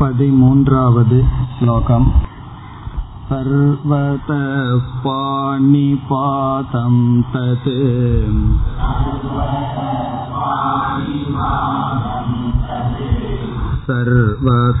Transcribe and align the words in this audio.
पदिमून्रावद् 0.00 1.10
श्लोकम् 1.54 2.04
सर्वतः 3.30 4.44
पाणिपातं 5.04 6.94
तत् 7.32 7.68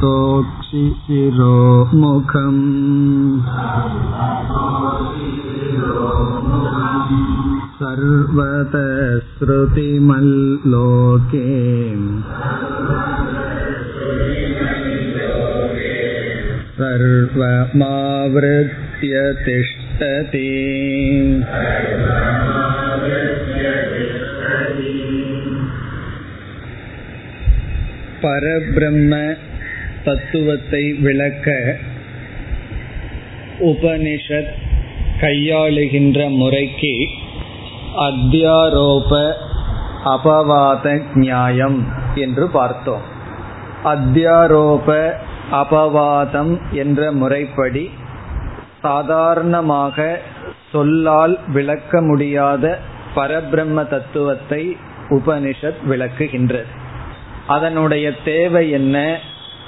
सर्वतोक्षिशिरो 0.00 1.58
मुखम् 2.00 2.62
सर्वतः 7.82 8.88
श्रुतिमल्लोके 9.36 10.24
सर्वमावृत्य 17.82 19.12
तिष्ठति 19.44 20.46
பரபிரம்ம 28.22 29.14
தத்துவத்தை 30.04 30.82
விளக்க 30.98 31.48
உபனிஷத் 33.70 34.52
கையாளுகின்ற 35.22 36.18
முறைக்கு 36.36 36.94
அத்தியாரோப 38.08 39.12
அபவாத 40.12 40.84
நியாயம் 41.14 41.78
என்று 42.16 42.44
பார்த்தோம் 42.50 43.04
அத்தியாரோப 43.84 44.88
அபவாதம் 45.51 46.61
என்ற 46.71 47.11
முறைப்படி 47.11 47.89
சாதாரணமாக 48.81 50.21
சொல்லால் 50.71 51.39
விளக்க 51.47 52.01
முடியாத 52.01 52.79
பரபிரம்ம 53.15 53.87
தத்துவத்தை 53.87 54.77
உபனிஷத் 55.09 55.75
விளக்குகின்றது. 55.89 56.65
அதனுடைய 57.47 58.17
தேவை 58.17 58.69
என்ன? 58.69 59.19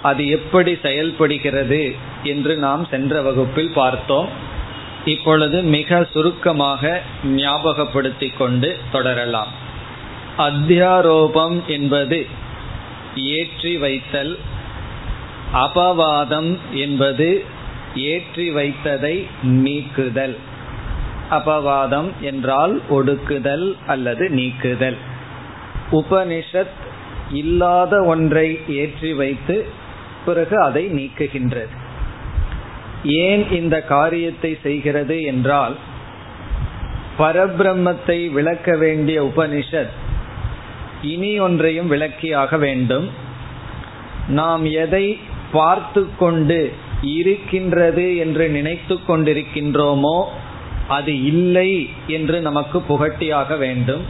அது 0.01 0.29
எப்படி 0.29 0.77
செயல்படுகிறது 0.81 1.95
என்று 2.23 2.57
நாம் 2.57 2.85
சென்ற 2.85 3.21
வகுப்பில் 3.21 3.71
பார்த்தோம். 3.75 4.27
இப்பொழுது 5.05 5.61
மிக 5.61 6.07
சுருக்கமாக 6.13 7.01
ஞாபகப்படுத்திக் 7.25 8.37
கொண்டு 8.37 8.77
தொடரலாம். 8.91 9.47
அத்தியாரோபம் 10.37 11.65
என்பது 11.65 12.25
ஏற்றி 13.15 13.77
வைத்தல் 13.77 14.37
அபவாதம் 15.53 16.57
என்பது 16.73 17.43
ஏற்றி 17.95 18.51
வைத்ததை 18.51 19.25
நீக்குதல். 19.41 20.37
அபவாதம் 21.29 22.09
என்றால் 22.21 22.81
ஒடுக்குதல் 22.89 23.75
அல்லது 23.87 24.29
நீக்குதல். 24.29 24.95
உபனிஷத் 25.91 26.75
இல்லாத 27.31 28.03
ஒன்றை 28.03 28.59
ஏற்றி 28.67 29.13
வைத்து 29.13 29.65
பிறகு 30.25 30.61
அதை 30.61 30.85
நீக்குகின்றது. 30.85 31.75
ஏன் 33.03 33.51
இந்த 33.51 33.81
காரியத்தை 33.81 34.57
செய்கிறது 34.63 35.21
என்றால் 35.21 35.75
பரபிரம்மத்தை 37.19 38.31
விளக்க 38.31 38.75
வேண்டிய 38.75 39.23
உபனிஷத் 39.23 39.89
இனி 41.01 41.39
ஒன்றையும் 41.39 41.91
விளக்கியாக 41.91 42.57
வேண்டும். 42.57 43.25
நாம் 44.27 44.65
எதை 44.65 45.19
பார்த்து 45.51 46.07
கொண்டு 46.19 46.71
இருக்கின்றது 47.01 48.17
என்று 48.17 48.49
நினைத்து 48.49 48.99
கொண்டிருக்கின்றோமோ 49.07 50.17
அது 50.87 51.23
இல்லை 51.23 51.89
என்று 52.07 52.41
நமக்கு 52.41 52.77
புகட்டியாக 52.89 53.57
வேண்டும். 53.57 54.03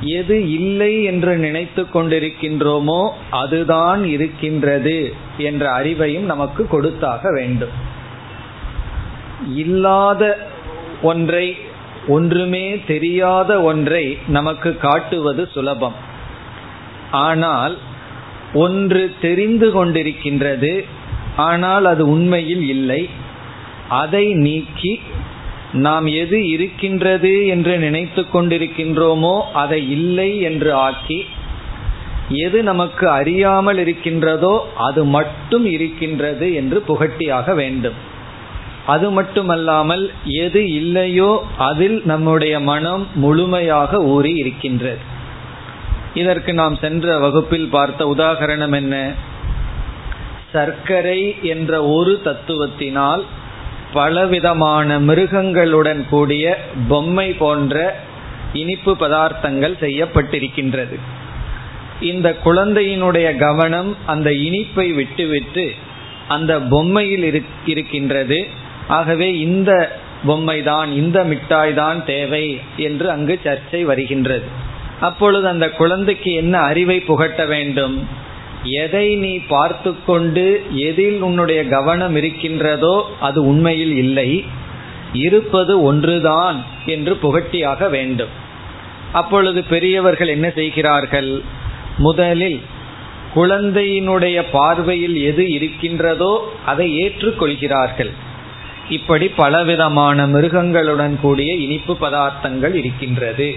எது 0.00 0.36
இல்லை 0.50 1.04
என்று 1.04 1.36
நினைத்து 1.36 1.82
கொண்டிருக்கின்றோமோ 1.82 3.10
அதுதான் 3.30 4.04
இருக்கின்றது 4.04 5.14
என்ற 5.38 5.64
அறிவையும் 5.80 6.28
நமக்கு 6.32 6.66
கொடுத்தாக 6.66 7.32
வேண்டும். 7.32 7.74
இல்லாத 9.54 10.22
ஒன்றை 11.02 11.56
ஒன்றுமே 12.06 12.64
தெரியாத 12.86 13.62
ஒன்றை 13.62 14.18
நமக்கு 14.26 14.76
காட்டுவது 14.76 15.48
சுலபம். 15.54 15.94
ஆனால் 17.10 17.78
ஒன்று 18.54 19.14
தெரிந்து 19.20 19.68
கொண்டிருக்கின்றது 19.72 20.84
ஆனால் 21.36 21.84
அது 21.84 22.02
உண்மையில் 22.10 22.64
இல்லை. 22.74 23.08
அதை 23.88 24.34
நீக்கி 24.34 25.00
நாம் 25.72 26.06
எது 26.06 26.38
இருக்கின்றது 26.48 27.46
என்று 27.46 27.78
நினைத்து 27.78 28.22
கொண்டிருக்கின்றோமோ 28.32 29.34
அதை 29.52 29.90
இல்லை 29.90 30.30
என்று 30.40 30.72
ஆக்கி 30.72 31.18
எது 32.44 32.62
நமக்கு 32.62 33.10
அறியாமல் 33.10 33.78
இருக்கின்றதோ 33.78 34.54
அது 34.76 35.04
மட்டும் 35.04 35.66
இருக்கின்றது 35.66 36.54
என்று 36.54 36.80
புகட்டியாக 36.88 37.54
வேண்டும். 37.54 37.98
அது 38.86 39.10
மட்டுமல்லாமல் 39.10 40.04
எது 40.24 40.62
இல்லையோ 40.72 41.30
அதில் 41.56 42.02
நம்முடைய 42.04 42.60
மனம் 42.60 43.06
முழுமையாக 43.14 44.00
ஊறி 44.14 44.32
இருக்கின்றது. 44.36 45.00
இதற்கு 46.14 46.54
நாம் 46.54 46.76
சென்ற 46.76 47.18
வகுப்பில் 47.18 47.68
பார்த்த 47.68 48.14
உதாகரணம் 48.16 48.74
என்ன? 48.74 49.12
சர்க்கரை 50.52 51.36
என்ற 51.42 51.84
ஒரு 51.84 52.20
தத்துவத்தினால் 52.24 53.22
பலவிதமான 53.92 54.98
மிருகங்களுடன் 54.98 56.06
கூடிய 56.08 56.58
பொம்மை 56.88 57.32
போன்ற 57.32 58.00
இனிப்பு 58.52 58.96
பதார்த்தங்கள் 59.00 59.74
செய்யப்பட்டிருக்கின்றது. 59.80 60.98
இந்த 62.00 62.36
குழந்தையினுடைய 62.44 63.36
கவனம் 63.36 63.96
அந்த 64.06 64.30
இனிப்பை 64.30 64.94
விட்டுவிட்டு 64.94 65.74
அந்த 66.28 66.58
பொம்மையில் 66.58 67.42
இருக்கின்றது. 67.64 68.46
ஆகவே 68.88 69.38
இந்த 69.38 70.00
பொம்மை 70.26 70.62
தான் 70.62 70.92
இந்த 70.92 71.24
மிட்டாய் 71.24 71.74
தான் 71.74 72.04
தேவை 72.04 72.60
என்று 72.76 73.10
அங்கு 73.10 73.40
சர்ச்சை 73.44 73.82
வருகின்றது. 73.82 74.66
அப்பொழுது 75.00 75.48
அந்த 75.48 75.70
குழந்தைக்கு 75.70 76.32
என்ன 76.32 76.58
அறிவை 76.58 77.00
புகட்ட 77.00 77.46
வேண்டும்? 77.46 78.06
எதை 78.62 79.16
நீ 79.16 79.38
பார்த்து 79.38 80.04
கொண்டு 80.06 80.62
எதில் 80.74 81.20
உன்னுடைய 81.20 81.64
கவனம் 81.64 82.16
இருக்கின்றதோ 82.16 83.10
அது 83.20 83.46
உண்மையில் 83.46 83.94
இல்லை. 83.96 84.44
இருப்பது 85.12 85.82
ஒன்றுதான் 85.82 86.64
என்று 86.86 87.14
புகட்டியாக 87.14 87.90
வேண்டும். 87.90 88.28
அப்பொழுது 89.12 89.64
பெரியவர்கள் 89.64 90.28
என்ன 90.28 90.50
செய்கிறார்கள்? 90.50 91.42
முதலில் 91.98 92.60
குழந்தையினுடைய 93.34 94.44
பார்வையில் 94.52 95.16
எது 95.16 95.50
இருக்கின்றதோ 95.50 96.52
அதை 96.64 97.04
ஏற்றுக்கொள்கிறார்கள். 97.04 98.12
இப்படி 98.88 99.28
பலவிதமான 99.28 100.26
மிருகங்களுடன் 100.26 101.20
கூடிய 101.20 101.54
இனிப்பு 101.54 101.96
பதார்த்தங்கள் 102.00 102.74
இருக்கின்றது. 102.74 103.56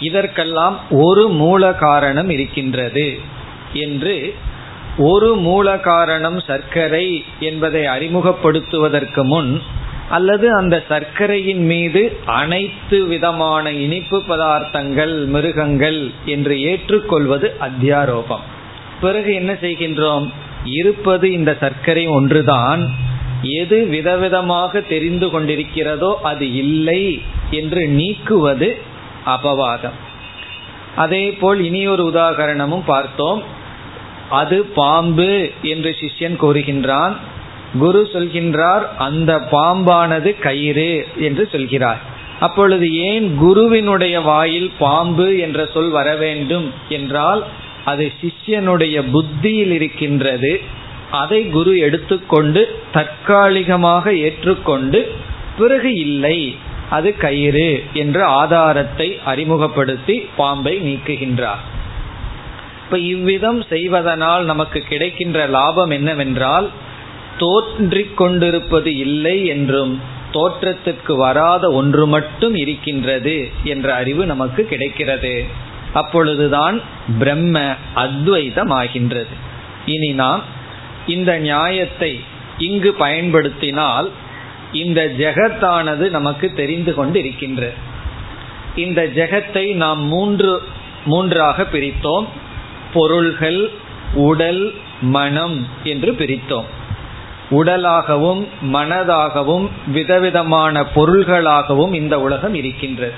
இதற்கெல்லாம் 0.00 0.80
ஒரு 0.90 1.28
மூல 1.28 1.72
காரணம் 1.72 2.30
இருக்கின்றது 2.30 3.18
என்று 3.72 4.34
ஒரு 4.98 5.36
மூல 5.36 5.78
காரணம் 5.78 6.40
சர்க்கரை 6.40 7.24
என்பதை 7.40 7.84
அறிமுகப்படுத்துவதற்கு 7.84 9.22
முன் 9.22 9.62
அல்லது 10.08 10.54
அந்த 10.54 10.84
சர்க்கரையின் 10.88 11.64
மீது 11.64 12.16
அனைத்து 12.24 13.04
விதமான 13.04 13.72
இனிப்பு 13.72 14.22
பதார்த்தங்கள் 14.28 15.26
மிருகங்கள் 15.26 16.10
என்று 16.24 16.62
ஏற்றுக்கொள்வது 16.62 17.56
அத்தியாரோபம். 17.60 18.40
பிறகு 19.00 19.34
என்ன 19.34 19.52
செய்கின்றோம்? 19.52 20.32
இருப்பது 20.64 21.32
இந்த 21.32 21.56
சர்க்கரை 21.60 22.06
ஒன்றுதான். 22.06 22.90
எது 23.42 23.88
விதவிதமாக 23.90 24.86
தெரிந்து 24.88 25.26
கொண்டிருக்கிறதோ 25.26 26.14
அது 26.14 26.54
இல்லை 26.54 27.22
என்று 27.50 27.86
நீக்குவது 27.86 28.94
அபவாதம். 29.26 29.96
அதே 30.96 31.32
போல் 31.32 31.64
இனி 31.64 31.86
ஒரு 31.86 32.04
உதாகரணமும் 32.14 32.82
பார்த்தோம். 32.86 33.42
அது 34.30 34.62
பாம்பு 34.62 35.50
என்று 35.62 35.96
சிஷ்யன் 36.00 36.36
கூறுகின்றான். 36.42 37.16
குரு 37.78 38.08
சொல்கின்றார் 38.12 38.84
அந்த 38.96 39.48
பாம்பானது 39.52 40.38
கயிறு 40.38 41.06
என்று 41.16 41.48
சொல்கிறார். 41.52 42.00
அப்பொழுது 42.40 42.94
ஏன் 42.94 43.36
குருவினுடைய 43.36 44.20
வாயில் 44.20 44.72
பாம்பு 44.78 45.38
என்ற 45.38 45.68
சொல் 45.74 45.90
வர 45.90 46.14
வேண்டும் 46.14 46.72
என்றால் 46.88 47.44
அது 47.84 48.12
சிஷ்யனுடைய 48.20 49.02
புத்தியில் 49.10 49.70
இருக்கின்றது. 49.70 50.60
அதை 51.10 51.48
குரு 51.48 51.78
எடுத்துக்கொண்டு 51.78 52.62
தற்காலிகமாக 52.92 54.14
ஏற்றுக்கொண்டு 54.14 55.14
பிறகு 55.58 55.94
இல்லை. 55.94 56.56
அது 56.90 57.16
கயிறு 57.16 57.84
என்ற 57.92 58.26
ஆதாரத்தை 58.26 59.18
அறிமுகப்படுத்தி 59.24 60.28
பாம்பை 60.36 60.80
நீக்குகின்றார். 60.80 61.62
இப்ப 62.84 62.98
இவ்விதம் 62.98 63.62
செய்வதனால் 63.62 64.44
நமக்கு 64.44 64.80
கிடைக்கின்ற 64.80 65.46
லாபம் 65.46 65.90
என்னவென்றால் 65.90 66.70
தோன்றிக் 67.38 68.16
கொண்டிருப்பது 68.16 68.96
இல்லை 68.96 69.46
என்றும் 69.46 70.00
தோற்றத்திற்கு 70.30 71.16
வராத 71.16 71.72
ஒன்று 71.72 72.06
மட்டும் 72.06 72.54
இருக்கின்றது 72.54 73.48
என்ற 73.64 73.94
அறிவு 73.94 74.26
நமக்கு 74.26 74.64
கிடைக்கிறது. 74.64 75.44
அப்பொழுதுதான் 75.92 76.80
பிரம்ம 77.18 77.74
அத்வைதமாகின்றது. 77.96 79.34
இனி 79.86 80.12
நாம் 80.12 80.42
இந்த 81.06 81.38
நியாயத்தை 81.38 82.20
இங்கு 82.58 82.92
பயன்படுத்தினால் 82.92 84.10
இந்த 84.72 85.12
ஜெகத்தானது 85.18 86.10
நமக்கு 86.10 86.52
தெரிந்து 86.52 86.94
கொண்டு 86.94 87.18
இருக்கின்றது 87.18 87.74
இந்த 88.74 89.06
ஜெகத்தை 89.06 89.74
நாம் 89.74 90.00
மூன்று 90.00 90.62
மூன்றாக 91.04 91.66
பிரித்தோம். 91.72 92.26
பொருள்கள் 92.92 93.70
உடல் 94.14 94.74
மனம் 95.00 95.66
என்று 95.84 96.12
பிரித்தோம். 96.12 96.64
உடலாகவும் 97.50 98.48
மனதாகவும் 98.72 99.68
விதவிதமான 99.86 100.84
பொருள்களாகவும் 100.94 101.92
இந்த 101.92 102.20
உலகம் 102.20 102.54
இருக்கின்றது 102.54 103.12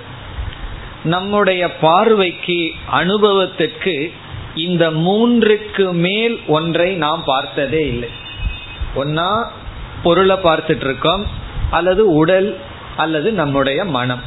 நம்முடைய 1.04 1.76
பார்வைக்கு 1.76 2.72
அனுபவத்திற்கு 2.86 4.12
இந்த 4.54 4.90
மூன்றுக்கு 4.90 5.92
மேல் 5.92 6.40
ஒன்றை 6.46 6.94
நாம் 6.94 7.22
பார்த்ததே 7.24 7.86
இல்லை. 7.86 8.08
ஒன்னா 8.96 9.50
பொருளை 10.02 10.36
பார்த்துட்டு 10.36 10.84
இருக்கோம் 10.84 11.26
அல்லது 11.70 12.12
உடல் 12.12 12.56
அல்லது 12.96 13.32
நம்முடைய 13.32 13.84
மனம். 13.84 14.22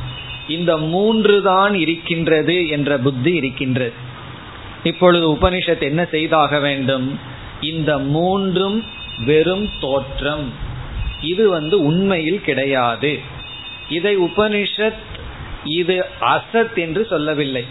இந்த 0.48 0.78
மூன்று 0.78 1.42
தான் 1.42 1.76
இருக்கின்றது 1.76 2.68
என்ற 2.68 2.98
புத்தி 2.98 3.34
இருக்கின்றது. 3.34 3.94
இப்பொழுது 4.84 5.32
உபனிஷத் 5.34 5.82
என்ன 5.82 6.06
செய்தாக 6.06 6.60
வேண்டும்? 6.60 7.20
இந்த 7.62 7.98
மூன்றும் 7.98 8.84
வெறும் 9.26 9.70
தோற்றம். 9.82 10.54
இது 11.22 11.50
வந்து 11.50 11.84
உண்மையில் 11.84 12.42
கிடையாது. 12.42 13.20
இதை 13.90 14.18
உபனிஷத் 14.18 15.02
இது 15.64 16.06
அசத் 16.22 16.76
என்று 16.76 17.06
சொல்லவில்லை. 17.06 17.66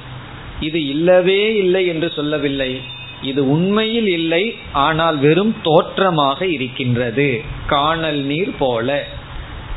இது 0.60 0.86
இல்லவே 0.86 1.56
இல்லை 1.56 1.86
என்று 1.86 2.12
சொல்லவில்லை. 2.16 2.80
இது 3.22 3.50
உண்மையில் 3.50 4.06
இல்லை 4.06 4.56
ஆனால் 4.72 5.18
வெறும் 5.18 5.54
தோற்றமாக 5.62 6.46
இருக்கின்றது. 6.46 7.42
காணல் 7.66 8.18
நீர் 8.18 8.56
போல. 8.58 9.06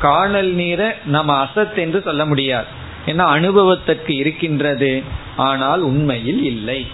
காணல் 0.00 0.52
நீரை 0.52 0.86
நம்ம 1.04 1.44
அசத் 1.44 1.76
என்று 1.76 2.02
சொல்ல 2.02 2.26
முடியாது. 2.26 2.66
ஏன்னா 3.06 3.24
அனுபவத்திற்கு 3.26 4.16
இருக்கின்றது 4.16 5.02
ஆனால் 5.36 5.80
உண்மையில் 5.80 6.44
இல்லை. 6.44 6.86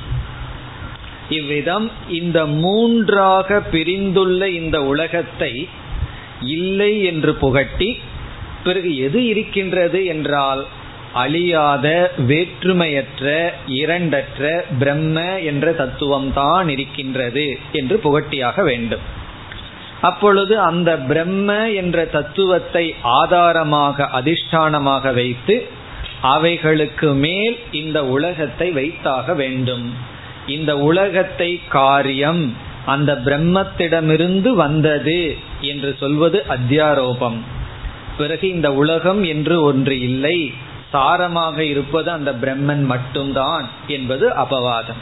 இவ்விதம் 1.28 1.90
இந்த 2.08 2.46
மூன்றாக 2.46 3.62
பிரிந்துள்ள 3.72 4.46
இந்த 4.46 4.82
உலகத்தை 4.82 5.68
இல்லை 6.40 7.02
என்று 7.02 7.34
புகட்டி 7.34 7.98
பிறகு 8.64 8.96
எது 8.96 9.26
இருக்கின்றது 9.26 10.04
என்றால் 10.04 10.66
அழியாத 11.12 12.12
வேற்றுமையற்ற 12.18 13.52
இரண்டற்ற 13.66 14.64
பிரம்ம 14.78 15.38
என்ற 15.38 15.72
தத்துவம் 15.72 16.32
தான் 16.32 16.68
இருக்கின்றது 16.68 17.58
என்று 17.72 17.96
புகட்டியாக 17.96 18.62
வேண்டும். 18.62 19.00
அப்பொழுது 20.00 20.60
அந்த 20.60 20.98
பிரம்ம 20.98 21.70
என்ற 21.70 22.04
தத்துவத்தை 22.04 22.94
ஆதாரமாக 23.02 24.08
அதிஷ்டானமாக 24.12 25.14
வைத்து 25.14 25.68
அவைகளுக்கு 26.20 27.12
மேல் 27.12 27.58
இந்த 27.70 28.06
உலகத்தை 28.06 28.70
வைத்தாக 28.70 29.34
வேண்டும். 29.34 29.94
இந்த 30.46 30.78
உலகத்தை 30.78 31.60
காரியம் 31.68 32.56
அந்த 32.86 33.20
பிரம்மத்திடமிருந்து 33.24 34.48
வந்தது 34.48 35.36
என்று 35.60 35.96
சொல்வது 35.98 36.44
அத்தியாரோபம். 36.48 37.36
பிறகு 38.16 38.48
இந்த 38.48 38.72
உலகம் 38.72 39.24
என்று 39.24 39.62
ஒன்று 39.62 40.00
இல்லை. 40.00 40.52
சாரமாக 40.92 41.58
இருப்பது 41.58 42.10
அந்த 42.10 42.32
பிரம்மன் 42.32 42.84
மட்டும்தான் 42.84 43.68
என்பது 43.86 44.28
அபவாதம். 44.28 45.00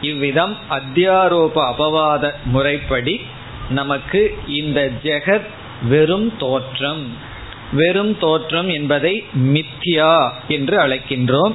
இவ்விதம் 0.00 0.56
அத்தியாரோப 0.70 1.54
அபவாத 1.54 2.32
முறைப்படி 2.44 3.20
நமக்கு 3.68 4.38
இந்த 4.46 4.90
ஜெகத் 5.02 5.46
வெறும் 5.88 6.36
தோற்றம். 6.36 7.06
வெறும் 7.72 8.18
தோற்றம் 8.18 8.68
என்பதை 8.68 9.24
மித்யா 9.38 10.30
என்று 10.48 10.78
அழைக்கின்றோம். 10.78 11.54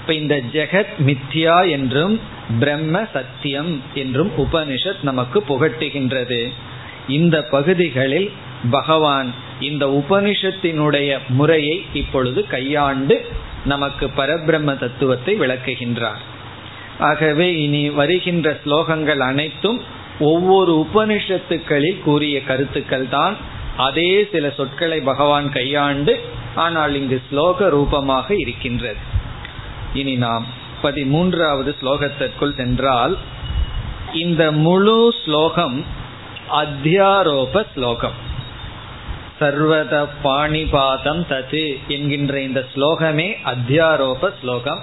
இப்ப 0.00 0.14
இந்த 0.14 0.40
ஜெகத் 0.52 0.94
மித்யா 1.06 1.70
என்றும் 1.70 2.20
பிரம்ம 2.58 3.06
சத்தியம் 3.12 3.82
என்றும் 3.94 4.30
உபனிஷத் 4.38 5.02
நமக்கு 5.02 5.44
புகட்டுகின்றது. 5.48 6.52
இந்த 7.08 7.42
பகுதிகளில் 7.42 8.32
பகவான் 8.70 9.34
இந்த 9.60 9.86
உபனிஷத்தினுடைய 9.86 11.18
முறையை 11.28 11.84
இப்பொழுது 11.92 12.46
கையாண்டு 12.46 13.26
நமக்கு 13.64 14.06
பரபிரம்ம 14.16 14.78
தத்துவத்தை 14.78 15.40
விளக்குகின்றார். 15.40 16.22
ஆகவே 16.98 17.56
இனி 17.62 17.90
வருகின்ற 17.90 18.58
ஸ்லோகங்கள் 18.66 19.18
அனைத்தும் 19.18 19.80
ஒவ்வொரு 20.18 20.86
உபனிஷத்துக்களில் 20.94 22.02
கூறிய 22.04 22.42
கருத்துக்கள் 22.42 23.08
தான். 23.08 23.36
அதே 23.76 24.28
சில 24.32 24.50
சொற்களை 24.50 25.00
பகவான் 25.00 25.52
கையாண்டு 25.52 26.20
ஆனால் 26.54 26.94
இங்கு 26.94 27.22
ஸ்லோக 27.32 27.68
ரூபமாக 27.68 28.34
இருக்கின்றது. 28.34 28.96
இனி 29.94 30.16
நாம் 30.16 30.46
பதிமூன்றாவது 30.82 31.74
ஸ்லோகத்திற்குள் 31.82 32.56
சென்றால் 32.56 33.18
இந்த 34.12 34.52
முழு 34.52 35.14
ஸ்லோகம் 35.24 35.84
அத்தியாரோப 36.50 37.66
ஸ்லோகம். 37.74 38.26
சர்வத 39.40 40.08
பாணிபாதம் 40.24 41.22
தது 41.30 41.78
என்கின்ற 41.88 42.40
இந்த 42.40 42.66
ஸ்லோகமே 42.74 43.36
அத்தியாரோப 43.44 44.32
ஸ்லோகம். 44.40 44.78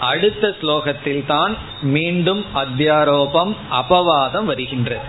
அடுத்த 0.00 0.54
ஸ்லோகத்தில் 0.62 1.26
தான் 1.26 1.56
மீண்டும் 1.82 2.44
அத்தியாரோபம் 2.54 3.56
அபவாதம் 3.70 4.44
வருகின்றது. 4.44 5.04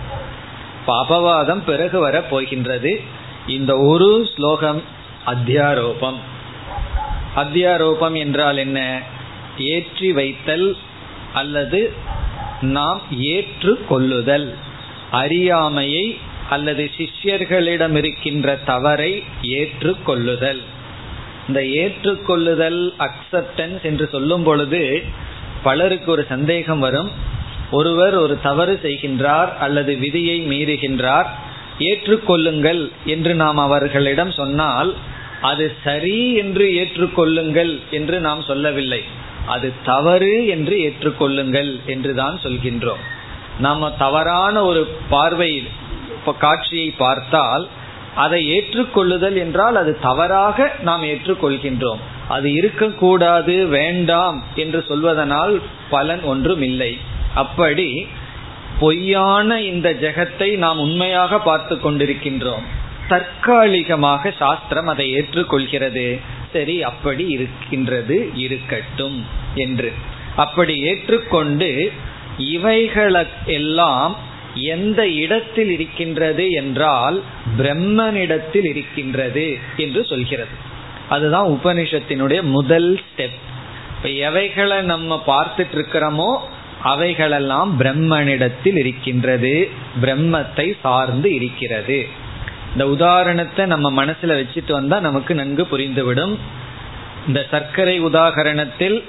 அபவாதம் 0.86 1.62
பிறகு 1.66 1.98
வர 1.98 2.20
போகின்றது. 2.20 3.00
இந்த 3.46 3.76
ஒரு 3.76 4.28
ஸ்லோகம் 4.34 4.82
அத்தியாரோபம். 5.26 6.18
அத்தியாரோபம் 7.36 8.16
என்றால் 8.16 8.56
என்ன? 8.56 9.02
ஏற்றி 9.58 10.12
வைத்தல் 10.12 10.76
அல்லது 11.34 11.92
நாம் 12.60 13.00
ஏற்று 13.10 13.84
கொள்ளுதல். 13.88 14.56
அறியாமையை 15.10 16.18
அல்லது 16.48 16.84
சிஷ்யர்களிடம் 16.96 17.96
இருக்கின்ற 18.00 18.56
தவறை 18.70 19.12
ஏற்றுக்கொள்ளுதல். 19.58 20.60
இந்த 21.48 21.60
ஏற்றுக்கொள்ளுதல் 21.82 22.80
அக்செப்டன்ஸ் 23.06 23.82
என்று 23.90 24.06
சொல்லும் 24.14 24.42
பொழுது 24.42 24.82
பலருக்கு 25.62 26.08
ஒரு 26.10 26.24
சந்தேகம் 26.28 26.82
வரும். 26.86 27.10
ஒருவர் 27.70 28.14
ஒரு 28.14 28.34
தவறு 28.48 28.74
செய்கின்றார் 28.82 29.50
அல்லது 29.58 29.92
விதியை 29.96 30.38
மீறுகின்றார் 30.52 31.28
ஏற்றுக்கொள்ளுங்கள் 31.88 32.82
என்று 33.14 33.32
நாம் 33.34 33.58
அவர்களிடம் 33.58 34.32
சொன்னால் 34.40 34.90
அது 35.40 35.64
சரி 35.84 36.18
என்று 36.34 36.64
ஏற்றுக்கொள்ளுங்கள் 36.80 37.72
என்று 37.90 38.16
நாம் 38.20 38.40
சொல்லவில்லை. 38.42 39.02
அது 39.54 39.68
தவறு 39.84 40.32
என்று 40.46 40.74
ஏற்றுக்கொள்ளுங்கள் 40.86 41.70
என்று 41.94 42.12
தான் 42.14 42.38
சொல்கின்றோம். 42.44 43.04
நாம் 43.60 43.84
தவறான 43.98 44.54
ஒரு 44.64 44.82
பார்வையில் 45.10 45.68
காட்சியை 46.36 46.90
பார்த்தால் 46.90 47.68
அதை 48.14 48.40
ஏற்றுக்கொள்ளுதல் 48.56 49.36
என்றால் 49.36 49.76
அது 49.76 49.98
தவறாக 50.00 50.76
நாம் 50.80 51.02
ஏற்றுக்கொள்கின்றோம். 51.02 52.00
அது 52.28 52.52
இருக்கக்கூடாது 52.52 53.66
வேண்டாம் 53.66 54.42
என்று 54.54 54.84
சொல்வதனால் 54.88 55.62
பலன் 55.90 56.22
ஒன்றும் 56.22 56.62
இல்லை 56.62 56.98
அப்படி 57.34 58.06
பொய்யான 58.80 59.60
இந்த 59.60 59.88
ஜெகத்தை 59.90 60.56
நாம் 60.56 60.78
உண்மையாக 60.78 61.38
பார்த்து 61.38 61.74
கொண்டிருக்கின்றோம். 61.74 62.66
தற்காலிகமாக 63.08 64.30
சாஸ்திரம் 64.30 64.86
அதை 64.86 65.06
ஏற்றுக்கொள்கிறது. 65.14 66.20
சரி 66.52 66.82
அப்படி 66.82 67.26
இருக்கின்றது 67.28 68.30
இருக்கட்டும் 68.34 69.24
என்று. 69.54 69.92
அப்படி 70.36 70.74
ஏற்றுக்கொண்டு 70.82 71.92
இவைகளெல்லாம் 72.38 74.16
எந்த 74.54 75.08
இடத்தில் 75.08 75.70
இருக்கின்றது 75.70 76.50
என்றால் 76.50 77.22
பிரம்மனிடத்தில் 77.58 78.64
இருக்கின்றது 78.64 79.58
என்று 79.76 80.04
சொல்கிறது. 80.04 80.50
அதுதான் 81.08 81.46
உபனிஷத்தினுடைய 81.46 82.42
முதல் 82.42 82.94
ஸ்டெப் 82.94 83.38
இப்ப 83.96 84.08
எவைகளை 84.08 84.80
நம்ம 84.80 85.22
பார்த்துட்டு 85.26 85.74
இருக்கிறோமோ 85.74 86.36
அவைகளெல்லாம் 86.82 87.80
பிரம்மனிடத்தில் 87.80 88.76
இருக்கின்றது 88.76 89.68
பிரம்மத்தை 90.02 90.76
சார்ந்து 90.80 91.34
இருக்கிறது. 91.34 92.06
இந்த 92.72 92.88
உதாரணத்தை 92.88 93.66
நம்ம 93.66 94.04
மனசுல 94.04 94.20
வச்சுட்டு 94.22 94.72
வந்தா 94.72 95.00
நமக்கு 95.00 95.34
நன்கு 95.34 95.66
புரிந்துவிடும். 95.70 96.36
இந்த 97.26 97.46
சர்க்கரை 97.50 98.04
உதாகரணத்தில் 98.04 99.04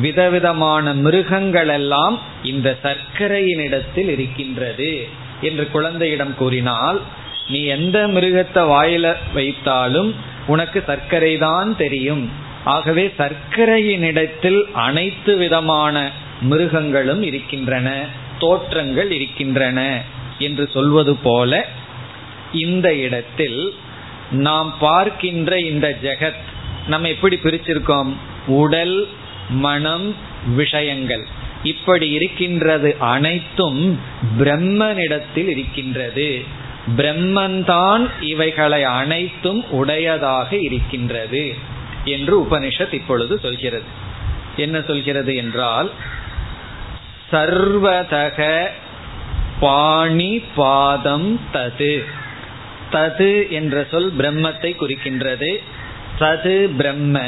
விதவிதமான 0.00 0.94
மிருகங்கள் 0.94 1.68
எல்லாம் 1.68 2.20
இந்த 2.42 2.78
சர்க்கரையினிடத்தில் 2.82 4.08
இருக்கின்றது 4.08 5.08
என்று 5.40 5.70
குழந்தையிடம் 5.70 6.34
கூறினால் 6.34 7.00
நீ 7.48 7.64
எந்த 7.64 8.06
மிருகத்தை 8.06 8.62
வாயில 8.62 9.14
வைத்தாலும் 9.34 10.14
உனக்கு 10.46 10.82
சர்க்கரை 10.86 11.36
தான் 11.36 11.76
தெரியும். 11.76 12.30
ஆகவே 12.64 13.12
சர்க்கரையினிடத்தில் 13.18 14.62
அனைத்து 14.72 15.36
விதமான 15.36 16.10
மிருகங்களும் 16.40 17.22
இருக்கின்றன 17.22 18.06
தோற்றங்கள் 18.38 19.10
இருக்கின்றன 19.10 20.02
என்று 20.38 20.68
சொல்வது 20.72 21.16
போல 21.16 21.66
இந்த 22.52 22.94
இடத்தில் 22.94 23.74
நாம் 24.30 24.74
பார்க்கின்ற 24.80 25.58
இந்த 25.60 25.98
ஜெகத் 26.02 26.42
நம்ம 26.86 27.08
எப்படி 27.08 27.36
பிரிச்சிருக்கோம்? 27.36 28.12
உடல் 28.46 29.08
மனம் 29.48 30.14
விஷயங்கள். 30.54 31.24
இப்படி 31.62 32.10
இருக்கின்றது 32.10 32.96
அனைத்தும் 32.98 34.00
பிரம்மனிடத்தில் 34.38 35.48
இருக்கின்றது. 35.48 36.44
பிரம்மன்தான் 36.96 38.10
இவைகளை 38.20 38.84
அனைத்தும் 38.84 39.70
உடையதாக 39.70 40.56
இருக்கின்றது 40.56 41.54
என்று 42.04 42.42
உபனிஷத் 42.42 42.92
இப்பொழுது 42.92 43.38
சொல்கிறது. 43.38 43.84
என்ன 44.56 44.80
சொல்கிறது 44.80 45.36
என்றால் 45.36 45.90
சர்வதக 47.32 48.66
பாணி 49.60 50.42
பாதம் 50.54 51.40
தது. 51.52 52.04
தது 52.92 53.48
என்ற 53.48 53.86
சொல் 53.90 54.16
பிரம்மத்தை 54.16 54.74
குறிக்கின்றது. 54.80 55.56
தது 56.18 56.76
பிரம்ம 56.76 57.20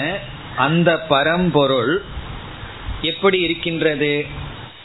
அந்த 0.57 0.99
பரம்பொருள் 0.99 2.03
எப்படி 3.03 3.41
இருக்கின்றது? 3.41 4.27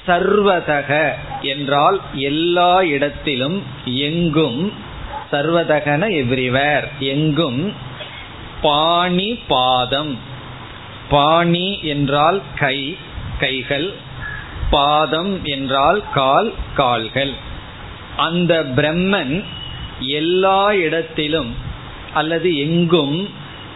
சர்வதக 0.07 1.11
என்றால் 1.41 2.01
எல்லா 2.13 2.83
இடத்திலும் 2.83 3.63
எங்கும் 3.85 4.73
சர்வதகன 5.31 6.09
எவ்ரிவேர். 6.09 6.87
எங்கும்? 6.99 7.73
பாணி 8.61 9.35
பாதம். 9.47 10.17
பாணி 11.09 11.79
என்றால் 11.81 12.41
கை 12.55 12.97
கைகள். 13.39 13.93
பாதம் 14.69 15.39
என்றால் 15.43 16.03
கால் 16.13 16.53
கால்கள். 16.75 17.33
அந்த 18.17 18.63
பிரம்மன் 18.75 19.43
எல்லா 19.99 20.73
இடத்திலும் 20.73 21.55
அல்லது 22.13 22.57
எங்கும் 22.57 23.29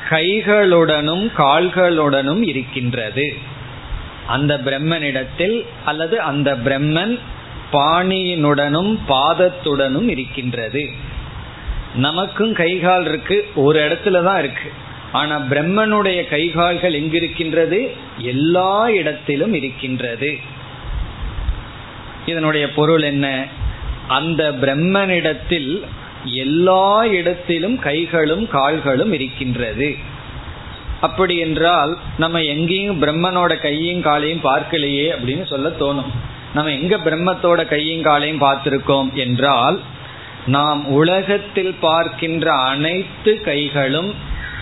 கைகளுடனும் 0.09 1.31
கால்களுடனும் 1.37 2.47
இருக்கின்றது. 2.47 3.37
அந்த 4.27 4.57
பிரம்மனிடத்தில் 4.65 5.65
அல்லது 5.85 6.21
அந்த 6.21 6.55
பிரம்மன் 6.55 7.19
பாணியினுடனும் 7.71 8.97
பாதத்துடனும் 9.07 10.09
இருக்கின்றது. 10.09 10.89
நமக்கும் 11.95 12.53
கைகால் 12.53 13.07
இருக்கு 13.07 13.47
ஒரு 13.55 13.79
இடத்துல 13.79 14.23
தான் 14.23 14.39
இருக்கு. 14.39 14.71
ஆனா 15.11 15.39
பிரம்மனுடைய 15.39 16.27
கைகால்கள் 16.29 16.93
எங்கிருக்கின்றது? 16.93 17.89
எல்லா 18.17 18.89
இடத்திலும் 18.89 19.53
இருக்கின்றது. 19.53 20.37
இதனுடைய 22.25 22.73
பொருள் 22.73 23.01
என்ன? 23.01 23.45
அந்த 24.07 24.51
பிரம்மனிடத்தில் 24.51 25.83
எல்லா 26.25 27.05
இடத்திலும் 27.05 27.79
கைகளும் 27.79 28.47
கால்களும் 28.47 29.13
இருக்கின்றது. 29.13 29.95
அப்படி 31.01 31.37
என்றால் 31.37 31.97
நம்ம 32.17 32.41
எங்கேயும் 32.41 33.01
பிரம்மனோட 33.01 33.61
கையும் 33.61 34.01
காலையும் 34.01 34.43
பார்க்கலையே 34.43 35.07
அப்படின்னு 35.15 35.45
சொல்ல 35.45 35.69
தோணும். 35.69 36.11
நம்ம 36.53 36.71
எங்க 36.71 36.97
பிரம்மத்தோட 36.97 37.65
கையும் 37.65 38.01
காலையும் 38.01 38.41
பார்த்திருக்கோம் 38.41 39.13
என்றால் 39.13 39.79
நாம் 40.45 40.85
உலகத்தில் 40.85 41.75
பார்க்கின்ற 41.79 42.53
அனைத்து 42.53 43.41
கைகளும் 43.41 44.13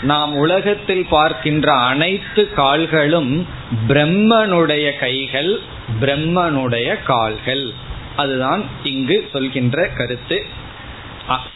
நாம் 0.02 0.36
உலகத்தில் 0.36 1.06
பார்க்கின்ற 1.10 1.74
அனைத்து 1.74 2.50
கால்களும் 2.54 3.48
பிரம்மனுடைய 3.88 5.00
கைகள் 5.00 5.60
பிரம்மனுடைய 6.02 7.04
கால்கள். 7.04 7.72
அதுதான் 8.16 8.66
இங்கு 8.84 9.30
சொல்கின்ற 9.32 9.88
கருத்து. 9.88 10.46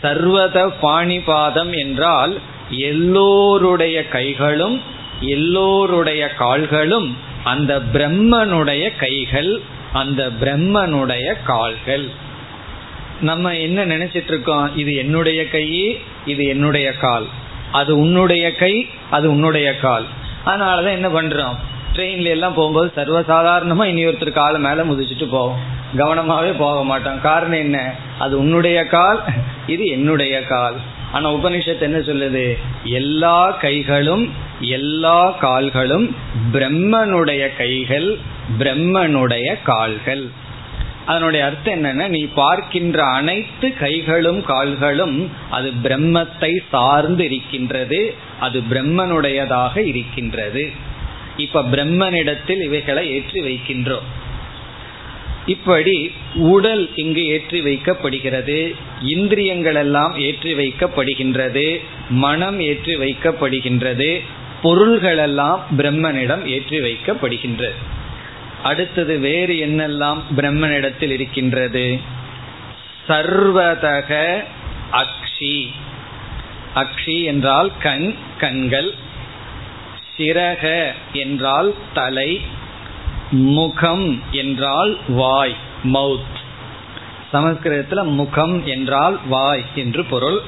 சர்வத 0.01 0.73
பாணிபாதம் 0.81 1.77
என்றால் 1.77 2.39
எல்லோருடைய 2.69 4.07
கைகளும் 4.07 4.81
எல்லோருடைய 5.19 6.27
கால்களும் 6.27 7.17
அந்த 7.43 7.81
பிரம்மனுடைய 7.93 8.95
கைகள் 8.95 9.61
அந்த 9.93 10.29
பிரம்மனுடைய 10.41 11.33
கால்கள். 11.43 12.09
நம்ம 13.21 13.55
என்ன 13.55 13.85
நினைச்சிட்டு 13.85 14.27
இருக்கோம்? 14.27 14.77
இது 14.77 14.95
என்னுடைய 14.95 15.49
கை 15.49 15.99
இது 16.25 16.45
என்னுடைய 16.45 16.91
கால். 16.91 17.25
அது 17.71 17.99
உன்னுடைய 17.99 18.55
கை 18.55 18.89
அது 19.09 19.31
உன்னுடைய 19.31 19.77
கால். 19.77 20.05
அதனாலதான் 20.45 20.91
என்ன 20.91 21.09
பண்றோம்? 21.09 21.55
ட்ரெயின்ல 21.95 22.23
எல்லாம் 22.23 22.53
போகும்போது 22.53 22.91
சர்வசாதாரணமா 22.95 23.85
இனி 23.85 24.05
ஒருத்தர் 24.05 24.31
காலை 24.31 24.61
மேல 24.61 24.83
முதிச்சுட்டு 24.83 25.27
போவோம். 25.29 25.59
கவனமாவே 25.95 26.53
போக 26.57 26.83
மாட்டோம். 26.83 27.21
காரணம் 27.21 27.57
என்ன? 27.57 27.93
அது 28.19 28.39
உன்னுடைய 28.39 28.87
கால் 28.87 29.23
இது 29.67 29.85
என்னுடைய 29.85 30.45
கால். 30.45 30.75
ஆனா 31.11 31.33
உபனிஷத்து 31.33 31.79
என்ன 31.79 31.97
சொல்லுது? 31.97 32.57
எல்லா 32.83 33.51
கைகளும் 33.51 34.33
எல்லா 34.59 35.29
கால்களும் 35.29 36.15
பிரம்மனுடைய 36.53 37.57
கைகள் 37.57 38.17
பிரம்மனுடைய 38.59 39.55
கால்கள். 39.63 40.27
அதனுடைய 41.05 41.45
அர்த்தம் 41.45 41.83
என்னன்னா 41.83 42.07
நீ 42.07 42.23
பார்க்கின்ற 42.23 43.03
அனைத்து 43.03 43.73
கைகளும் 43.73 44.43
கால்களும் 44.43 45.31
அது 45.49 45.71
பிரம்மத்தை 45.83 46.57
சார்ந்து 46.71 47.25
இருக்கின்றது 47.25 48.15
அது 48.39 48.61
பிரம்மனுடையதாக 48.69 49.85
இருக்கின்றது. 49.85 50.93
இப்ப 51.37 51.63
பிரம்மனிடத்தில் 51.63 52.61
இவைகளை 52.61 53.11
ஏற்றி 53.11 53.41
வைக்கின்றோம். 53.41 54.07
இப்படி 55.45 56.11
உடல் 56.35 56.89
இங்கு 56.95 57.25
ஏற்றி 57.27 57.61
வைக்கப்படுகிறது 57.61 58.75
இந்திரியங்கள் 58.99 59.75
எல்லாம் 59.75 60.17
ஏற்றி 60.17 60.53
வைக்கப்படுகின்றது 60.53 61.81
மனம் 62.09 62.59
ஏற்றி 62.59 62.95
வைக்கப்படுகின்றது 62.95 64.21
பொருள்கள் 64.61 65.17
எல்லாம் 65.17 65.65
பிரம்மனிடம் 65.77 66.45
ஏற்றி 66.45 66.79
வைக்கப்படுகின்றது. 66.79 67.77
அடுத்தது 68.63 69.19
வேறு 69.19 69.53
என்னெல்லாம் 69.53 70.21
பிரம்மனிடத்தில் 70.35 71.11
இருக்கின்றது? 71.11 71.99
சர்வதக 73.07 74.43
அக்ஷி. 74.91 75.67
அக்ஷி 76.75 77.23
என்றால் 77.23 77.71
கண் 77.79 78.13
கண்கள் 78.37 78.93
சிறக 80.17 80.91
என்றால் 81.13 81.73
தலை 81.93 82.41
முகம் 83.31 84.21
என்றால் 84.31 84.97
வாய் 85.07 85.55
மவுத் 85.83 86.35
சமஸ்கிருதத்தில் 87.31 88.03
முகம் 88.03 88.65
என்றால் 88.65 89.19
வாய் 89.27 89.63
என்று 89.75 90.05
பொருள். 90.05 90.41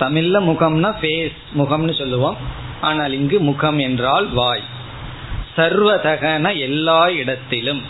தமிழ்ல 0.00 0.36
முகம்னா 0.50 0.90
ஃபேஸ் 1.00 1.36
முகம்னு 1.58 1.94
சொல்லுவோம். 1.98 2.36
ஆனால் 2.80 3.12
இங்கு 3.12 3.40
முகம் 3.40 3.78
என்றால் 3.78 4.28
வாய். 4.28 4.62
சர்வதகன 5.56 6.58
எல்லா 6.58 7.08
இடத்திலும். 7.08 7.82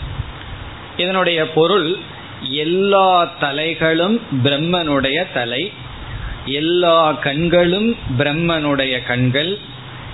இதனுடைய 0.97 1.49
பொருள் 1.49 1.97
எல்லா 2.41 3.31
தலைகளும் 3.41 4.19
பிரம்மனுடைய 4.43 5.27
தலை 5.33 5.71
எல்லா 6.45 7.11
கண்களும் 7.11 7.95
பிரம்மனுடைய 8.17 9.03
கண்கள் 9.03 9.59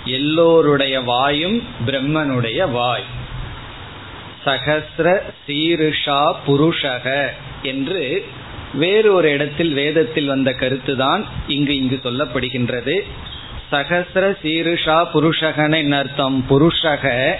எல்லோருடைய 0.05 1.01
வாயும் 1.01 1.63
பிரம்மனுடைய 1.86 2.72
வாய். 2.72 3.03
சகசிர 4.45 5.19
சீருஷா 5.48 6.36
புருஷக 6.48 7.27
என்று 7.62 8.25
வேறு 8.74 9.13
ஒரு 9.13 9.31
இடத்தில் 9.31 9.74
வேதத்தில் 9.74 10.27
வந்த 10.27 10.51
கருத்துதான் 10.51 11.24
இங்கு 11.48 11.75
இங்கு 11.75 12.00
சொல்லப்படுகின்றது. 12.03 13.01
சகசிர 13.72 14.38
சீருஷா 14.43 15.07
புருஷகன 15.13 15.98
அர்த்தம்? 15.98 16.45
புருஷக. 16.50 17.33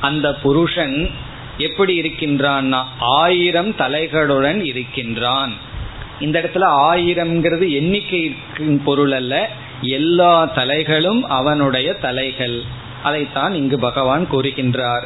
அந்த 0.00 0.34
புருஷன் 0.34 1.10
எப்படி 1.58 2.00
இருக்கின்றான்னா 2.00 2.84
ஆயிரம் 2.98 3.70
தலைகளுடன் 3.70 4.64
இருக்கின்றான். 4.64 5.52
இந்த 6.20 6.40
இடத்துல 6.40 6.64
ஆயிரம்ங்கிறது 6.92 7.70
எண்ணிக்கை 7.70 8.36
பொருள் 8.84 9.12
அல்ல 9.12 9.50
எல்லா 9.80 10.50
தலைகளும் 10.54 11.20
அவனுடைய 11.20 11.92
தலைகள். 11.92 12.62
அதைத்தான் 13.02 13.54
இங்கு 13.54 13.78
பகவான் 13.78 14.28
கூறுகின்றார். 14.32 15.04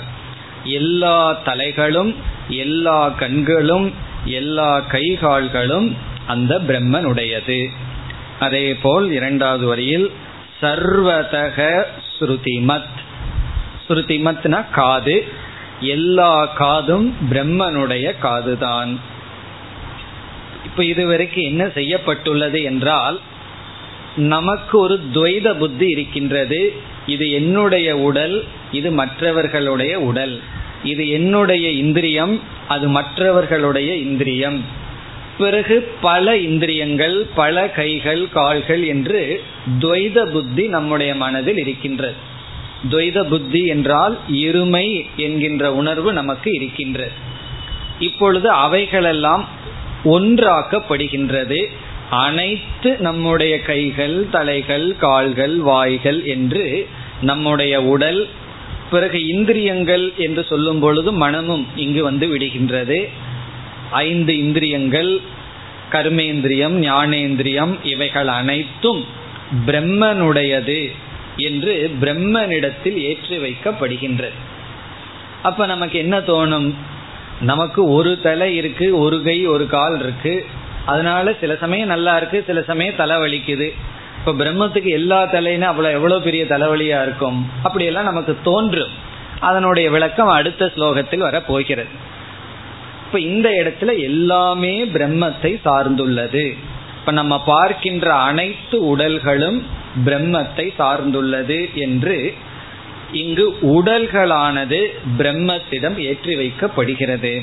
எல்லா 0.65 1.39
தலைகளும் 1.45 2.15
எல்லா 2.49 3.09
கண்களும் 3.09 3.95
எல்லா 4.25 4.81
கைகால்களும் 4.81 5.97
அந்த 6.27 6.59
பிரம்மனுடையது. 6.59 7.67
அதே 8.41 8.75
போல் 8.75 9.11
இரண்டாவது 9.11 9.67
வரியில் 9.67 10.11
சர்வதக 10.63 11.85
ஸ்ருதிமத். 12.19 13.01
ஸ்ருதிமத்னா 13.89 14.71
காது. 14.71 15.25
எல்லா 15.81 16.45
காதும் 16.45 17.15
பிரம்மனுடைய 17.31 18.15
காதுதான். 18.23 18.97
இப்ப 20.65 20.85
இதுவரைக்கும் 20.85 21.45
என்ன 21.45 21.69
செய்யப்பட்டுள்ளது 21.69 22.63
என்றால் 22.63 23.21
நமக்கு 24.17 24.79
ஒரு 24.79 25.01
துவைத 25.15 25.55
புத்தி 25.55 25.89
இருக்கின்றது. 25.89 26.73
இது 27.07 27.31
என்னுடைய 27.31 27.97
உடல் 27.97 28.45
இது 28.73 28.91
மற்றவர்களுடைய 28.91 30.01
உடல். 30.01 30.41
இது 30.85 31.09
என்னுடைய 31.09 31.71
இந்திரியம் 31.71 32.41
அது 32.69 32.89
மற்றவர்களுடைய 32.89 33.97
இந்திரியம். 33.97 34.65
பிறகு 35.39 35.91
பல 36.01 36.37
இந்திரியங்கள் 36.37 37.27
பல 37.35 37.71
கைகள் 37.71 38.29
கால்கள் 38.29 38.85
என்று 38.85 39.43
துவைத 39.79 40.25
புத்தி 40.27 40.67
நம்முடைய 40.67 41.15
மனதில் 41.15 41.59
இருக்கின்றது. 41.59 42.15
துவைத 42.91 43.25
புத்தி 43.25 43.67
என்றால் 43.67 44.19
இருமை 44.33 45.07
என்கின்ற 45.17 45.75
உணர்வு 45.75 46.13
நமக்கு 46.13 46.53
இருக்கின்றது. 46.53 47.11
இப்பொழுது 47.99 48.49
அவைகளெல்லாம் 48.51 49.49
ஒன்றாக்கப்படுகின்றது. 50.05 51.65
அனைத்து 52.13 52.97
நம்முடைய 52.99 53.61
கைகள் 53.61 54.27
தலைகள் 54.31 54.97
கால்கள் 54.99 55.57
வாய்கள் 55.57 56.25
என்று 56.25 56.87
நம்முடைய 57.21 57.83
உடல் 57.83 58.29
பிறகு 58.91 59.27
இந்திரியங்கள் 59.27 60.13
என்று 60.17 60.45
சொல்லும் 60.45 60.81
பொழுது 60.81 61.13
மனமும் 61.13 61.67
இங்கு 61.77 62.03
வந்து 62.03 62.27
விடுகின்றது. 62.35 63.09
ஐந்து 63.91 64.39
இந்திரியங்கள் 64.39 65.21
கர்மேந்திரியம் 65.91 66.77
ஞானேந்திரியம் 66.89 67.75
இவைகள் 67.83 68.29
அனைத்தும் 68.29 69.05
பிரம்மனுடையது 69.67 70.91
என்று 71.37 71.91
பிரம்மனிடத்தில் 72.01 72.97
ஏற்றி 72.97 73.37
வைக்கப்படுகின்றது. 73.37 74.39
அப்ப 75.43 75.67
நமக்கு 75.67 75.99
என்ன 75.99 76.19
தோணும்? 76.19 76.75
நமக்கு 77.41 77.91
ஒரு 77.91 78.21
தலை 78.21 78.57
இருக்கு 78.57 78.99
ஒரு 78.99 79.23
கை 79.23 79.47
ஒரு 79.47 79.67
கால் 79.67 80.01
இருக்கு. 80.01 80.47
அதனால 80.87 81.33
சில 81.41 81.57
சமயம் 81.57 81.89
நல்லா 81.89 82.17
இருக்கு 82.17 82.45
சில 82.47 82.63
சமயம் 82.63 82.97
தலை 82.97 83.17
வலிக்குது 83.17 83.73
இப்ப 84.19 84.45
பிரம்மத்துக்கு 84.45 84.91
எல்லா 84.91 85.23
தலைன்னு 85.23 85.61
அவ்வளவு 85.61 85.95
எவ்வளவு 85.95 86.23
பெரிய 86.23 86.45
தலைவலியா 86.45 87.03
இருக்கும்? 87.03 87.51
அப்படியெல்லாம் 87.63 88.05
நமக்கு 88.05 88.37
தோன்றும். 88.43 88.91
அதனுடைய 89.41 89.91
விளக்கம் 89.91 90.29
அடுத்த 90.29 90.73
ஸ்லோகத்தில் 90.77 91.19
வர 91.19 91.41
போகிறது 91.41 91.89
இப்ப 93.07 93.21
இந்த 93.21 93.49
இடத்துல 93.49 93.99
எல்லாமே 93.99 94.85
பிரம்மத்தை 94.85 95.61
சார்ந்துள்ளது. 95.65 96.57
இப்ப 96.99 97.13
நம்ம 97.13 97.43
பார்க்கின்ற 97.43 98.15
அனைத்து 98.15 98.97
உடல்களும் 98.97 99.63
பிரம்மத்தை 100.05 100.73
சார்ந்துள்ளது 100.79 101.75
என்று 101.75 102.35
இங்கு 103.13 103.59
உடல்களானது 103.63 104.81
பிரம்மத்திடம் 105.19 105.97
ஏற்றி 105.97 106.37
வைக்கப்படுகிறது. 106.37 107.43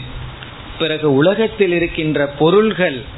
பிறகு 0.79 1.13
உலகத்தில் 1.13 1.71
இருக்கின்ற 1.71 2.27
பொருள்கள் 2.27 3.17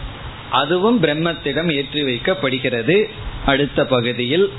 அதுவும் 0.51 1.03
பிரம்மத்திடம் 1.03 1.73
ஏற்றி 1.73 2.01
வைக்கப்படுகிறது. 2.03 3.09
அடுத்த 3.45 3.85
பகுதியில் 3.85 4.53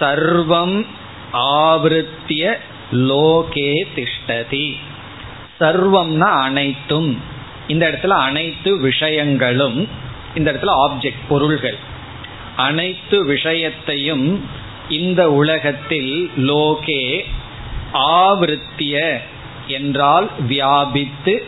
சர்வம் 0.00 0.86
ஆவருத்திய 1.32 2.56
லோகே 2.92 3.86
திஷ்டதி. 3.96 4.76
சர்வம்னா 5.60 6.30
அனைத்தும். 6.40 7.20
இந்த 7.68 7.90
இடத்துல 7.90 8.08
அனைத்து 8.08 8.76
விஷயங்களும் 8.76 9.88
இந்த 10.34 10.52
இடத்துல 10.52 10.90
ஆப்ஜெக்ட் 10.90 11.28
பொருள்கள். 11.28 11.78
அனைத்து 12.56 13.24
விஷயத்தையும் 13.24 14.44
இந்த 14.88 15.32
உலகத்தில் 15.32 16.30
லோகே 16.36 17.24
ஆவருத்திய 17.94 19.18
என்றால் 19.66 20.30
வியாபித்து 20.46 21.46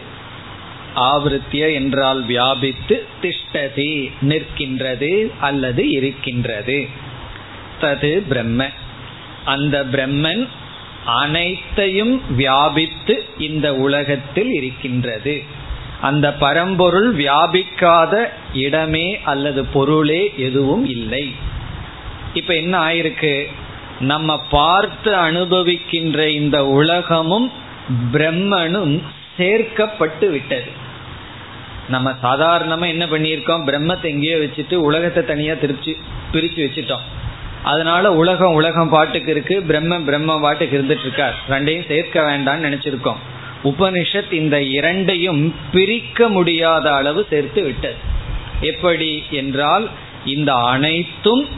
ஆவருத்திய 0.97 1.75
என்றால் 1.75 2.23
வியாபித்து 2.23 3.05
திஷ்டதி 3.23 4.11
நிற்கின்றது 4.23 5.31
அல்லது 5.41 5.91
இருக்கின்றது. 5.91 6.89
தது 7.81 8.23
பிரம்ம. 8.29 8.69
அந்த 9.45 9.85
பிரம்மன் 9.85 10.49
அனைத்தையும் 11.05 12.35
வியாபித்து 12.37 13.25
இந்த 13.39 13.75
உலகத்தில் 13.75 14.51
இருக்கின்றது. 14.51 15.43
அந்த 16.01 16.35
பரம்பொருள் 16.35 17.17
வியாபிக்காத 17.17 18.29
இடமே 18.53 19.21
அல்லது 19.25 19.65
பொருளே 19.65 20.33
எதுவும் 20.37 20.85
இல்லை. 20.85 21.33
இப்ப 22.35 22.55
என்ன 22.55 22.79
ஆயிருக்கு? 22.79 23.47
நம்ம 24.01 24.43
பார்த்து 24.51 25.15
அனுபவிக்கின்ற 25.15 26.27
இந்த 26.27 26.67
உலகமும் 26.67 27.53
பிரம்மனும் 28.13 29.03
சேர்க்கப்பட்டு 29.39 30.31
விட்டது. 30.31 30.83
நம்ம 31.89 32.11
சாதாரணமா 32.23 32.87
என்ன 32.87 33.05
பண்ணியிருக்கோம்? 33.07 33.65
பிரம்மத்தை 33.67 34.03
எங்கேயோ 34.03 34.37
வச்சுட்டு 34.37 34.75
உலகத்தை 34.75 35.25
தனியா 35.25 35.55
திருச்சி 35.55 35.97
பிரிச்சு 36.33 36.61
வச்சுட்டோம். 36.67 37.05
அதனால 37.63 38.13
உலகம் 38.13 38.53
உலகம் 38.53 38.89
பாட்டுக்கு 38.89 39.31
இருக்கு 39.31 39.63
பிரம்ம 39.63 40.01
பிரம்ம 40.01 40.41
பாட்டுக்கு 40.41 40.79
இருந்துட்டு 40.79 41.01
இருக்கார் 41.01 41.35
ரெண்டையும் 41.49 41.89
சேர்க்க 41.89 42.23
வேண்டாம்னு 42.23 42.67
நினைச்சிருக்கோம். 42.69 43.21
உபனிஷத் 43.65 44.33
இந்த 44.33 44.63
இரண்டையும் 44.63 45.55
பிரிக்க 45.73 46.29
முடியாத 46.29 46.95
அளவு 46.95 47.27
சேர்த்து 47.31 47.63
விட்டது. 47.63 47.95
எப்படி 48.61 49.23
என்றால் 49.31 49.91
இந்த 50.25 50.53
அனைத்தும் 50.55 51.49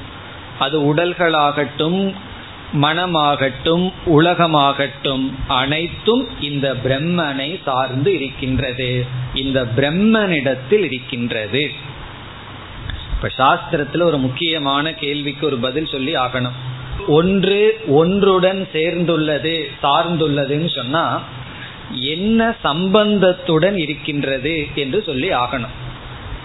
அது 0.58 0.94
உடல்களாகட்டும் 0.94 2.14
மனமாகட்டும் 2.72 3.92
உலகமாகட்டும் 4.06 5.32
அனைத்தும் 5.48 6.28
இந்த 6.40 6.74
பிரம்மனை 6.84 7.62
சார்ந்து 7.64 8.14
இருக்கின்றது. 8.14 9.06
இந்த 9.34 9.66
பிரம்மனிடத்தில் 9.76 10.84
இருக்கின்றது. 10.84 11.72
இப்ப 13.10 13.30
சாஸ்திரத்துல 13.38 14.02
ஒரு 14.02 14.18
முக்கியமான 14.18 14.94
கேள்விக்கு 14.94 15.46
ஒரு 15.46 15.58
பதில் 15.58 15.86
சொல்லி 15.86 16.14
ஆகணும். 16.14 16.56
ஒன்று 17.06 17.80
ஒன்றுடன் 17.86 18.68
சேர்ந்துள்ளது 18.72 19.64
சார்ந்துள்ளதுன்னு 19.82 20.74
சொன்னா 20.74 21.22
என்ன 21.90 22.54
சம்பந்தத்துடன் 22.64 23.76
இருக்கின்றது 23.76 24.66
என்று 24.74 25.02
சொல்லி 25.06 25.30
ஆகணும். 25.30 25.74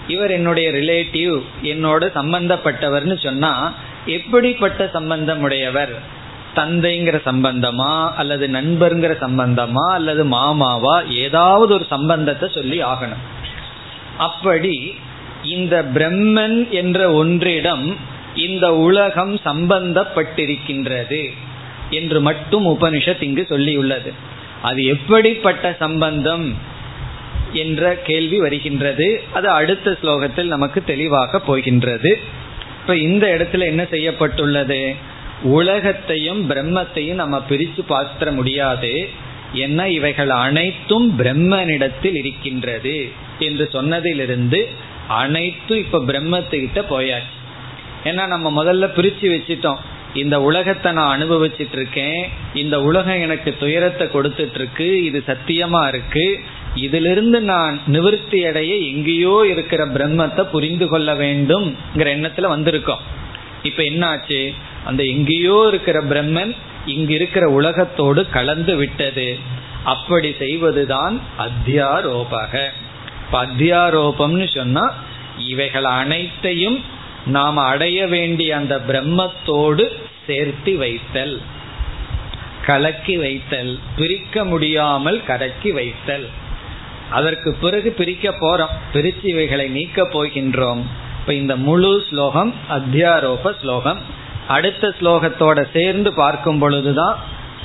இவர் 0.08 0.30
என்னுடைய 0.30 0.70
ரிலேட்டிவ் 0.70 1.42
என்னோட 1.62 2.10
சம்பந்தப்பட்டவர்னு 2.14 3.22
சொன்னா 3.22 3.74
எப்படிப்பட்ட 4.06 4.90
சம்பந்தம் 4.92 5.40
உடையவர் 5.40 6.20
தந்தைங்கிற 6.54 7.20
சம்பந்தமா 7.26 8.10
அல்லது 8.10 8.48
நண்பருங்கிற 8.48 9.16
சம்பந்தமா 9.20 9.92
அல்லது 9.92 10.24
மாமாவா? 10.24 11.08
ஏதாவது 11.08 11.74
ஒரு 11.74 11.86
சம்பந்தத்தை 11.88 12.48
சொல்லி 12.54 12.82
ஆகணும். 12.82 13.22
அப்படி 14.18 14.94
இந்த 15.42 15.84
பிரம்மன் 15.94 16.68
என்ற 16.68 17.24
ஒன்றிடம் 17.24 17.94
இந்த 18.34 18.74
உலகம் 18.74 19.34
சம்பந்தப்பட்டிருக்கின்றது 19.34 21.30
என்று 21.90 22.20
மட்டும் 22.20 22.66
உபனிஷத் 22.66 23.22
இங்கு 23.22 23.46
சொல்லியுள்ளது. 23.48 24.12
அது 24.62 24.84
எப்படிப்பட்ட 24.84 25.76
சம்பந்தம் 25.78 26.58
என்ற 27.52 27.94
கேள்வி 27.94 28.38
வருகின்றது. 28.38 29.22
அது 29.32 29.48
அடுத்த 29.48 29.96
ஸ்லோகத்தில் 30.02 30.44
நமக்கு 30.44 30.84
தெளிவாக 30.84 31.38
போகின்றது. 31.38 32.18
இப்ப 32.82 32.96
இந்த 32.96 33.26
இடத்துல 33.26 33.58
என்ன 33.58 33.84
செய்யப்பட்டுள்ளது? 33.90 34.94
உலகத்தையும் 35.42 36.50
பிரம்மத்தையும் 36.50 37.14
நம்ம 37.14 37.42
பிரித்து 37.42 37.84
பார்த்திட 37.88 38.30
முடியாது. 38.30 39.08
என்ன? 39.52 39.88
இவைகள் 39.88 40.30
அனைத்தும் 40.30 41.18
பிரம்மனிடத்தில் 41.18 42.14
இருக்கின்றது 42.14 43.12
என்று 43.38 43.68
சொன்னதிலிருந்து 43.72 44.66
அனைத்தும் 45.08 45.78
இப்ப 45.78 45.98
பிரம்மத்துக்கிட்ட 45.98 46.84
போயாச்சு. 46.90 47.36
ஏன்னா 48.04 48.26
நம்ம 48.26 48.64
முதல்ல 48.64 48.76
பிரிச்சு 48.76 49.20
வச்சிட்டோம். 49.20 49.78
இந்த 50.14 50.42
உலகத்தை 50.42 50.92
நான் 50.92 51.22
அனுபவிச்சுட்டு 51.22 51.72
இருக்கேன். 51.72 52.28
இந்த 52.54 52.82
உலகம் 52.82 53.20
எனக்கு 53.20 53.56
துயரத்தை 53.60 54.06
கொடுத்துட்டு 54.06 54.54
இருக்கு. 54.54 55.04
இது 55.04 55.22
சத்தியமா 55.26 55.88
இருக்கு. 55.88 56.40
இதிலிருந்து 56.74 57.40
நான் 57.40 57.80
நிவர்த்தி 57.86 58.44
அடைய 58.44 58.74
எங்கேயோ 58.74 59.46
இருக்கிற 59.50 59.86
பிரம்மத்தை 59.86 60.42
புரிந்து 60.42 60.88
கொள்ள 60.88 61.14
வேண்டும்ங்கிற 61.14 62.12
எண்ணத்துல 62.14 62.50
வந்திருக்கோம். 62.56 63.02
இப்ப 63.62 63.82
என்னாச்சு? 63.82 64.54
அந்த 64.84 65.04
எங்கேயோ 65.04 65.64
இருக்கிற 65.68 66.02
பிரம்மன் 66.02 66.56
இங்கு 66.86 67.14
இருக்கிற 67.14 67.48
உலகத்தோடு 67.48 68.28
கலந்து 68.28 68.76
விட்டது. 68.76 69.38
அப்படி 69.84 70.34
செய்வதுதான் 70.38 71.20
அத்தியாரோபக. 71.38 72.68
அத்தியாரோபம்னு 73.32 74.54
சொன்னா 74.54 74.94
இவைகள் 75.38 75.84
அனைத்தையும் 75.84 76.84
நாம் 77.26 77.56
அடைய 77.56 78.06
வேண்டிய 78.06 78.56
அந்த 78.56 78.80
பிரம்மத்தோடு 78.88 79.88
சேர்த்து 80.26 80.76
வைத்தல். 80.76 81.40
கலக்கி 82.66 83.16
வைத்தல். 83.16 83.78
பிரிக்க 83.96 84.44
முடியாமல் 84.44 85.24
கலக்கி 85.24 85.72
வைத்தல். 85.72 86.28
அதற்கு 87.11 87.57
பிறகு 87.61 87.91
பிரிக்க 87.91 88.35
போறோம் 88.39 88.75
பிரிச்சு 88.93 89.23
இவைகளை 89.23 89.69
நீக்க 89.69 90.09
போகின்றோம் 90.13 90.81
இப்ப 91.19 91.33
இந்த 91.33 91.55
முழு 91.67 92.03
ஸ்லோகம் 92.09 92.53
அத்தியாரோப 92.69 93.53
ஸ்லோகம் 93.61 93.97
அடுத்த 94.47 94.93
ஸ்லோகத்தோட 94.99 95.67
சேர்ந்து 95.73 96.13
பார்க்கும் 96.13 96.59
பொழுதுதான் 96.59 97.15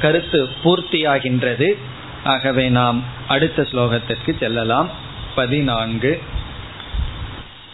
கருத்து 0.00 0.48
பூர்த்தியாகின்றது 0.62 1.76
ஆகவே 2.24 2.70
நாம் 2.70 3.04
அடுத்த 3.28 3.66
ஸ்லோகத்திற்கு 3.72 4.38
செல்லலாம் 4.38 4.90
பதினான்கு 5.34 6.18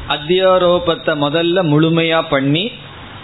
அத்தியாரோபத்தை 0.10 1.14
முதல்ல 1.26 1.64
முழுமையா 1.74 2.22
பண்ணி 2.30 2.72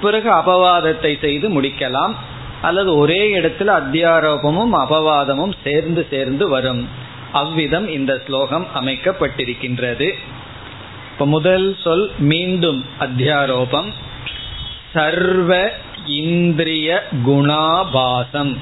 பிறகு 0.02 0.30
அபவாதத்தை 0.32 1.20
செய்து 1.20 1.62
முடிக்கலாம். 1.62 2.14
அல்லது 2.62 2.98
ஒரே 2.98 3.40
இடத்துல 3.40 3.70
அத்தியாரோபமும் 3.82 4.74
அபவாதமும் 4.74 5.54
சேர்ந்து 5.64 6.08
சேர்ந்து 6.10 6.48
வரும். 6.48 6.88
அவ்விதம் 7.32 7.88
இந்த 7.90 8.22
ஸ்லோகம் 8.26 8.68
அமைக்கப்பட்டிருக்கின்றது. 8.76 10.14
இப்ப 11.12 11.26
முதல் 11.26 11.78
சொல் 11.84 12.12
மீண்டும் 12.18 12.86
அத்தியாரோபம். 13.00 13.90
சர்வ 14.94 15.72
இந்திரிய 16.06 17.08
குணாபாசம். 17.26 18.58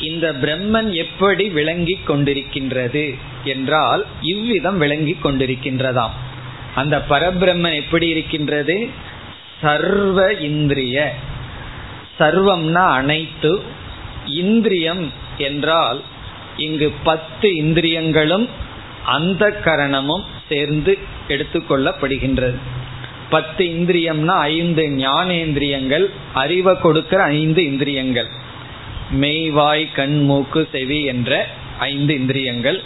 இந்த 0.00 0.26
பிரம்மன் 0.32 0.90
எப்படி 0.90 1.48
விளங்கி 1.48 1.98
கொண்டிருக்கின்றது 2.06 3.18
என்றால் 3.44 4.06
இவ்விதம் 4.20 4.78
விளங்கி 4.78 5.16
கொண்டிருக்கின்றதாம். 5.22 6.14
அந்த 6.78 7.04
பரபிரம்மன் 7.10 7.74
எப்படி 7.74 8.06
இருக்கின்றது? 8.08 8.76
சர்வ 9.62 10.32
இந்திரிய. 10.32 11.14
சர்வம்னா 12.18 12.86
அனைத்து. 12.92 13.62
இந்திரியம் 14.26 15.12
என்றால் 15.38 16.00
இங்கு 16.56 16.92
பத்து 17.02 17.54
இந்திரியங்களும் 17.54 18.48
அந்த 19.04 19.60
கரணமும் 19.64 20.24
சேர்ந்து 20.48 20.98
எடுத்துக்கொள்ளப்படுகின்றது. 21.28 22.58
பத்து 23.30 23.64
இந்திரியம்னா 23.64 24.36
ஐந்து 24.52 24.82
ஞானேந்திரியங்கள் 24.82 26.06
அறிவை 26.34 26.74
கொடுக்கிற 26.80 27.22
ஐந்து 27.22 27.64
இந்திரியங்கள். 27.64 28.28
மெய்வாய் 29.20 29.86
கண் 29.92 30.18
மூக்கு 30.24 30.68
செவி 30.72 31.04
என்ற 31.04 31.46
ஐந்து 31.78 32.14
இந்திரியங்கள். 32.14 32.82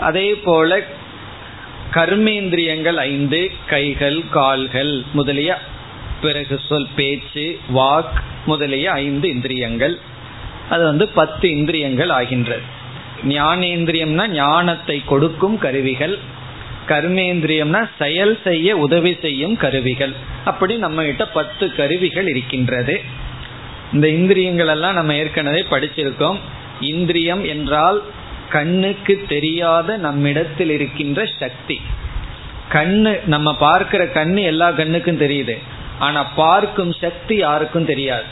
அதே 0.00 0.34
போல 0.34 0.80
கர்மேந்திரியங்கள் 1.94 2.94
ஐந்து 2.94 3.50
கைகள் 3.66 4.22
கால்கள் 4.30 5.02
முதலிய 5.12 5.58
பிறகு 6.22 6.60
சொல் 6.68 6.86
பேச்சு 6.96 7.58
வாக் 7.74 8.18
முதலிய 8.46 8.92
ஐந்து 8.92 9.28
இந்திரியங்கள். 9.28 9.98
அது 10.70 10.84
வந்து 10.84 11.08
பத்து 11.08 11.50
இந்திரியங்கள் 11.50 12.08
ஆகின்றது. 12.08 12.60
ஞானேந்திரியம்னா 13.28 14.28
ஞானத்தை 14.28 15.02
கொடுக்கும் 15.04 15.58
கருவிகள். 15.58 16.18
கர்மேந்திரியம்னா 16.88 17.88
செயல் 17.98 18.38
செய்ய 18.44 18.76
உதவி 18.76 19.16
செய்யும் 19.20 19.56
கருவிகள். 19.56 20.12
அப்படி 20.44 20.76
நம்ம 20.76 21.02
கிட்ட 21.02 21.26
பத்து 21.26 21.74
கருவிகள் 21.74 22.28
இருக்கின்றது. 22.28 23.00
இந்த 23.92 24.08
இந்திரியங்கள் 24.08 24.66
எல்லாம் 24.66 24.94
நம்ம 24.94 25.14
ஏற்கனவே 25.14 25.64
படிச்சிருக்கோம். 25.70 26.38
இந்திரியம் 26.80 27.44
என்றால் 27.44 28.02
கண்ணுக்கு 28.50 29.24
தெரியாத 29.28 29.96
நம்மிடத்தில் 29.96 30.70
இருக்கின்ற 30.70 31.24
சக்தி. 31.38 31.80
கண்ணு 32.72 33.26
நம்ம 33.26 33.56
பார்க்கிற 33.56 34.04
கண்ணு 34.04 34.42
எல்லா 34.42 34.70
கண்ணுக்கும் 34.70 35.20
தெரியுது. 35.20 35.56
ஆனா 35.98 36.24
பார்க்கும் 36.24 36.92
சக்தி 36.92 37.36
யாருக்கும் 37.36 37.84
தெரியாது. 37.84 38.24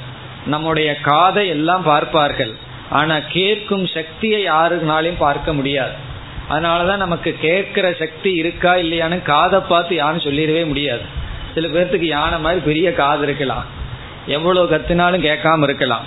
நம்முடைய 0.46 0.96
காதை 1.00 1.48
எல்லாம் 1.48 1.82
பார்ப்பார்கள். 1.82 2.52
ஆனா 2.90 3.16
கேட்கும் 3.20 3.86
சக்தியை 3.86 4.50
யாருனாலையும் 4.50 5.18
பார்க்க 5.18 5.54
முடியாது. 5.54 5.92
அதனாலதான் 6.50 6.96
நமக்கு 6.96 7.36
கேட்கிற 7.40 7.92
சக்தி 7.92 8.32
இருக்கா 8.32 8.74
இல்லையான்னு 8.74 9.22
காதை 9.22 9.60
பார்த்து 9.60 9.94
யாரும் 9.94 10.20
சொல்லிடவே 10.20 10.66
முடியாது. 10.66 11.02
சில 11.54 11.68
பேர்த்துக்கு 11.68 12.08
யானை 12.16 12.40
மாதிரி 12.40 12.60
பெரிய 12.60 12.92
காது 12.92 13.22
இருக்கலாம். 13.22 13.64
எவ்வளவு 14.26 14.76
கத்தினாலும் 14.76 15.26
கேட்காம 15.26 15.62
இருக்கலாம். 15.62 16.04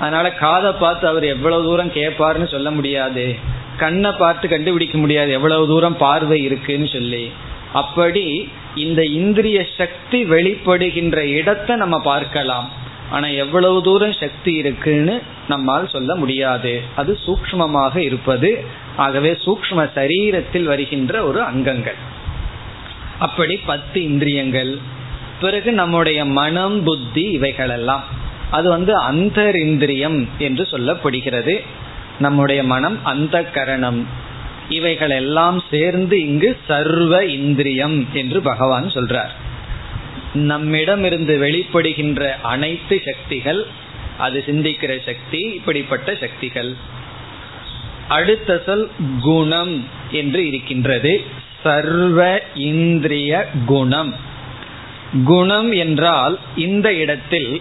அதனால 0.00 0.32
காதை 0.32 0.72
பார்த்து 0.72 1.08
அவர் 1.08 1.24
எவ்வளவு 1.24 1.62
தூரம் 1.62 1.92
கேட்பாருன்னு 1.92 2.50
சொல்ல 2.50 2.70
முடியாது. 2.70 3.36
கண்ணை 3.76 4.10
பார்த்து 4.12 4.48
கண்டுபிடிக்க 4.48 4.98
முடியாது. 4.98 5.32
எவ்வளவு 5.32 5.66
தூரம் 5.66 5.96
பார்வை 5.96 6.42
இருக்குன்னு 6.42 6.88
சொல்லி. 6.88 7.30
அப்படி 7.72 8.48
இந்த 8.74 9.04
இந்திரிய 9.04 9.66
சக்தி 9.76 10.24
வெளிப்படுகின்ற 10.24 11.16
இடத்தை 11.16 11.76
நம்ம 11.76 11.98
பார்க்கலாம். 11.98 12.70
ஆனா 13.10 13.26
எவ்வளவு 13.26 13.82
தூரம் 13.82 14.12
சக்தி 14.12 14.54
இருக்குன்னு 14.54 15.22
நம்மால் 15.48 15.88
சொல்ல 15.88 16.14
முடியாது. 16.14 16.80
அது 16.96 17.18
சூக்மமாக 17.26 17.96
இருப்பது. 17.96 18.64
ஆகவே 18.96 19.30
சூக்ம 19.32 19.90
சரீரத்தில் 19.96 20.62
வருகின்ற 20.62 21.24
ஒரு 21.24 21.42
அங்கங்கள். 21.42 21.94
அப்படி 23.18 23.56
பத்து 23.56 24.02
இந்திரியங்கள். 24.02 24.78
பிறகு 25.40 25.72
நம்முடைய 25.72 26.24
மனம் 26.24 26.84
புத்தி 26.84 27.22
இவைகளெல்லாம். 27.22 28.18
அது 28.50 28.68
வந்து 28.68 29.00
அந்தரிந்திரியம் 29.12 30.28
என்று 30.38 30.68
சொல்லப்படுகிறது. 30.70 31.60
நம்முடைய 32.18 32.64
மனம் 32.64 33.04
அந்த 33.04 33.44
கரணம் 33.44 34.06
இவைகள் 34.68 35.10
எல்லாம் 35.10 35.62
சேர்ந்து 35.70 36.20
இங்கு 36.20 36.58
சர்வ 36.68 37.24
இந்திரியம் 37.24 38.08
என்று 38.12 38.40
பகவான் 38.40 38.86
சொல்றார். 38.86 39.30
நம்மிடமிருந்து 40.34 41.38
வெளிப்படுகின்ற 41.40 42.40
அனைத்து 42.42 43.02
சக்திகள் 43.04 43.66
அது 44.18 44.44
சிந்திக்கிற 44.46 44.98
சக்தி 45.06 45.40
இப்படிப்பட்ட 45.40 46.14
சக்திகள். 46.14 46.74
அடுத்த 48.08 48.62
சொல் 48.66 48.90
குணம் 49.20 49.84
என்று 50.10 50.46
இருக்கின்றது. 50.46 51.22
சர்வ 51.62 52.42
இந்திரிய 52.54 53.48
குணம். 53.66 54.14
குணம் 55.24 55.72
என்றால் 55.72 56.38
இந்த 56.56 56.94
இடத்தில் 56.94 57.60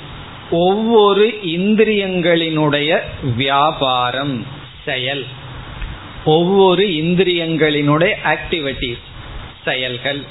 ஒவ்வொரு 0.52 1.40
இந்திரியங்களினுடைய 1.46 3.00
வியாபாரம் 3.36 4.46
செயல். 4.86 5.26
ஒவ்வொரு 6.26 6.84
இந்திரியங்களினுடைய 6.84 8.14
ஆக்டிவிட்டிஸ் 8.24 8.98
செயல்கள். 9.66 10.24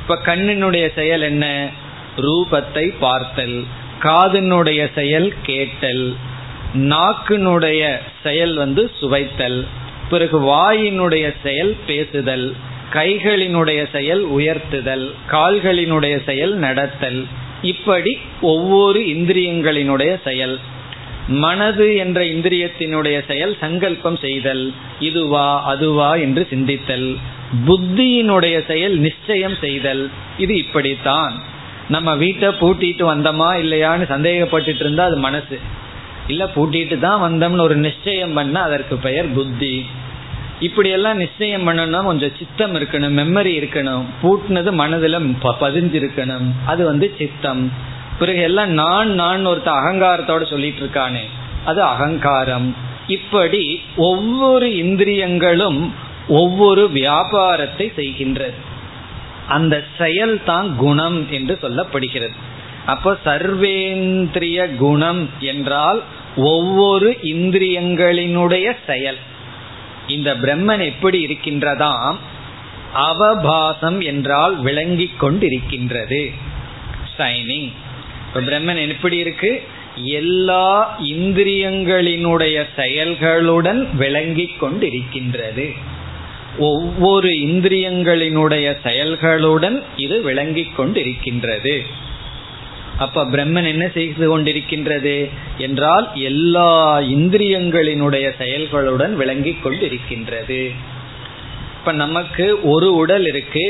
இப்ப 0.00 0.18
கண்ணினுடைய 0.24 0.92
செயல் 0.94 1.20
என்ன? 1.20 1.68
ரூபத்தை 2.16 2.94
பார்த்தல். 3.00 3.64
காதினுடைய 4.02 4.90
செயல் 4.94 5.34
கேட்டல். 5.42 6.14
நாக்கினுடைய 6.74 7.98
செயல் 8.22 8.54
வந்து 8.54 8.90
சுவைத்தல். 9.00 9.66
பிறகு 10.10 10.40
வாயினுடைய 10.40 11.34
செயல் 11.42 11.76
பேசுதல். 11.86 12.54
கைகளினுடைய 12.92 13.86
செயல் 13.92 14.30
உயர்த்துதல். 14.30 15.10
கால்களினுடைய 15.30 16.24
செயல் 16.24 16.54
நடத்தல். 16.54 17.26
இப்படி 17.62 18.18
ஒவ்வொரு 18.40 19.00
இந்திரியங்களினுடைய 19.00 20.22
செயல். 20.24 20.58
மனது 21.28 21.96
என்ற 21.96 22.22
இந்திரியத்தினுடைய 22.22 23.24
செயல் 23.26 23.56
சங்கல்பம் 23.60 24.16
செய்தல் 24.16 24.72
இதுவா 25.00 25.64
அதுவா 25.64 26.14
என்று 26.14 26.46
சிந்தித்தல். 26.50 27.16
புத்தியினுடைய 27.66 28.66
செயல் 28.66 28.98
நிச்சயம் 28.98 29.56
செய்தல் 29.60 30.10
இது 30.38 30.56
இப்படித்தான். 30.56 31.42
நம்ம 31.88 32.14
வீட்டை 32.14 32.48
பூட்டிட்டு 32.48 33.04
வந்தோமா 33.14 33.50
இல்லையான்னு 33.56 34.06
சந்தேகப்பட்டுட்டு 34.08 34.80
இருந்தா 34.80 35.04
அது 35.04 35.16
மனசு. 35.16 35.58
இல்ல 36.26 36.50
பூட்டிட்டு 36.56 36.98
தான் 36.98 37.22
வந்தோம்னு 37.22 37.60
ஒரு 37.60 37.76
நிச்சயம் 37.76 38.32
பண்ண 38.32 38.62
அதற்கு 38.62 38.96
பெயர் 38.96 39.32
புத்தி. 39.32 39.84
இப்படியெல்லாம் 40.60 41.16
நிச்சயம் 41.16 41.68
பண்ணணும்னா 41.68 42.04
கொஞ்சம் 42.04 42.36
சித்தம் 42.38 42.74
இருக்கணும் 42.74 43.16
மெமரி 43.20 43.52
இருக்கணும். 43.60 44.04
பூட்டினது 44.22 44.72
மனதில் 44.72 45.34
பதிஞ்சிருக்கணும். 45.42 46.48
அது 46.66 46.84
வந்து 46.84 47.14
சித்தம். 47.18 47.72
பிறகு 48.18 48.40
எல்லாம் 48.40 48.70
நான் 48.70 49.10
நான் 49.10 49.46
ஒருத்த 49.46 49.72
அகங்காரத்தோட 49.80 50.48
சொல்லிட்டு 50.50 50.82
இருக்கானே 50.84 51.24
அது 51.64 51.82
அகங்காரம். 51.82 52.76
இப்படி 53.06 53.80
ஒவ்வொரு 53.96 54.76
இந்திரியங்களும் 54.76 55.94
ஒவ்வொரு 56.28 56.90
வியாபாரத்தை 56.90 57.92
செய்கின்றது. 57.96 58.58
அந்த 59.48 59.84
செயல் 59.98 60.44
தான் 60.44 60.76
குணம் 60.76 61.26
என்று 61.30 61.58
சொல்லப்படுகிறது. 61.62 62.36
அப்போ 62.86 63.16
சர்வேந்திரிய 63.24 64.76
குணம் 64.76 65.30
என்றால் 65.40 66.02
ஒவ்வொரு 66.36 67.16
இந்திரியங்களினுடைய 67.22 68.76
செயல். 68.86 69.16
இந்த 70.10 70.34
பிரம்மன் 70.34 70.84
எப்படி 70.84 71.18
இருக்கின்றதாம் 71.26 72.16
அவபாசம் 72.92 74.00
என்றால் 74.00 74.56
விளங்கிக் 74.56 75.18
கொண்டிருக்கின்றது. 75.22 76.22
ஷைனிங் 77.18 77.70
பிரம்மன் 78.34 78.88
எப்படி 78.88 79.16
இருக்கு? 79.16 79.62
எல்லா 80.18 80.98
இந்திரியங்களினுடைய 81.00 82.58
செயல்களுடன் 82.76 83.80
விளங்கிக் 83.96 84.58
கொண்டிருக்கின்றது. 84.64 85.66
ஒவ்வொரு 86.58 87.28
இந்திரியங்களினுடைய 87.28 88.66
செயல்களுடன் 88.84 89.82
இது 89.96 90.22
விளங்கி 90.22 90.66
கொண்டிருக்கின்றது. 90.78 91.74
அப்ப 93.00 93.24
பிரம்மன் 93.24 93.68
என்ன 93.72 93.84
செய்து 93.88 94.26
கொண்டிருக்கின்றது 94.28 95.16
என்றால் 95.58 96.06
எல்லா 96.14 96.72
இந்திரியங்களினுடைய 96.98 98.26
செயல்களுடன் 98.38 99.12
விளங்கிக் 99.12 99.62
கொண்டிருக்கின்றது. 99.66 100.60
இப்ப 101.78 101.92
நமக்கு 101.92 102.46
ஒரு 102.62 102.88
உடல் 102.94 103.26
இருக்கு 103.26 103.64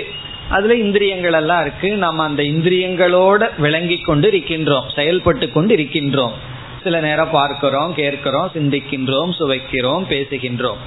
அதுல 0.48 0.74
இந்திரியங்கள் 0.74 1.32
எல்லாம் 1.32 1.60
இருக்கு 1.60 1.88
நம்ம 1.96 2.24
அந்த 2.24 2.42
இந்திரியங்களோட 2.42 3.50
விளங்கி 3.58 3.98
கொண்டு 3.98 4.28
இருக்கின்றோம் 4.30 4.88
செயல்பட்டு 4.94 5.48
கொண்டு 5.50 5.74
இருக்கின்றோம் 5.76 6.36
சில 6.82 7.00
நேரம் 7.00 7.30
பார்க்கிறோம் 7.30 7.94
கேட்கிறோம் 7.94 8.50
சிந்திக்கின்றோம் 8.54 9.32
சுவைக்கிறோம் 9.38 10.04
பேசுகின்றோம். 10.12 10.80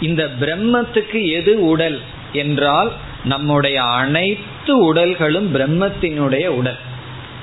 இந்த 0.00 0.22
பிரம்மத்துக்கு 0.40 1.20
எது 1.28 1.52
உடல் 1.66 1.98
என்றால் 2.32 2.90
நம்முடைய 3.24 3.82
அனைத்து 3.82 4.72
உடல்களும் 4.88 5.48
பிரம்மத்தினுடைய 5.54 6.46
உடல். 6.60 6.80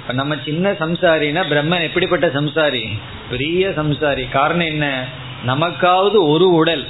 இப்ப 0.08 0.24
நம்ம 0.24 0.36
சின்ன 0.46 0.72
சம்சாரினா 0.72 1.44
பிரம்மன் 1.50 1.82
எப்படிப்பட்ட 1.82 2.28
சம்சாரி? 2.28 2.88
பெரிய 3.30 3.70
சம்சாரி. 3.70 4.30
காரணம் 4.30 4.66
என்ன? 4.66 5.06
நமக்காவது 5.48 6.28
ஒரு 6.28 6.54
உடல். 6.54 6.86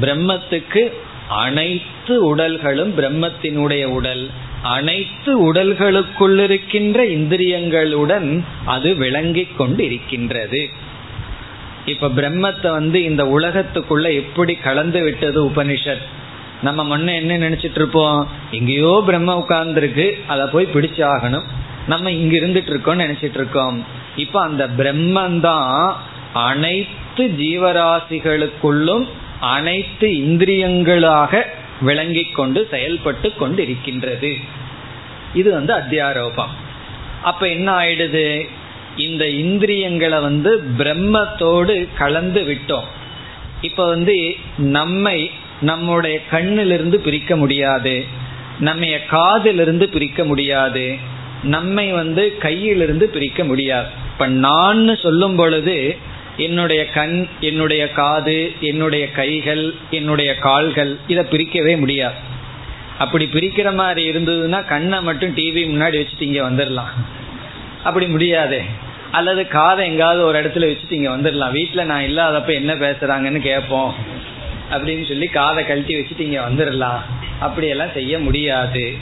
பிரம்மத்துக்கு 0.00 0.92
அனைத்து 1.28 2.36
உடல்களும் 2.36 2.92
பிரம்மத்தினுடைய 2.96 3.84
உடல். 3.84 4.30
அனைத்து 4.62 5.52
உடல்களுக்குள் 5.52 6.38
இருக்கின்ற 6.38 7.04
இந்திரியங்களுடன் 7.04 8.40
அது 8.64 8.94
விளங்கி 8.94 9.48
கொண்டு 9.56 9.84
இருக்கின்றது 9.84 10.68
இப்ப 11.86 12.08
பிரம்மத்தை 12.08 12.70
வந்து 12.70 13.02
இந்த 13.02 13.24
உலகத்துக்குள்ள 13.24 14.14
எப்படி 14.14 14.54
கலந்து 14.54 15.02
விட்டது 15.02 15.48
உபனிஷத்? 15.48 16.06
நம்ம 16.62 16.96
முன்ன 16.96 17.14
என்ன 17.14 17.38
நினைச்சிட்டு 17.38 17.74
இருப்போம்? 17.74 18.28
எங்கேயோ 18.50 19.02
பிரம்ம 19.06 19.44
உட்கார்ந்துருக்கு. 19.48 20.10
அதை 20.26 20.46
போய் 20.52 20.68
பிடிச்சாகணும். 20.74 21.44
நம்ம 21.88 22.10
இங்க 22.10 22.36
இருந்துட்டு 22.36 22.66
இருக்கோம் 22.66 23.00
நினைச்சிட்டு 23.00 23.34
இருக்கோம் 23.34 23.84
இப்ப 24.16 24.42
அந்த 24.42 24.68
பிரம்மன் 24.68 25.40
தான் 25.40 25.96
அனைத்து 26.32 27.34
ஜீவராசிகளுக்குள்ளும் 27.38 29.08
அனைத்து 29.40 30.08
இந்திரியங்களாக 30.08 31.42
விளங்கி 31.80 32.24
கொண்டு 32.24 32.68
செயல்பட்டு 32.70 33.34
கொண்டு 33.34 33.62
இருக்கின்றது 33.62 34.36
இது 35.34 35.52
வந்து 35.52 35.74
அத்தியாரோபம். 35.74 36.52
அப்ப 37.22 37.48
என்ன 37.48 37.78
ஆயிடுது? 37.78 38.48
இந்த 38.96 39.28
இந்திரியங்களை 39.28 40.20
வந்து 40.20 40.64
பிரம்மத்தோடு 40.78 41.88
கலந்து 41.98 42.42
விட்டோம். 42.42 42.84
இப்ப 43.60 43.88
வந்து 43.88 44.36
நம்மை 44.56 45.30
நம்முடைய 45.60 46.20
கண்ணிலிருந்து 46.30 46.94
பிரிக்க 46.94 47.36
முடியாது. 47.36 48.06
நம்ம 48.60 48.86
காதிலிருந்து 48.86 49.88
பிரிக்க 49.88 50.24
முடியாது. 50.24 50.96
நம்மை 51.42 51.92
வந்து 51.92 52.36
கையிலிருந்து 52.40 53.02
பிரிக்க 53.02 53.44
முடியாது. 53.44 53.86
இப்ப 54.12 54.26
நான் 54.26 54.96
சொல்லும் 54.96 55.36
பொழுது 55.36 55.96
என்னுடைய 56.36 56.86
கண் 56.86 57.26
என்னுடைய 57.40 57.90
காது 57.90 58.52
என்னுடைய 58.60 59.10
கைகள் 59.10 59.74
என்னுடைய 59.90 60.36
கால்கள் 60.36 60.98
இதை 61.06 61.24
பிரிக்கவே 61.24 61.78
முடியாது. 61.78 62.14
அப்படி 62.98 63.24
பிரிக்கிற 63.32 63.74
மாதிரி 63.74 64.10
இருந்ததுன்னா 64.10 64.66
கண்ணை 64.66 65.02
மட்டும் 65.02 65.34
டிவி 65.34 65.62
முன்னாடி 65.72 65.96
வச்சுட்டு 66.00 66.20
இங்கே 66.20 66.40
வந்துடலாம் 66.40 66.92
அப்படி 67.84 68.06
முடியாதே. 68.06 68.62
அல்லது 69.10 69.48
காதை 69.48 69.86
எங்காவது 69.86 70.24
ஒரு 70.24 70.42
இடத்துல 70.42 70.68
வச்சுட்டு 70.70 70.92
இங்கே 70.92 71.08
வந்துடலாம் 71.08 71.50
வீட்டில் 71.50 71.84
நான் 71.84 72.02
இல்லாதப்ப 72.02 72.52
என்ன 72.52 72.74
பேசுகிறாங்கன்னு 72.74 73.40
கேட்போம். 73.40 73.94
அப்படின்னு 74.70 75.08
சொல்லி 75.08 75.26
காதை 75.26 75.66
கழட்டி 75.66 75.94
வச்சுட்டு 75.94 76.20
இங்கே 76.20 76.38
வந்துடலாம் 76.38 77.00
அப்படியெல்லாம் 77.40 77.92
செய்ய 77.94 78.18
முடியாது. 78.18 78.96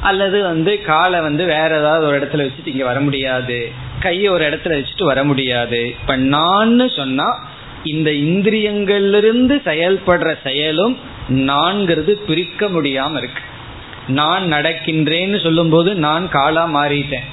அல்லது 0.00 0.42
வந்து 0.42 0.82
காலை 0.82 1.20
வந்து 1.20 1.44
வேற 1.44 1.78
ஏதாவது 1.78 2.06
ஒரு 2.06 2.18
இடத்துல 2.18 2.46
வச்சுட்டு 2.46 2.66
இங்க 2.66 2.84
வர 2.84 3.00
முடியாது. 3.00 3.72
கையை 4.00 4.28
ஒரு 4.28 4.50
இடத்துல 4.50 4.82
வச்சுட்டு 4.82 5.04
வர 5.04 5.24
முடியாது. 5.24 5.86
இப்ப 5.86 6.16
நான் 6.16 6.88
சொன்னா 6.88 7.48
இந்த 7.84 8.10
இந்திரியங்கள்லிருந்து 8.10 9.56
செயல்படுற 9.64 10.36
செயலும் 10.42 10.98
நான்கிறது 11.28 12.10
பிரிக்க 12.10 12.66
முடியாம 12.66 13.16
இருக்கு. 13.16 13.42
நான் 14.08 14.52
நடக்கின்றேன்னு 14.52 15.42
சொல்லும்போது 15.42 15.94
நான் 15.94 16.28
காலா 16.28 16.68
மாறிட்டேன். 16.74 17.28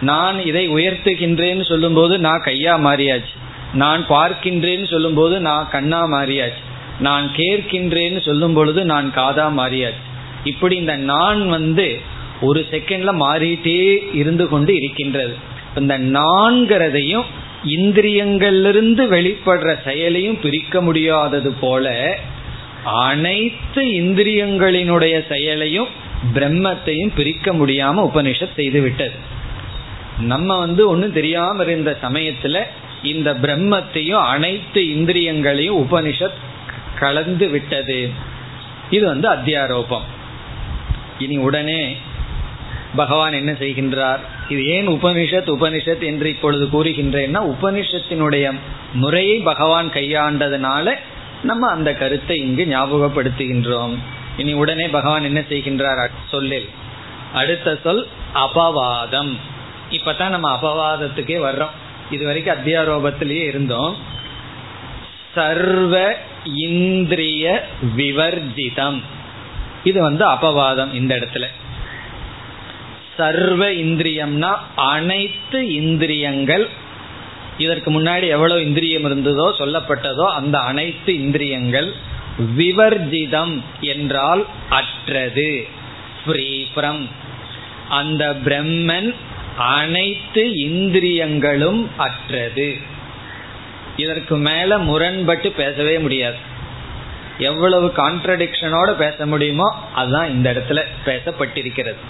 நான் 0.00 0.40
இதை 0.40 0.68
உயர்த்துகின்றேன்னு 0.68 1.64
சொல்லும்போது 1.64 2.18
நான் 2.18 2.42
கையா 2.44 2.74
மாறியாச்சு. 2.86 3.36
நான் 3.74 4.06
பார்க்கின்றேன்னு 4.08 4.90
சொல்லும்போது 4.90 5.40
நான் 5.40 5.68
கண்ணா 5.70 6.04
மாறியாச்சு. 6.04 6.64
நான் 7.00 7.30
கேட்கின்றேன்னு 7.36 8.20
சொல்லும் 8.20 8.54
பொழுது 8.54 8.84
நான் 8.84 9.12
காதா 9.16 9.46
மாறியாச்சு. 9.58 10.06
இப்படி 10.44 10.76
இந்த 10.76 10.96
நான் 10.96 11.48
வந்து 11.48 12.00
ஒரு 12.40 12.66
செகண்ட்ல 12.70 13.12
மாறிட்டே 13.20 14.14
இருந்து 14.14 14.48
கொண்டு 14.48 14.74
இருக்கின்றது. 14.74 15.36
இந்த 15.76 15.98
நான்கிறதையும் 15.98 17.24
இந்திரியங்களிலிருந்து 17.66 19.06
வெளிப்படுற 19.06 19.82
செயலையும் 19.84 20.40
பிரிக்க 20.40 20.82
முடியாதது 20.82 21.52
போல 21.52 22.16
அனைத்து 22.84 23.82
இந்திரியங்களினுடைய 23.82 25.28
செயலையும் 25.28 25.88
பிரம்மத்தையும் 26.34 27.10
பிரிக்க 27.16 27.52
முடியாம 27.52 28.10
உபனிஷத் 28.14 28.54
செய்து 28.56 28.80
விட்டது. 28.80 29.36
நம்ம 30.20 30.58
வந்து 30.58 30.88
ஒன்றும் 30.88 31.12
தெரியாம 31.12 31.62
இருந்த 31.62 31.98
சமயத்துல 32.02 32.62
இந்த 33.02 33.34
பிரம்மத்தையும் 33.34 34.24
அனைத்து 34.24 34.88
இந்திரியங்களையும் 34.88 35.90
உபனிஷத் 35.90 36.38
கலந்து 36.98 37.48
விட்டது. 37.48 38.10
இது 38.90 39.06
வந்து 39.06 39.28
அத்தியாரோபம். 39.28 40.02
இனி 41.18 41.36
உடனே 41.36 41.96
பகவான் 42.96 43.32
என்ன 43.32 43.52
செய்கின்றார்? 43.52 44.18
இது 44.48 44.66
ஏன் 44.66 44.88
உபனிஷத் 44.88 45.48
உபனிஷத் 45.48 46.02
என்று 46.02 46.28
இப்பொழுது 46.28 46.66
கூறுகின்றேன்னா 46.66 47.54
உபனிஷத்தினுடைய 47.60 48.54
முறையை 48.92 49.38
பகவான் 49.38 49.88
கையாண்டதுனால 49.88 50.94
நம்ம 51.42 51.70
அந்த 51.70 51.94
கருத்தை 51.94 52.38
இங்கு 52.38 52.64
ஞாபகப்படுத்துகின்றோம். 52.64 53.96
இனி 54.36 54.52
உடனே 54.52 54.88
பகவான் 54.88 55.24
என்ன 55.24 55.40
செய்கின்றார்? 55.40 56.08
சொல்லில். 56.30 56.68
அடுத்த 57.32 57.78
சொல் 57.84 58.06
அபவாதம். 58.34 59.36
இப்பதான் 59.90 60.28
நம்ம 60.28 60.58
அபவாதத்துக்கே 60.62 61.38
வர்றோம். 61.38 61.70
இது 62.10 62.26
வரைக்கும் 62.26 62.54
அத்தியாரோபத்திலேயே 62.54 63.44
இருந்தோம். 63.44 63.96
சர்வ 65.34 66.16
இந்திரிய 66.54 67.68
விவர்ஜிதம். 67.96 69.02
இது 69.88 69.98
வந்து 70.00 70.24
அபவாதம் 70.26 70.92
இந்த 70.94 71.12
இடத்துல. 71.16 71.46
சர்வ 73.16 73.62
இந்திரியம்னா 73.84 74.52
அனைத்து 74.90 75.58
இந்திரியங்கள். 75.74 76.66
இதற்கு 77.58 77.88
முன்னாடி 77.94 78.26
எவ்வளவு 78.28 78.60
இந்திரியம் 78.64 79.06
இருந்ததோ 79.08 79.46
சொல்லப்பட்டதோ 79.58 80.26
அந்த 80.32 80.56
அனைத்து 80.70 81.12
இந்திரியங்கள் 81.22 81.88
விவர்ஜிதம் 82.58 83.54
என்றால் 83.92 84.42
அற்றது. 84.70 85.50
ஃப்ரீ 86.20 86.50
ஃப்ரம் 86.74 87.02
அந்த 88.00 88.24
பிரம்மன் 88.44 89.10
அனைத்து 89.78 90.42
இந்திரியங்களும் 90.68 91.82
அற்றது. 91.96 92.68
இதற்கு 93.96 94.36
மேல 94.48 94.78
முரண்பட்டு 94.88 95.50
பேசவே 95.52 95.96
முடியாது. 95.98 96.38
எவ்வளவு 97.38 97.92
கான்ட்ரடிக்ஷனோட 97.96 98.90
பேச 98.90 99.26
முடியுமோ 99.26 99.68
அதுதான் 99.94 100.30
இந்த 100.30 100.52
இடத்துல 100.52 100.82
பேசப்பட்டிருக்கிறது. 101.04 102.02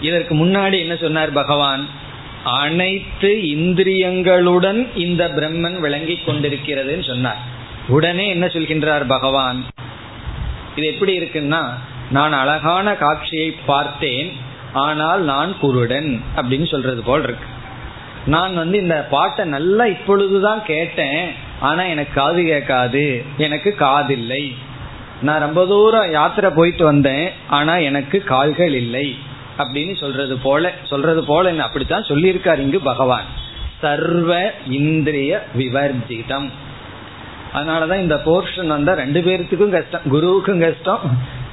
இதற்கு 0.00 0.34
முன்னாடி 0.34 0.78
என்ன 0.78 0.96
சொன்னார் 0.96 1.32
பகவான்? 1.32 1.88
அனைத்து 2.44 3.28
இந்திரியங்களுடன் 3.28 4.88
இந்த 4.94 5.28
பிரம்மன் 5.28 5.78
விளங்கி 5.80 6.18
கொண்டிருக்கிறதுன்னு 6.26 7.06
சொன்னார். 7.06 7.36
உடனே 7.88 8.28
என்ன 8.28 8.46
சொல்கின்றார் 8.46 9.06
பகவான்? 9.06 9.64
இது 10.76 10.86
எப்படி 10.86 11.18
இருக்குன்னா 11.18 11.62
நான் 12.10 12.32
அழகான 12.32 12.94
காட்சியை 12.94 13.50
பார்த்தேன் 13.66 14.32
ஆனால் 14.72 15.22
நான் 15.22 15.58
குருடன் 15.58 16.22
அப்படின்னு 16.36 16.66
சொல்றது 16.70 17.02
போல் 17.02 17.22
இருக்கு. 17.22 17.46
நான் 18.26 18.54
வந்து 18.54 18.78
இந்த 18.78 19.06
பாட்டை 19.10 19.44
நல்லா 19.44 19.84
இப்பொழுதுதான் 19.86 20.62
கேட்டேன் 20.64 21.32
ஆனா 21.60 21.82
எனக்கு 21.82 22.12
காது 22.14 22.42
கேட்காது. 22.42 23.24
எனக்கு 23.36 23.76
காதில்லை. 23.78 24.54
நான் 25.22 25.40
ரொம்ப 25.40 25.66
தூரம் 25.66 26.10
யாத்திரை 26.10 26.50
போயிட்டு 26.50 26.84
வந்தேன். 26.84 27.30
ஆனா 27.48 27.76
எனக்கு 27.76 28.24
கால்கள் 28.24 28.74
இல்லை. 28.74 29.16
அப்படின்னு 29.58 29.96
சொல்றது 29.96 30.38
போல 30.38 30.72
சொல்றது 30.82 31.24
போல 31.24 31.62
அப்படித்தான் 31.62 32.02
சொல்லியிருக்காரு 32.02 32.58
இங்கு 32.58 32.80
பகவான். 32.80 33.24
சர்வ 33.80 34.52
இந்திரிய 34.68 35.46
விவர்ஜிதம். 35.58 36.50
அதனாலதான் 37.54 37.98
இந்த 37.98 38.14
போர்ஷன் 38.14 38.66
வந்தா 38.66 38.92
ரெண்டு 38.92 39.20
பேர்த்துக்கும் 39.20 39.70
கஷ்டம். 39.70 40.00
குருவுக்கும் 40.10 40.60
கஷ்டம் 40.60 41.00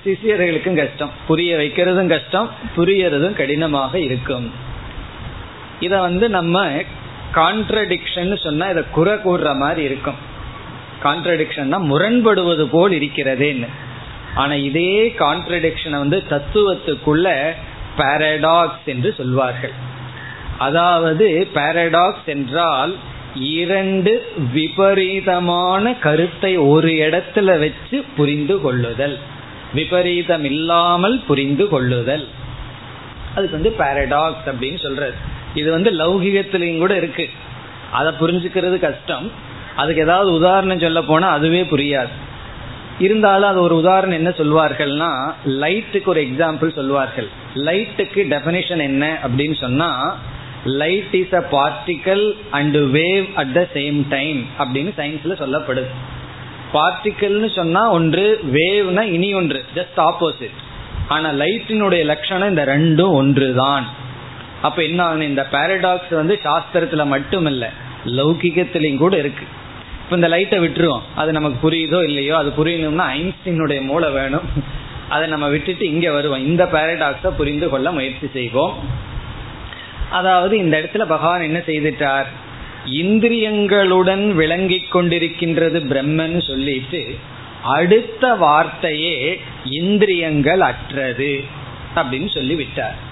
சிஷியர்களுக்கும் 0.05 0.75
கஷ்டம். 0.75 1.09
புரிய 1.27 1.57
வைக்கிறதும் 1.57 2.07
கஷ்டம் 2.07 2.49
புரியறதும் 2.77 3.33
கடினமாக 3.33 3.99
இருக்கும். 3.99 4.51
இத 5.79 5.99
வந்து 5.99 6.29
நம்ம 6.29 6.67
கான்ட்ரடிக்ஷன் 7.35 8.43
சொன்னா 8.43 8.69
இதை 8.69 8.83
குறை 8.91 9.13
கூடுற 9.13 9.55
மாதிரி 9.55 9.83
இருக்கும். 9.83 10.19
கான்ட்ரடிக்ஷன்னா 11.03 11.77
முரண்படுவது 11.91 12.65
போல் 12.65 12.91
இருக்கிறதேன்னு. 12.91 13.69
ஆனா 14.35 14.53
இதே 14.53 15.15
கான்ட்ரடிக்ஷனை 15.17 15.97
வந்து 15.97 16.23
தத்துவத்துக்குள்ள 16.29 17.51
பாரடாக்ஸ் 17.97 18.85
என்று 18.85 19.13
சொல்வார்கள். 19.17 19.73
அதாவது 20.57 21.47
பாரடாக்ஸ் 21.55 22.25
என்றால் 22.25 22.95
இரண்டு 23.35 24.11
விபரீதமான 24.53 25.93
கருத்தை 25.93 26.57
ஒரு 26.57 26.89
இடத்துல 26.89 27.59
வச்சு 27.59 28.03
புரிந்து 28.17 28.61
கொள்ளுதல். 28.61 29.19
விபரீதம் 29.73 30.43
இல்லாமல் 30.43 31.23
புரிந்து 31.27 31.67
கொள்ளுதல். 31.67 32.27
அதுக்கு 33.35 33.59
வந்து 33.61 33.75
பாரடாக்ஸ் 33.79 34.45
அப்படின்னு 34.45 34.81
சொல்றது. 34.81 35.15
இது 35.55 35.71
வந்து 35.71 35.89
லௌகிகத்திலையும் 35.91 36.83
கூட 36.83 36.95
இருக்கு. 36.95 37.29
அதை 37.91 38.11
புரிஞ்சுக்கிறது 38.19 38.77
கஷ்டம். 38.79 39.25
அதுக்கு 39.75 40.01
ஏதாவது 40.01 40.29
உதாரணம் 40.33 40.83
சொல்ல 40.85 41.01
போனா 41.01 41.27
அதுவே 41.29 41.61
புரியாது. 41.63 42.13
இருந்தாலும் 42.99 43.49
அது 43.49 43.61
ஒரு 43.61 43.75
உதாரணம் 43.75 44.17
என்ன 44.17 44.31
சொல்வார்கள்னா 44.39 45.11
லைட்டுக்கு 45.61 46.09
ஒரு 46.13 46.21
எக்ஸாம்பிள் 46.21 46.71
சொல்வார்கள். 46.79 47.29
லைட்டுக்கு 47.55 48.21
டெபனிஷன் 48.33 48.83
என்ன 48.89 49.19
அப்படின்னு 49.25 49.55
சொன்னா 49.55 49.89
light 50.81 51.15
is 51.21 51.33
a 51.33 51.43
particle 51.51 52.25
and 52.49 52.77
wave 52.97 53.25
at 53.35 53.53
the 53.53 53.63
same 53.73 53.97
time 54.09 54.41
அப்படின்னு 54.59 54.91
சயின்ஸ்ல 54.99 55.35
சொல்லப்படுது. 55.43 55.89
பார்ட்டிக்கல்னு 56.73 57.49
சொன்னா 57.55 57.81
ஒன்று 57.91 58.39
வேவ்னா 58.53 59.01
இனி 59.15 59.33
ஒன்று 59.33 59.59
ஜஸ்ட் 59.75 59.99
ஆப்போசிட் 60.05 60.55
ஆனா 61.07 61.29
லைட்டினுடைய 61.41 62.03
லட்சணம் 62.11 62.49
இந்த 62.49 62.63
ரெண்டும் 62.65 63.13
ஒன்று 63.21 63.47
தான் 63.53 63.85
அப்ப 64.67 64.83
என்ன 64.83 65.03
ஆகுது 65.03 65.25
இந்த 65.31 65.43
பாரடாக்ஸ் 65.51 66.13
வந்து 66.19 66.39
சாஸ்திரத்துல 66.43 67.05
மட்டும் 67.05 67.45
இல்ல 67.45 67.71
லௌகிகத்திலையும் 68.05 69.03
கூட 69.03 69.17
இருக்கு. 69.17 69.45
இப்ப 70.03 70.15
இந்த 70.15 70.27
லைட்டை 70.27 70.59
விட்டுருவோம். 70.59 71.05
அது 71.15 71.31
நமக்கு 71.31 71.57
புரியுதோ 71.63 71.99
இல்லையோ 72.03 72.37
அது 72.37 72.49
புரியணும்னா 72.57 73.05
ஐன்ஸ்டீனுடைய 73.17 73.81
மூளை 73.81 74.09
வேணும். 74.11 74.47
அதை 75.09 75.29
நம்ம 75.29 75.47
விட்டுட்டு 75.47 75.85
இங்க 75.93 76.11
வருவோம். 76.11 76.45
இந்த 76.45 76.63
பாரடாக்ஸ 76.65 77.29
புரிந்து 77.29 77.69
கொள்ள 77.69 77.91
முயற்சி 77.91 78.27
செய்வோம். 78.33 78.75
அதாவது 80.09 80.57
இந்த 80.57 80.75
இடத்துல 80.81 81.05
பகவான் 81.13 81.47
என்ன 81.49 81.59
செய்துட்டார்? 81.65 82.29
இந்திரியங்களுடன் 82.85 84.25
விளங்கி 84.31 84.79
கொண்டிருக்கின்றது 84.93 85.79
பிரம்மன் 85.91 86.37
சொல்லிட்டு 86.47 87.01
அடுத்த 87.63 88.33
வார்த்தையே 88.33 89.17
இந்திரியங்கள் 89.69 90.61
அற்றது 90.61 91.31
அப்படின்னு 91.95 92.29
சொல்லி 92.29 92.55
விட்டார். 92.55 93.11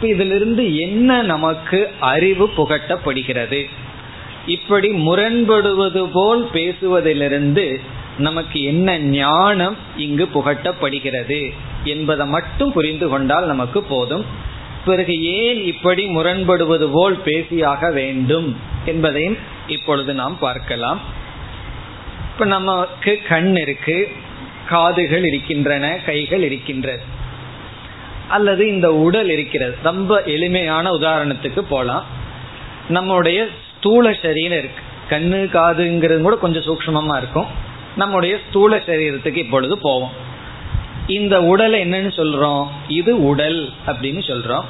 இப்ப 0.00 0.12
இதிலிருந்து 0.12 0.78
என்ன 0.78 1.22
நமக்கு 1.22 1.88
அறிவு 2.00 2.50
புகட்டப்படுகிறது? 2.56 3.68
இப்படி 4.46 4.88
முரண்படுவது 4.90 6.08
போல் 6.12 6.48
பேசுவதிலிருந்து 6.52 7.80
நமக்கு 8.18 8.62
என்ன 8.62 8.98
ஞானம் 8.98 9.76
இங்கு 9.96 10.28
புகட்டப்படுகிறது 10.34 11.52
என்பதை 11.84 12.26
மட்டும் 12.26 12.72
புரிந்து 12.72 13.08
கொண்டால் 13.08 13.46
நமக்கு 13.46 13.82
போதும். 13.82 14.24
பிறகு 14.84 15.22
ஏன் 15.22 15.64
இப்படி 15.64 16.06
முரண்படுவது 16.06 16.88
போல் 16.92 17.18
பேசியாக 17.24 17.92
வேண்டும் 17.92 18.56
என்பதையும் 18.84 19.38
இப்பொழுது 19.66 20.14
நாம் 20.14 20.38
பார்க்கலாம். 20.38 21.00
இப்ப 22.32 22.44
நமக்கு 22.44 23.20
கண் 23.28 23.56
இருக்கு 23.56 24.08
காதுகள் 24.68 25.24
இருக்கின்றன 25.24 25.98
கைகள் 26.06 26.42
இருக்கின்றது 26.42 27.18
அல்லது 28.30 28.68
இந்த 28.68 28.94
உடல் 28.94 29.28
இருக்கிறது. 29.28 29.76
ரொம்ப 29.82 30.22
எளிமையான 30.22 30.90
உதாரணத்துக்கு 30.90 31.60
போலாம். 31.60 32.04
நம்முடைய 32.88 33.46
ஸ்தூல 33.76 34.12
சரீரம் 34.22 34.58
இருக்கு. 34.58 34.82
கண்ணு 35.10 35.60
காதுங்கிறது 35.60 36.20
கூட 36.20 36.36
கொஞ்சம் 36.36 36.62
சூக்மமா 36.62 37.16
இருக்கும். 37.16 37.46
நம்முடைய 37.96 38.38
ஸ்தூல 38.48 38.76
சரீரத்துக்கு 38.76 39.36
இப்பொழுது 39.36 39.78
போவோம். 39.78 40.10
இந்த 41.06 41.42
உடலை 41.42 41.92
என்னன்னு 41.92 42.10
சொல்றோம்? 42.16 42.66
இது 42.88 43.24
உடல் 43.24 43.70
அப்படின்னு 43.86 44.20
சொல்றோம். 44.26 44.64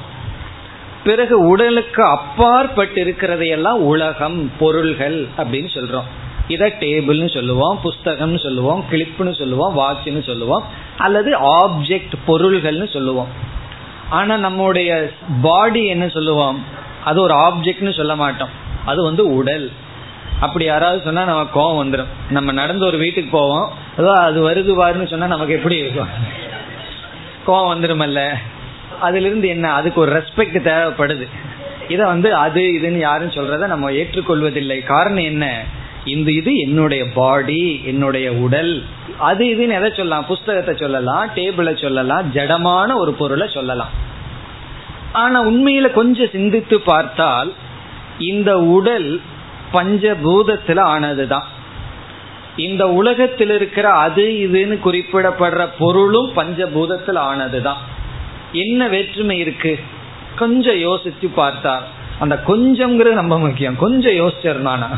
பிறகு 1.03 1.39
உடலுக்கு 1.39 2.03
அப்பாற்பட்டு 2.03 3.05
இருக்கிறதையெல்லாம் 3.05 3.79
உலகம் 3.85 4.51
பொருள்கள் 4.59 5.27
அப்படின்னு 5.37 5.69
சொல்றோம். 5.73 6.07
இதை 6.51 6.67
டேபிள்னு 6.79 7.29
சொல்லுவோம் 7.33 7.79
புஸ்தகம்னு 7.83 8.39
சொல்லுவோம் 8.43 8.81
கிளிப்னு 8.91 9.33
சொல்லுவோம் 9.41 9.77
வாட்ச்னு 9.77 10.23
சொல்லுவோம் 10.23 10.63
அல்லது 10.97 11.31
ஆப்ஜெக்ட் 11.59 12.15
பொருள்கள்னு 12.27 12.87
சொல்லுவோம். 12.93 13.31
ஆனா 14.09 14.33
நம்முடைய 14.37 15.11
பாடி 15.41 15.83
என்ன 15.85 16.07
சொல்லுவோம்? 16.07 16.57
அது 17.03 17.21
ஒரு 17.21 17.35
ஆப்ஜெக்ட்னு 17.35 17.93
சொல்ல 17.93 18.15
மாட்டோம். 18.15 18.53
அது 18.85 19.03
வந்து 19.03 19.23
உடல். 19.35 19.71
அப்படி 20.39 20.65
யாராவது 20.65 21.01
சொன்னா 21.03 21.23
நமக்கு 21.23 21.53
கோவம் 21.57 21.79
வந்துடும் 21.81 22.11
நம்ம 22.29 22.51
நடந்து 22.51 22.85
ஒரு 22.85 22.97
வீட்டுக்கு 22.97 23.31
போவோம். 23.37 23.67
அதோ 23.97 24.11
அது 24.13 24.39
வருது 24.49 24.73
வாருன்னு 24.79 25.09
சொன்னா 25.09 25.27
நமக்கு 25.27 25.53
எப்படி 25.53 25.77
இருக்கும்? 25.77 26.11
கோவம் 27.47 27.71
வந்துடுமல்ல 27.73 28.21
அதுல 28.99 29.27
இருந்து 29.27 29.47
என்ன? 29.47 29.73
அதுக்கு 29.73 29.99
ஒரு 30.01 30.11
ரெஸ்பெக்ட் 30.17 30.67
தேவைப்படுது. 30.69 31.27
இதை 31.89 32.05
வந்து 32.05 32.29
அது 32.35 32.61
இதுன்னு 32.61 32.99
யாரும் 32.99 33.35
சொல்றத 33.37 33.63
நம்ம 33.67 33.91
ஏற்றுக்கொள்வதில்லை. 33.91 34.77
காரணம் 34.85 35.29
என்ன? 35.31 35.45
இந்த 36.05 36.31
இது 36.31 36.55
என்னுடைய 36.55 37.05
பாடி 37.13 37.81
என்னுடைய 37.85 38.33
உடல். 38.33 38.83
அது 39.17 39.45
இதுன்னு 39.45 39.73
எதை 39.73 39.89
சொல்லலாம்? 39.89 40.25
புஸ்தகத்தை 40.25 40.75
சொல்லலாம் 40.75 41.29
டேபிளை 41.35 41.81
சொல்லலாம் 41.81 42.33
ஜடமான 42.33 42.95
ஒரு 42.95 43.13
பொருளை 43.13 43.49
சொல்லலாம். 43.53 43.89
ஆனா 45.11 45.43
உண்மையில 45.43 45.91
கொஞ்சம் 45.91 46.27
சிந்தித்து 46.31 46.81
பார்த்தால் 46.81 47.53
இந்த 48.19 48.59
உடல் 48.59 49.21
பஞ்சபூதத்துல 49.73 50.79
ஆனதுதான். 50.79 51.43
இந்த 52.55 52.89
உலகத்தில் 52.89 53.49
இருக்கிற 53.49 53.89
அது 53.89 54.49
இதுன்னு 54.51 54.87
குறிப்பிடப்படுற 54.87 55.69
பொருளும் 55.79 56.33
பஞ்சபூதத்தில் 56.35 57.17
ஆனதுதான். 57.17 57.81
என்ன 58.51 58.87
வேற்றுமை 58.87 59.37
இருக்கு? 59.37 59.79
கொஞ்சம் 60.35 60.75
யோசிச்சு 60.75 61.27
பார்த்தால். 61.35 61.83
அந்த 62.19 62.43
கொஞ்சம்ங்கிறது 62.47 63.13
ரொம்ப 63.13 63.39
முக்கியம். 63.39 63.75
கொஞ்சம் 63.75 64.13
யோசிச்சிருந்தானா 64.13 64.89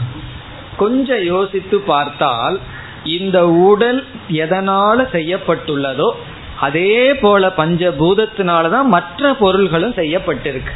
கொஞ்சம் 0.77 1.23
யோசித்து 1.23 1.79
பார்த்தால் 1.79 2.59
இந்த 3.03 3.47
உடல் 3.47 4.05
எதனால 4.29 5.05
செய்யப்பட்டுள்ளதோ 5.11 6.11
அதே 6.59 7.13
போல 7.13 7.53
பஞ்சபூதத்தினாலதான் 7.57 8.83
மற்ற 8.83 9.33
பொருள்களும் 9.33 9.93
செய்யப்பட்டிருக்கு. 9.93 10.75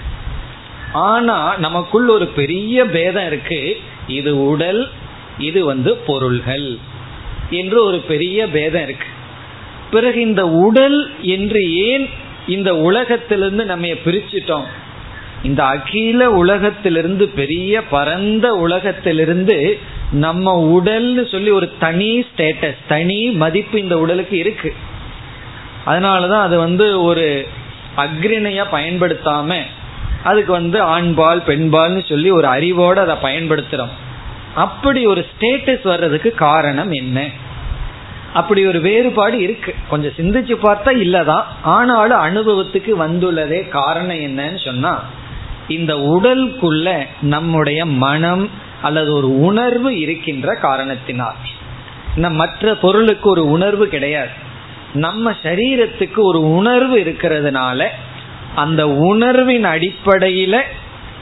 ஆனா 0.92 1.56
நமக்குள் 1.58 2.08
ஒரு 2.08 2.26
பெரிய 2.28 2.86
பேதம் 2.86 3.28
இருக்கு. 3.28 3.78
இது 4.08 4.46
உடல் 4.46 4.90
இது 5.38 5.66
வந்து 5.66 5.96
பொருள்கள் 5.96 6.78
என்று 7.50 7.84
ஒரு 7.84 7.98
பெரிய 7.98 8.48
பேதம் 8.48 8.82
இருக்கு. 8.82 9.06
பிறகு 9.92 10.22
இந்த 10.22 10.48
உடல் 10.48 11.12
என்று 11.22 11.76
ஏன் 11.76 12.10
இந்த 12.48 12.76
உலகத்திலிருந்து 12.76 13.66
நம்ம 13.66 13.88
பிரிச்சிட்டோம்? 13.88 14.68
இந்த 15.44 15.66
அகில 15.66 16.32
உலகத்திலிருந்து 16.32 17.28
பெரிய 17.28 17.84
பரந்த 17.84 18.56
உலகத்திலிருந்து 18.56 19.80
நம்ம 20.12 20.72
உடல்னு 20.76 21.32
சொல்லி 21.32 21.50
ஒரு 21.50 21.72
தனி 21.80 22.26
ஸ்டேட்டஸ் 22.26 22.78
தனி 22.88 23.30
மதிப்பு 23.32 23.80
இந்த 23.80 24.00
உடலுக்கு 24.00 24.38
இருக்கு. 24.38 24.74
அதனாலதான் 25.86 26.42
அது 26.42 26.58
வந்து 26.58 27.04
ஒரு 27.04 27.48
அக்ரிணையா 27.98 28.64
பயன்படுத்தாம 28.72 29.62
அதுக்கு 30.24 30.52
வந்து 30.52 30.84
ஆண்பால் 30.84 31.42
பெண்பால்னு 31.48 32.06
சொல்லி 32.10 32.30
ஒரு 32.32 32.48
அறிவோடு 32.48 33.00
அதை 33.00 33.16
பயன்படுத்துறோம். 33.16 33.96
அப்படி 34.56 35.06
ஒரு 35.06 35.26
ஸ்டேட்டஸ் 35.26 35.84
வர்றதுக்கு 35.84 36.32
காரணம் 36.32 36.92
என்ன? 36.92 37.30
அப்படி 38.34 38.68
ஒரு 38.68 38.80
வேறுபாடு 38.80 39.40
இருக்கு. 39.40 39.76
கொஞ்சம் 39.90 40.12
சிந்திச்சு 40.18 40.64
பார்த்தா 40.64 40.86
இல்லதான். 40.86 41.44
ஆனாலும் 41.62 42.20
அனுபவத்துக்கு 42.20 42.92
வந்துள்ளதே 43.00 43.70
காரணம் 43.70 44.16
என்னன்னு 44.16 44.66
சொன்னா 44.66 45.04
இந்த 45.68 45.96
உடலுக்குள்ள 45.96 47.06
நம்முடைய 47.22 47.86
மனம் 47.86 48.50
அல்லது 48.82 49.14
ஒரு 49.14 49.40
உணர்வு 49.40 50.00
இருக்கின்ற 50.00 50.56
காரணத்தினால். 50.56 51.36
நம் 52.16 52.36
மற்ற 52.36 52.76
பொருளுக்கு 52.76 53.30
ஒரு 53.30 53.50
உணர்வு 53.50 53.88
கிடையாது. 53.88 54.30
நம்ம 54.94 55.32
சரீரத்துக்கு 55.32 56.18
ஒரு 56.18 56.54
உணர்வு 56.54 56.98
இருக்கிறதுனால 56.98 57.88
அந்த 58.56 58.90
உணர்வின் 58.90 59.66
அடிப்படையில 59.66 60.62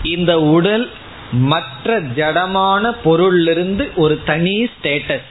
இந்த 0.03 0.41
உடல் 0.41 0.89
மற்ற 1.31 2.01
ஜடமான 2.01 2.95
பொருளிலிருந்து 3.05 3.93
ஒரு 3.95 4.19
தனி 4.25 4.63
ஸ்டேட்டஸ் 4.63 5.29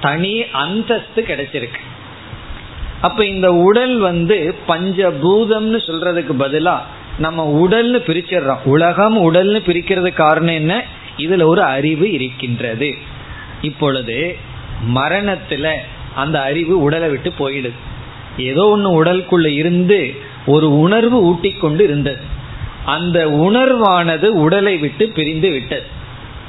தனி 0.00 0.44
அந்தஸ்து 0.52 1.22
கிடைச்சிருக்கு. 1.28 1.80
அப்ப 3.00 3.24
இந்த 3.24 3.54
உடல் 3.54 3.98
வந்து 3.98 4.54
பஞ்சபூதம்னு 4.68 5.78
சொல்றதுக்கு 5.86 6.34
பதிலா 6.38 6.78
நம்ம 7.18 7.66
உடல்னு 7.66 7.98
பிரிச்சிடுறோம். 8.06 8.62
உலகம் 8.64 9.32
உடல்னு 9.32 9.58
பிரிக்கிறது 9.66 10.12
காரணம் 10.12 10.54
என்ன? 10.54 10.84
இதுல 11.16 11.44
ஒரு 11.44 11.62
அறிவு 11.62 12.12
இருக்கின்றது. 12.12 12.94
இப்பொழுது 13.60 14.36
மரணத்துல 14.94 15.74
அந்த 16.14 16.42
அறிவு 16.42 16.82
உடலை 16.82 17.08
விட்டு 17.08 17.32
போயிடுது. 17.38 17.72
ஏதோ 18.38 18.64
ஒன்று 18.66 19.04
உடலுக்குள்ள 19.04 19.46
இருந்து 19.46 20.14
ஒரு 20.46 20.78
உணர்வு 20.78 21.22
ஊட்டி 21.22 21.52
கொண்டு 21.52 21.84
இருந்தது. 21.84 22.20
அந்த 22.84 23.26
உணர்வானது 23.26 24.26
உடலை 24.26 24.76
விட்டு 24.76 25.08
பிரிந்து 25.08 25.50
விட்டது. 25.50 25.86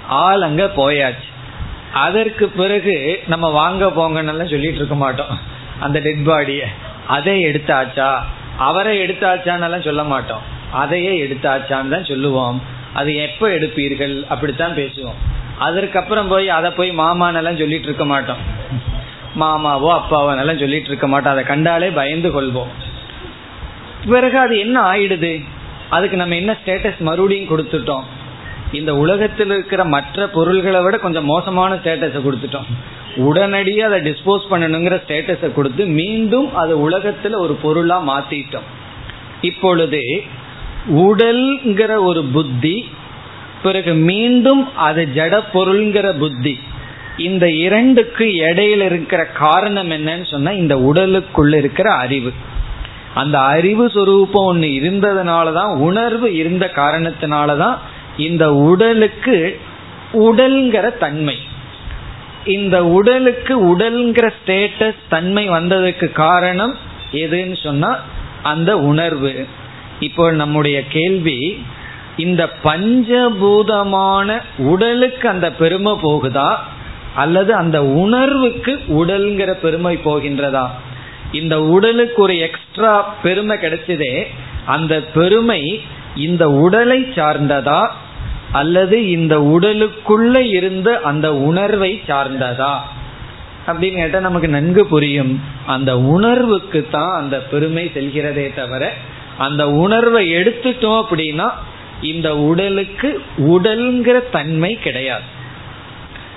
ஆள் 0.07 0.41
அங்க 0.41 0.71
போயாச்சு. 0.75 1.55
அதற்கு 1.93 2.47
பிறகு 2.47 3.19
நம்ம 3.27 3.49
வாங்க 3.49 3.85
போங்கன்னு 3.85 4.49
சொல்லிட்டு 4.49 4.75
இருக்க 4.75 4.95
மாட்டோம். 4.95 5.39
அந்த 5.79 5.99
டெட் 5.99 6.25
பாடிய 6.25 6.67
அதை 7.07 7.45
எடுத்தாச்சா? 7.45 8.17
அவரை 8.57 8.99
எடுத்தாச்சான்னு 8.99 9.83
சொல்ல 9.83 10.03
மாட்டோம். 10.03 10.55
அதையே 10.71 11.25
எடுத்தாச்சான்னு 11.25 11.89
தான் 11.89 12.03
சொல்லுவோம். 12.03 12.61
அது 12.93 13.15
எப்ப 13.15 13.49
எடுப்பீர்கள்? 13.49 14.25
அப்படித்தான் 14.27 14.75
பேசுவோம். 14.75 15.19
அதற்கப்புறம் 15.57 16.27
போய் 16.27 16.49
அதை 16.49 16.71
போய் 16.71 16.91
மாமானெல்லாம் 16.91 17.59
சொல்லிட்டு 17.59 17.83
இருக்க 17.83 18.05
மாட்டோம். 18.05 18.37
மாமாவோ 19.39 19.99
அப்பாவோ 19.99 20.39
எல்லாம் 20.39 20.57
சொல்லிட்டு 20.57 20.87
இருக்க 20.87 21.07
மாட்டோம். 21.07 21.31
அதை 21.31 21.43
கண்டாலே 21.43 21.89
பயந்து 21.89 22.41
கொள்வோம். 22.41 22.67
பிறகு 24.05 24.37
அது 24.39 24.59
என்ன 24.59 24.81
ஆயிடுது? 24.81 25.43
அதுக்கு 25.89 26.17
நம்ம 26.17 26.35
என்ன 26.35 26.57
ஸ்டேட்டஸ் 26.65 26.97
மறுபடியும் 26.97 27.57
கொடுத்துட்டோம்? 27.57 28.03
இந்த 28.71 28.95
உலகத்தில் 28.95 29.49
இருக்கிற 29.49 29.83
மற்ற 29.83 30.27
பொருள்களை 30.27 30.81
விட 30.81 30.97
கொஞ்சம் 30.97 31.25
மோசமான 31.25 31.75
ஸ்டேட்டஸை 31.75 32.21
கொடுத்துட்டோம். 32.27 32.65
உடனடியாக 33.15 33.95
அதை 33.95 34.13
டிஸ்போஸ் 34.13 34.43
பண்ணணுங்கிற 34.49 35.01
ஸ்டேட்டஸை 35.07 35.53
கொடுத்து 35.53 35.85
மீண்டும் 35.85 36.55
அது 36.55 36.81
உலகத்தில் 36.81 37.33
ஒரு 37.33 37.53
பொருளாக 37.53 38.05
மாற்றிட்டோம் 38.11 38.67
இப்பொழுது 39.41 40.23
உடல்ங்கிற 40.89 41.97
ஒரு 41.99 42.23
புத்தி 42.23 42.89
பிறகு 43.63 43.93
மீண்டும் 43.93 44.75
அது 44.75 45.07
ஜட 45.15 45.41
பொருள்ங்கிற 45.53 46.17
புத்தி. 46.17 46.59
இந்த 47.17 47.51
இரண்டுக்கு 47.51 48.23
இடையில 48.23 48.79
இருக்கிற 48.79 49.25
காரணம் 49.25 49.91
என்னன்னு 49.91 50.31
சொன்னா 50.31 50.51
இந்த 50.51 50.75
உடலுக்குள்ள 50.75 51.55
இருக்கிற 51.55 51.93
அறிவு. 51.93 52.33
அந்த 53.13 53.39
அறிவு 53.39 53.87
சுரூபம் 53.87 54.29
ஒன்று 54.31 54.67
இருந்ததுனாலதான் 54.67 55.75
உணர்வு 55.75 56.35
இருந்த 56.35 56.71
காரணத்தினாலதான் 56.75 57.77
இந்த 58.17 58.53
உடலுக்கு 58.53 59.59
உடல்ங்கிற 60.13 60.97
தன்மை. 60.97 61.37
இந்த 62.45 62.85
உடலுக்கு 62.85 63.77
உடல்ங்கிற 63.77 64.29
ஸ்டேட்டஸ் 64.45 64.95
தன்மை 65.09 65.49
வந்ததுக்கு 65.49 66.11
காரணம் 66.11 66.75
எதுன்னு 67.11 67.63
சொன்னா 67.63 68.03
அந்த 68.43 68.77
உணர்வு. 68.77 69.47
இப்போ 69.99 70.31
நம்முடைய 70.31 70.87
கேள்வி 70.87 71.65
இந்த 72.17 72.49
பஞ்சபூதமான 72.63 74.41
உடலுக்கு 74.57 75.29
அந்த 75.29 75.51
பெருமை 75.51 75.91
போகுதா? 75.91 76.55
அல்லது 77.15 77.53
அந்த 77.53 77.85
உணர்வுக்கு 77.85 78.79
உடல்ங்கிற 78.87 79.51
பெருமை 79.51 79.99
போகின்றதா? 80.05 80.67
இந்த 81.31 81.63
உடலுக்கு 81.63 82.21
ஒரு 82.21 82.37
எக்ஸ்ட்ரா 82.37 83.01
பெருமை 83.01 83.57
கிடைச்சதே 83.57 84.27
அந்த 84.65 85.03
பெருமை 85.13 85.81
இந்த 86.15 86.49
உடலை 86.49 87.01
சார்ந்ததா? 87.01 87.91
அல்லது 88.51 89.09
இந்த 89.09 89.39
உடலுக்குள்ள 89.39 90.37
இருந்த 90.37 90.99
அந்த 91.03 91.35
உணர்வை 91.35 92.01
சார்ந்ததா? 92.07 92.77
அப்படின்னு 93.67 93.93
கேட்டால் 93.93 94.21
நமக்கு 94.21 94.47
நன்கு 94.47 94.87
புரியும். 94.87 95.43
அந்த 95.65 95.99
உணர்வுக்கு 95.99 96.87
தான் 96.91 97.21
அந்த 97.21 97.39
பெருமை 97.39 97.91
செல்கிறதே 97.93 98.55
தவிர 98.55 98.93
அந்த 99.37 99.69
உணர்வை 99.69 100.33
எடுத்துட்டோம் 100.33 101.03
அப்படின்னா 101.03 101.49
இந்த 102.01 102.37
உடலுக்கு 102.37 103.21
உடல்ங்கிற 103.37 104.23
தன்மை 104.31 104.79
கிடையாது. 104.79 105.23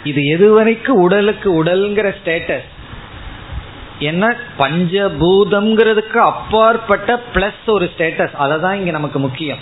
இது 0.05 0.21
எதுவரைக்கும் 0.21 1.01
உடலுக்கு 1.07 1.65
உடல்ங்கிற 1.65 2.15
ஸ்டேட்டஸ் 2.25 2.69
என்ன? 3.99 4.37
பஞ்சபூதம்ங்கிறதுக்கு 4.59 6.17
அப்பாற்பட்ட 6.17 7.23
பிளஸ் 7.35 7.67
ஒரு 7.67 7.91
ஸ்டேட்டஸ் 7.99 8.33
அதை 8.33 8.59
தான் 8.61 8.79
இங்க 8.79 8.91
நமக்கு 8.91 9.19
முக்கியம். 9.19 9.59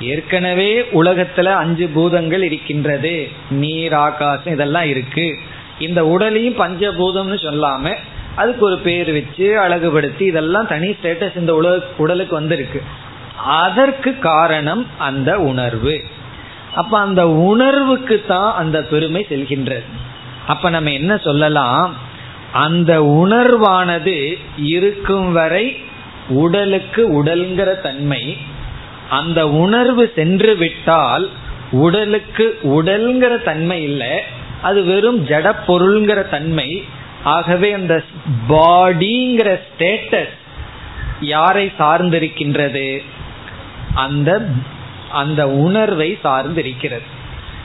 ஏற்கனவே 0.00 0.80
உலகத்துல 0.80 1.44
அஞ்சு 1.44 1.88
பூதங்கள் 1.88 2.42
இருக்கின்றது. 2.42 3.28
நீர் 3.50 3.92
ஆகாசம் 3.92 4.52
இதெல்லாம் 4.52 4.84
இருக்கு. 4.84 5.38
இந்த 5.78 6.06
உடலையும் 6.06 6.58
பஞ்சபூதம்னு 6.58 7.38
சொல்லாம 7.44 7.94
அதுக்கு 8.34 8.64
ஒரு 8.64 8.78
பேர் 8.78 9.12
வச்சு 9.12 9.60
அழகுபடுத்தி 9.60 10.20
இதெல்லாம் 10.20 10.66
தனி 10.66 10.88
ஸ்டேட்டஸ் 10.88 11.38
இந்த 11.38 11.54
உலக 11.54 11.86
உடலுக்கு 11.96 12.34
வந்திருக்கு. 12.34 12.82
அதற்கு 13.36 14.18
காரணம் 14.18 14.86
அந்த 14.98 15.38
உணர்வு. 15.38 16.02
அப்ப 16.74 16.98
அந்த 16.98 17.28
உணர்வுக்கு 17.28 18.24
தான் 18.28 18.54
அந்த 18.54 18.82
பெருமை 18.82 19.26
செல்கின்றது. 19.28 19.84
அப்ப 20.46 20.70
நம்ம 20.70 20.90
என்ன 20.90 21.16
சொல்லலாம்? 21.16 21.94
அந்த 22.52 23.00
உணர்வானது 23.00 24.38
இருக்கும் 24.56 25.32
வரை 25.32 25.76
உடலுக்கு 26.28 27.24
உடல்ங்கிற 27.24 27.80
தன்மை 27.80 28.36
அந்த 29.10 29.48
உணர்வு 29.48 30.12
சென்று 30.14 30.56
விட்டால் 30.56 31.28
உடலுக்கு 31.70 32.58
உடல்ங்கிற 32.62 33.42
தன்மை 33.42 33.82
இல்லை 33.82 34.20
அது 34.62 34.84
வெறும் 34.84 35.26
ஜட 35.26 35.54
பொருள்ங்கிற 35.66 36.28
தன்மை 36.28 36.84
ஆகவே 37.24 37.72
அந்த 37.72 38.02
பாடிங்கிற 38.48 39.60
ஸ்டேட்டஸ் 39.68 40.38
யாரை 41.20 41.72
சார்ந்திருக்கின்றது? 41.78 43.02
அந்த 43.94 44.48
அந்த 45.10 45.48
உணர்வை 45.48 46.18
சார்ந்திருக்கிறது. 46.24 47.08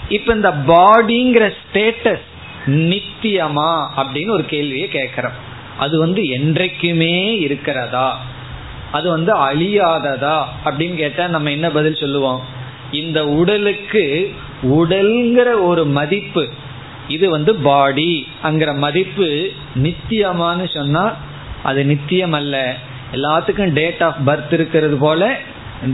இப்ப 0.09 0.33
இந்த 0.33 0.51
பாடிங்கிற 0.51 1.53
ஸ்டேட்டஸ் 1.63 2.21
நித்தியமா 2.65 3.87
அப்படின்னு 3.97 4.29
ஒரு 4.29 4.45
கேள்வியை 4.45 4.87
கேட்கிறோம். 4.87 5.53
அது 5.77 5.99
வந்து 5.99 6.27
என்றைக்குமே 6.27 7.39
இருக்கிறதா? 7.39 8.21
அது 8.91 9.09
வந்து 9.09 9.35
அழியாததா? 9.35 10.43
அப்படின்னு 10.65 10.95
கேட்டா 10.95 11.27
நம்ம 11.27 11.51
என்ன 11.51 11.69
பதில் 11.69 11.95
சொல்லுவோம்? 11.95 12.41
இந்த 12.91 13.25
உடலுக்கு 13.27 14.35
உடல்ங்கிற 14.63 15.63
ஒரு 15.63 15.85
மதிப்பு 15.85 16.49
இது 17.07 17.29
வந்து 17.29 17.55
பாடி 17.55 18.27
அங்கிற 18.43 18.77
மதிப்பு 18.77 19.49
நித்தியமானு 19.75 20.73
சொன்னா 20.73 21.15
அது 21.63 21.85
நித்தியம் 21.85 22.33
அல்ல 22.33 22.75
எல்லாத்துக்கும் 23.13 23.73
டேட் 23.73 24.03
ஆஃப் 24.03 24.17
பர்த் 24.25 24.53
இருக்கிறது 24.53 24.97
போல 24.97 25.37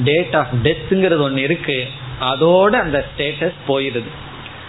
டேட் 0.04 0.36
ஆஃப் 0.36 0.48
டெத்துங்கிறது 0.64 1.20
ஒன்று 1.20 1.42
இருக்கு. 1.42 1.88
அதோட 2.22 2.70
அந்த 2.70 3.06
ஸ்டேட்டஸ் 3.10 3.58
போயிடுது 3.68 4.10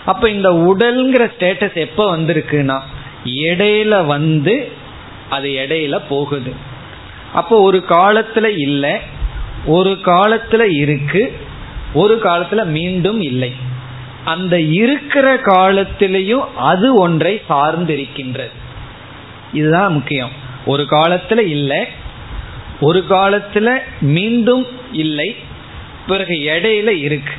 அப்ப 0.05 0.31
இந்த 0.31 0.51
உடல்ங்கிற 0.51 1.31
ஸ்டேட்டஸ் 1.39 1.75
எப்ப 1.75 2.17
வந்திருக்குன்னா 2.17 2.81
இடையில 3.25 4.07
வந்து 4.07 4.69
அது 5.31 5.49
இடையில 5.49 6.01
போகுது. 6.09 6.53
அப்போ 7.35 7.61
ஒரு 7.61 7.85
காலத்துல 7.89 8.45
இல்லை 8.57 8.95
ஒரு 9.67 9.91
காலத்துல 9.91 10.63
இருக்கு 10.77 11.33
ஒரு 11.95 12.21
காலத்துல 12.25 12.65
மீண்டும் 12.65 13.21
இல்லை. 13.21 13.53
அந்த 14.25 14.61
இருக்கிற 14.61 15.37
காலத்திலையும் 15.37 16.53
அது 16.57 16.95
ஒன்றை 16.95 17.43
சார்ந்திருக்கின்றது. 17.49 18.51
இதுதான் 19.53 19.93
முக்கியம். 19.93 20.31
ஒரு 20.67 20.87
காலத்துல 20.91 21.39
இல்லை 21.39 21.87
ஒரு 22.81 23.05
காலத்துல 23.11 23.79
மீண்டும் 24.01 24.67
இல்லை 24.93 25.37
பிறகு 26.07 26.35
இடையில 26.35 26.89
இருக்கு. 26.89 27.33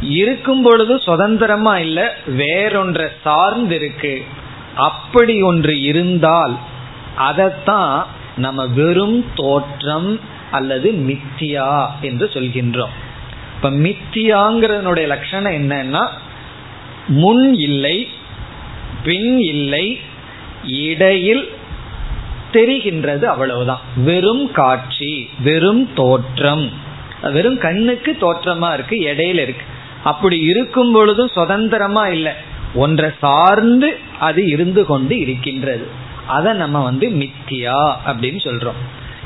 இருக்கும் 0.00 0.62
பொழுது 0.62 1.00
சுதந்திரமா 1.00 1.78
இல்ல 1.78 2.14
வேறொன்றை 2.26 3.08
சார்ந்து 3.24 3.74
இருக்கு 3.74 4.24
அப்படி 4.76 5.42
ஒன்று 5.42 5.80
இருந்தால் 5.80 6.58
அதைத்தான் 7.16 8.06
நம்ம 8.36 8.66
வெறும் 8.66 9.24
தோற்றம் 9.34 10.20
அல்லது 10.50 10.90
மித்தியா 10.90 11.86
என்று 12.00 12.30
சொல்கின்றோம். 12.32 12.94
இப்ப 13.62 13.76
மித்தியாங்கிறதனுடைய 13.76 15.06
லட்சணம் 15.06 15.52
என்னன்னா 15.52 16.08
முன் 17.06 17.54
இல்லை 17.54 18.08
பின் 19.04 19.38
இல்லை 19.38 19.98
இடையில் 20.64 21.50
தெரிகின்றது 22.52 23.24
அவ்வளவுதான். 23.24 23.80
வெறும் 23.96 24.52
காட்சி 24.52 25.28
வெறும் 25.38 25.94
தோற்றம். 25.94 26.70
வெறும் 27.32 27.58
கண்ணுக்கு 27.58 28.16
தோற்றமா 28.20 28.72
இருக்கு 28.72 28.96
இடையில 28.96 29.42
இருக்கு. 29.42 29.64
அப்படி 30.04 30.38
இருக்கும் 30.38 30.92
பொழுதும் 30.92 31.28
சுதந்திரமா 31.28 32.06
இல்லை. 32.06 32.32
ஒன்றை 32.74 33.10
சார்ந்து 33.20 33.98
அது 34.20 34.46
இருந்து 34.46 34.84
கொண்டு 34.84 35.20
இருக்கின்றது. 35.20 35.88
அதை 36.26 36.52
நம்ம 36.52 36.82
வந்து 36.82 37.08
மித்தியா 37.08 37.94
அப்படின்னு 38.06 38.38
சொல்றோம். 38.44 38.80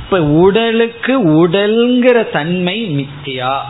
இப்ப 0.04 0.22
உடலுக்கு 0.22 1.48
உடல்ங்கிற 1.48 2.30
தன்மை 2.30 2.84
மித்தியா. 2.86 3.60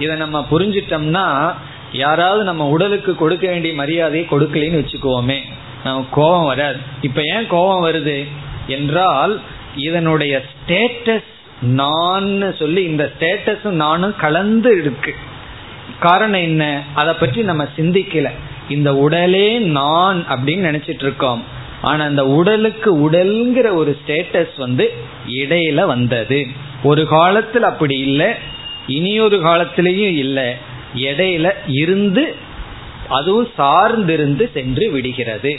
இதை 0.00 0.16
நம்ம 0.16 0.46
புரிஞ்சிட்டோம்னா 0.50 1.54
யாராவது 1.92 2.44
நம்ம 2.44 2.68
உடலுக்கு 2.68 3.14
கொடுக்க 3.14 3.46
வேண்டிய 3.46 3.74
மரியாதையை 3.74 4.28
கொடுக்கலன்னு 4.30 4.80
வச்சுக்கோமே. 4.80 5.38
நம்ம 5.84 6.06
கோபம் 6.10 6.44
வராது. 6.44 6.76
இப்ப 7.00 7.22
ஏன் 7.22 7.46
கோபம் 7.46 7.86
வருது 7.86 8.26
என்றால் 8.66 9.40
இதனுடைய 9.76 10.42
ஸ்டேட்டஸ் 10.50 11.24
நான் 11.60 12.54
சொல்லி 12.58 12.82
இந்த 12.82 13.12
ஸ்டேட்டஸும் 13.18 13.76
நானும் 13.84 14.16
கலந்து 14.16 14.80
இருக்கு. 14.80 15.14
காரணம் 16.00 16.40
என்ன? 16.40 16.82
அதை 16.94 17.14
பற்றி 17.14 17.42
நம்ம 17.42 17.66
சிந்திக்கல. 17.76 18.30
இந்த 18.68 18.96
உடலே 18.96 19.58
நான் 19.58 20.24
அப்படின்னு 20.28 20.68
நினைச்சிட்டு 20.68 21.02
இருக்கோம். 21.02 21.44
ஆனா 21.82 22.04
அந்த 22.04 22.26
உடலுக்கு 22.26 23.10
உடல்ங்கிற 23.10 23.74
ஒரு 23.74 23.98
ஸ்டேட்டஸ் 24.06 24.50
வந்து 24.56 24.92
இடையில 25.26 25.86
வந்தது. 25.86 26.46
ஒரு 26.82 27.06
காலத்தில் 27.06 27.62
அப்படி 27.62 27.98
இல்லை. 27.98 28.34
இனியொரு 28.90 29.38
காலத்திலையும் 29.46 30.14
இல்லை. 30.24 30.48
இடையில 30.94 31.52
இருந்து 31.66 32.36
அதுவும் 33.08 33.48
சார்ந்திருந்து 33.58 34.52
சென்று 34.52 34.90
விடுகிறது. 34.90 35.58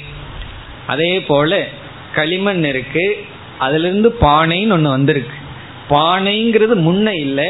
அதே 0.88 1.22
போல 1.22 1.68
களிமண் 2.16 2.64
இருக்கு 2.64 3.26
அதிலிருந்து 3.58 4.10
பானைன்னு 4.22 4.72
ஒன்று 4.72 4.90
வந்திருக்கு. 4.90 5.38
பானைங்கிறது 5.90 6.76
முன்ன 6.88 7.10
இல்லை 7.20 7.50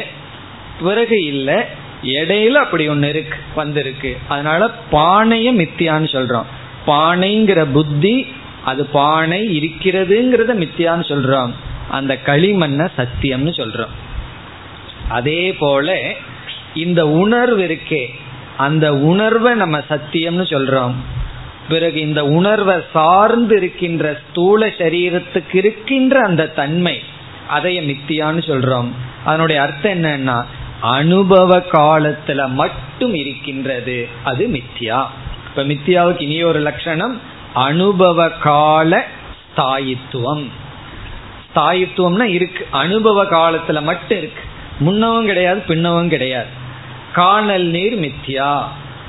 பிறகு 0.84 1.26
இல்லை 1.26 1.58
இடையில 2.04 2.54
அப்படி 2.66 2.88
ஒன்று 2.88 3.10
இருக்கு 3.10 3.38
வந்திருக்கு. 3.56 4.18
அதனால 4.28 4.70
பானைய 4.92 5.50
மித்தியான்னு 5.62 6.10
சொல்றோம். 6.16 6.48
பானைங்கிற 6.88 7.72
புத்தி 7.72 8.16
அது 8.66 8.86
பானை 8.86 9.42
இருக்கிறதுங்கிறத 9.60 10.52
மித்தியான்னு 10.64 11.06
சொல்றோம். 11.12 11.52
அந்த 11.90 12.14
களிமண்ண 12.26 12.90
சத்தியம்னு 12.98 13.54
சொல்றோம். 13.60 13.94
அதே 15.10 15.54
போல 15.54 16.00
இந்த 16.74 17.08
உணர்வு 17.08 17.62
இருக்கே. 17.62 18.06
அந்த 18.58 18.94
உணர்வை 18.94 19.54
நம்ம 19.54 19.78
சத்தியம்னு 19.78 20.44
சொல்றோம். 20.44 20.94
பிறகு 21.70 22.00
இந்த 22.00 22.26
உணர்வை 22.26 22.76
சார்ந்து 22.94 23.58
இருக்கின்ற 23.58 24.20
ஸ்தூல 24.30 24.68
சரீரத்துக்கு 24.68 25.56
இருக்கின்ற 25.56 26.20
அந்த 26.20 26.48
தன்மை 26.48 27.02
அதைய 27.56 27.82
மித்தியான்னு 27.86 28.42
சொல்றோம். 28.48 28.88
அதனுடைய 29.26 29.62
அர்த்தம் 29.62 29.92
என்னன்னா 29.92 30.46
அனுபவ 30.82 31.58
காலத்துல 31.58 32.50
மட்டும் 32.50 33.14
இருக்கின்றது 33.14 34.08
அது 34.24 34.48
மித்தியா. 34.48 35.06
இப்ப 35.50 35.64
மித்தியாவுக்கு 35.64 36.22
இனி 36.22 36.44
ஒரு 36.44 36.60
லட்சணம் 36.60 37.22
அனுபவ 37.54 38.30
கால 38.30 39.06
ஸ்தாயித்துவம். 39.58 40.48
ஸ்தாயித்துவம்னா 41.56 42.24
இருக்கு 42.24 42.68
அனுபவ 42.72 43.24
காலத்துல 43.24 43.82
மட்டும் 43.82 44.18
இருக்கு. 44.18 44.42
முன்னவும் 44.82 45.26
கிடையாது 45.26 45.64
பின்னவும் 45.68 46.08
கிடையாது. 46.08 46.48
காணல் 47.14 47.66
நீர் 47.66 48.00
மித்தியா. 48.00 48.64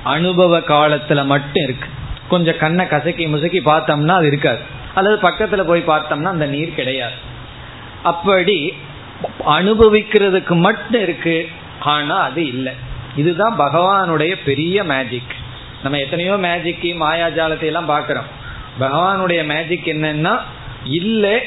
அனுபவ 0.05 0.59
காலத்துல 0.59 1.25
மட்டும் 1.25 1.65
இருக்கு. 1.65 1.89
கொஞ்சம் 2.29 2.59
கண்ணை 2.59 2.87
கசக்கி 2.87 3.27
முசக்கி 3.27 3.61
பார்த்தோம்னா 3.65 4.09
அது 4.09 4.27
இருக்காது. 4.27 4.59
அல்லது 4.95 5.29
பக்கத்துல 5.29 5.63
போய் 5.63 5.85
பார்த்தோம்னா 5.87 6.25
அந்த 6.25 6.47
நீர் 6.47 6.75
கிடையாது. 6.75 7.15
அப்படி 8.03 8.75
அனுபவிக்கிறதுக்கு 9.47 10.57
மட்டும் 10.57 11.03
இருக்கு. 11.03 11.49
ஆனா 11.81 12.17
அது 12.17 12.47
இல்லை. 12.47 12.73
இதுதான் 13.17 13.59
பகவானுடைய 13.59 14.37
பெரிய 14.45 14.85
மேஜிக் 14.85 15.35
நம்ம 15.83 15.99
எத்தனையோ 15.99 16.35
மேஜிக்கு 16.35 16.97
மாயாஜாலத்தை 17.01 17.63
எல்லாம் 17.63 17.89
பாக்கிறோம் 17.89 18.29
பகவானுடைய 18.81 19.45
மேஜிக் 19.45 19.87
என்னன்னா 19.87 20.41
இல்லை 20.85 21.41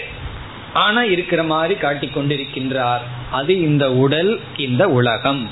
ஆனா 0.74 1.04
இருக்கிற 1.04 1.44
மாதிரி 1.44 1.76
காட்டி 1.76 2.12
கொண்டிருக்கின்றார் 2.16 3.00
அது 3.36 3.62
இந்த 3.62 3.94
உடல் 3.94 4.40
இந்த 4.58 4.90
உலகம். 4.90 5.50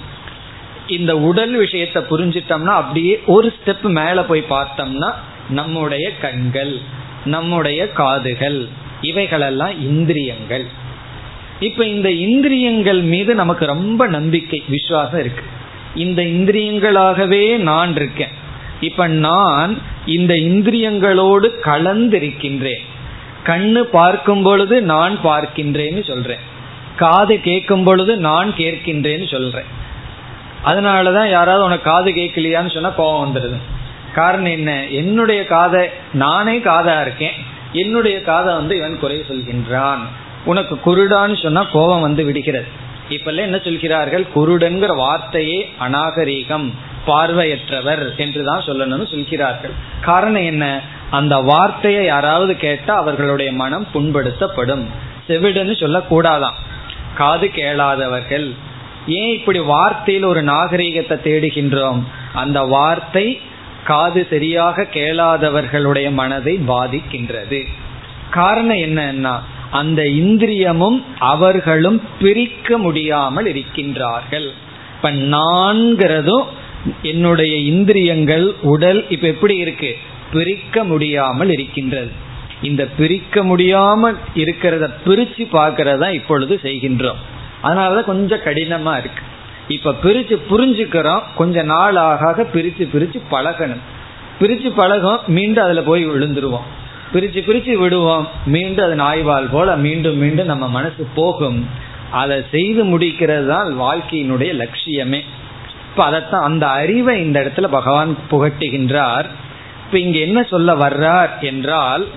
இந்த 0.87 1.17
உடல் 1.17 1.53
விஷயத்தை 1.57 2.03
புரிஞ்சிட்டோம்னா 2.03 2.75
அப்படியே 2.79 3.21
ஒரு 3.25 3.53
ஸ்டெப் 3.57 3.81
மேல 3.81 4.23
போய் 4.23 4.45
பார்த்தோம்னா 4.49 5.11
நம்முடைய 5.49 6.11
கண்கள் 6.21 6.77
நம்முடைய 7.25 7.87
காதுகள் 7.87 8.67
இவைகளெல்லாம் 9.01 9.75
இந்திரியங்கள். 9.81 10.65
இப்ப 11.59 11.85
இந்த 11.85 12.11
இந்திரியங்கள் 12.11 13.01
மீது 13.01 13.35
நமக்கு 13.35 13.65
ரொம்ப 13.65 14.07
நம்பிக்கை 14.07 14.63
விசுவாசம் 14.67 15.19
இருக்கு. 15.19 15.43
இந்த 15.95 16.21
இந்திரியங்களாகவே 16.21 17.57
நான் 17.57 17.95
இருக்கேன். 17.95 18.33
இப்ப 18.81 19.07
நான் 19.07 19.77
இந்த 20.05 20.33
இந்திரியங்களோடு 20.33 21.49
கலந்திருக்கின்றேன். 21.63 22.83
கண்ணு 23.45 23.79
பார்க்கும் 23.79 24.43
பொழுது 24.43 24.81
நான் 24.81 25.17
பார்க்கின்றேன்னு 25.23 26.03
சொல்றேன். 26.07 26.51
காது 26.97 27.41
கேட்கும் 27.41 27.83
பொழுது 27.83 28.17
நான் 28.17 28.51
கேட்கின்றேன்னு 28.51 29.31
சொல்றேன். 29.31 29.81
அதனாலதான் 30.65 31.29
யாராவது 31.29 31.63
உனக்கு 31.63 31.89
காது 31.89 32.11
கேட்கலையான்னு 32.11 32.73
சொன்னா 32.73 32.89
கோபம் 32.89 33.35
வந்துடுது 33.35 33.57
காரணம் 34.13 34.45
என்ன? 34.45 34.87
என்னுடைய 34.87 35.45
காதை 35.45 35.89
நானே 36.13 36.57
காதா 36.57 37.01
இருக்கேன். 37.01 37.33
என்னுடைய 37.71 38.21
காதை 38.21 38.53
வந்து 38.53 38.77
இவன் 38.77 38.99
குறை 38.99 39.23
சொல்கின்றான். 39.27 39.99
உனக்கு 40.45 40.75
குருடான்னு 40.75 41.43
சொன்னா 41.43 41.63
கோபம் 41.63 42.01
வந்து 42.01 42.23
விடுகிறது. 42.23 42.65
இப்பெல்லாம் 43.09 43.37
என்ன 43.37 43.57
சொல்கிறார்கள்? 43.57 44.27
குருடன்கிற 44.35 44.95
வார்த்தையே 44.95 45.71
அநாகரீகம் 45.79 46.71
பார்வையற்றவர் 47.07 48.15
என்றுதான் 48.17 48.61
சொல்லணும்னு 48.61 49.09
சொல்கிறார்கள். 49.09 49.71
காரணம் 50.01 50.43
என்ன? 50.43 50.81
அந்த 51.09 51.37
வார்த்தையை 51.37 52.05
யாராவது 52.05 52.55
கேட்டா 52.55 52.95
அவர்களுடைய 52.95 53.51
மனம் 53.51 53.87
புண்படுத்தப்படும். 53.93 54.85
செவிடுன்னு 55.27 55.75
சொல்லக்கூடாதான். 55.79 56.53
காது 57.15 57.51
கேளாதவர்கள் 57.55 58.53
ஏன் 59.07 59.33
இப்படி 59.33 59.59
வார்த்தையில் 59.59 60.25
ஒரு 60.25 60.43
நாகரீகத்தை 60.43 61.15
தேடுகின்றோம்? 61.23 62.01
அந்த 62.33 62.61
வார்த்தை 62.61 63.39
காது 63.83 64.27
சரியாக 64.29 64.87
கேளாதவர்களுடைய 64.93 66.11
மனதை 66.11 66.59
பாதிக்கின்றது. 66.67 67.65
காரணம் 68.31 68.77
என்னன்னா 68.77 69.39
அந்த 69.71 70.01
இந்திரியமும் 70.03 71.03
அவர்களும் 71.19 72.01
பிரிக்க 72.19 72.77
முடியாமல் 72.77 73.45
இருக்கின்றார்கள். 73.45 74.47
இப்ப 74.95 75.11
நான்கிறதும் 75.11 76.43
என்னுடைய 77.01 77.55
இந்திரியங்கள் 77.55 78.55
உடல் 78.61 79.09
இப்ப 79.09 79.27
எப்படி 79.27 79.55
இருக்கு? 79.55 79.97
பிரிக்க 80.31 80.83
முடியாமல் 80.83 81.49
இருக்கின்றது. 81.49 82.11
இந்த 82.63 82.87
பிரிக்க 82.97 83.43
முடியாமல் 83.43 84.17
இருக்கிறத 84.35 84.89
பிரிச்சு 85.05 85.43
பார்க்கறதா 85.53 86.11
இப்பொழுது 86.11 86.59
செய்கின்றோம். 86.63 87.21
அதனாலதான் 87.63 88.03
கொஞ்சம் 88.03 88.39
கடினமா 88.39 88.97
இருக்கு. 88.97 89.23
இப்ப 89.67 89.95
பிரிச்சு 90.03 90.37
புரிஞ்சுக்கிறோம். 90.49 91.21
கொஞ்ச 91.35 91.63
நாள் 91.63 91.95
ஆக 91.95 92.45
பிரிச்சு 92.53 92.87
பிரிச்சு 92.93 93.21
பழகணும். 93.31 93.83
பிரிச்சு 94.41 94.69
பழகும் 94.75 95.19
மீண்டும் 95.27 95.63
அதுல 95.63 95.81
போய் 95.81 96.07
விழுந்துருவோம். 96.07 96.67
பிரிச்சு 97.13 97.41
பிரிச்சு 97.47 97.73
விடுவோம். 97.73 98.27
மீண்டும் 98.45 98.85
அது 98.85 98.95
நாய்வால் 98.95 99.47
போல 99.51 99.75
மீண்டும் 99.75 100.17
மீண்டும் 100.17 100.45
நம்ம 100.45 100.67
மனசு 100.67 101.07
போகும். 101.15 101.69
அதை 102.11 102.43
செய்து 102.51 102.99
முடிக்கிறது 102.99 103.47
தான் 103.47 103.81
வாழ்க்கையினுடைய 103.81 104.51
லட்சியமே. 104.61 105.21
இப்ப 105.91 106.03
அதைத்தான் 106.03 106.43
அந்த 106.43 106.67
அறிவை 106.67 107.23
இந்த 107.23 107.39
இடத்துல 107.39 107.67
பகவான் 107.67 108.17
புகட்டுகின்றார். 108.31 109.25
இப்ப 109.85 109.99
இங்க 109.99 110.17
என்ன 110.17 110.43
சொல்ல 110.43 110.73
வர்றார் 110.73 111.29
என்றால் 111.41 112.07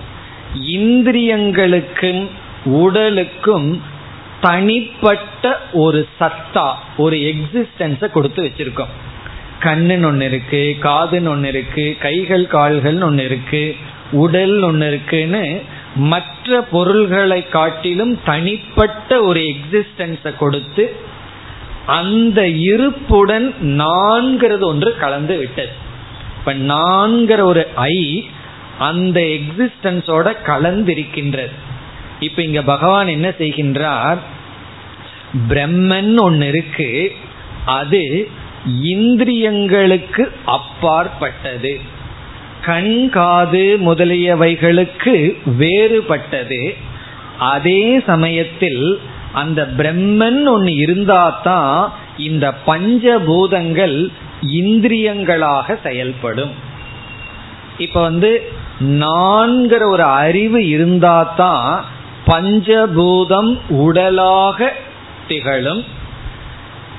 இந்திரியங்களுக்கும் 0.55 2.27
உடலுக்கும் 2.65 3.81
தனிப்பட்ட 4.41 5.61
ஒரு 5.73 6.07
சத்தா 6.19 6.73
ஒரு 6.97 7.15
எக்ஸிஸ்டன்ஸை 7.15 8.11
கொடுத்து 8.11 8.43
வச்சிருக்கோம். 8.43 8.93
கண்ணுன்னு 9.59 10.05
ஒன்று 10.05 10.25
இருக்கு 10.25 10.77
காதுன்னு 10.81 11.27
ஒன்று 11.27 11.47
இருக்கு 11.47 11.95
கைகள் 11.99 12.43
கால்கள்னு 12.43 13.03
ஒன்று 13.03 13.25
இருக்கு 13.25 13.75
உடல் 14.11 14.61
ஒன்று 14.61 14.87
இருக்குன்னு 14.87 15.61
மற்ற 15.95 16.61
பொருள்களை 16.61 17.49
காட்டிலும் 17.49 18.19
தனிப்பட்ட 18.25 19.21
ஒரு 19.21 19.39
எக்ஸிஸ்டன்ஸை 19.39 20.35
கொடுத்து 20.35 20.95
அந்த 21.85 22.47
இருப்புடன் 22.47 23.53
நான்கிறது 23.61 24.59
ஒன்று 24.59 24.97
கலந்து 24.97 25.37
விட்டது. 25.37 25.69
இப்ப 26.39 26.53
நான்கிற 26.53 27.41
ஒரு 27.41 27.67
ஐ 27.75 28.29
அந்த 28.79 29.19
எக்ஸிஸ்டன்ஸோட 29.19 30.33
கலந்திருக்கின்றது. 30.45 31.51
இப்ப 32.19 32.41
இங்க 32.41 32.61
பகவான் 32.61 33.07
என்ன 33.07 33.29
செய்கின்றார்? 33.29 34.17
பிரம்மன் 35.49 36.17
ஒன்னு 36.17 36.47
இருக்கு. 36.47 37.15
அது 37.65 38.29
இந்திரியங்களுக்கு 38.83 40.29
அப்பாற்பட்டது. 40.45 41.79
கண் 42.61 43.09
காது 43.09 43.77
முதலியவைகளுக்கு 43.81 45.37
வேறுபட்டது. 45.59 46.77
அதே 47.39 47.99
சமயத்தில் 48.05 48.99
அந்த 49.33 49.69
பிரம்மன் 49.77 50.45
ஒன்று 50.45 50.73
இருந்தாதான் 50.73 51.91
இந்த 52.17 52.53
பஞ்சபூதங்கள் 52.67 54.07
இந்திரியங்களாக 54.51 55.79
செயல்படும். 55.83 56.51
இப்ப 57.77 58.01
வந்து 58.01 58.51
நான்கிற 58.79 59.89
ஒரு 59.89 60.03
அறிவு 60.03 60.59
இருந்தாதான் 60.59 61.81
பஞ்சபூதம் 62.27 63.57
உடலாக 63.69 64.71
திகழும். 65.27 65.83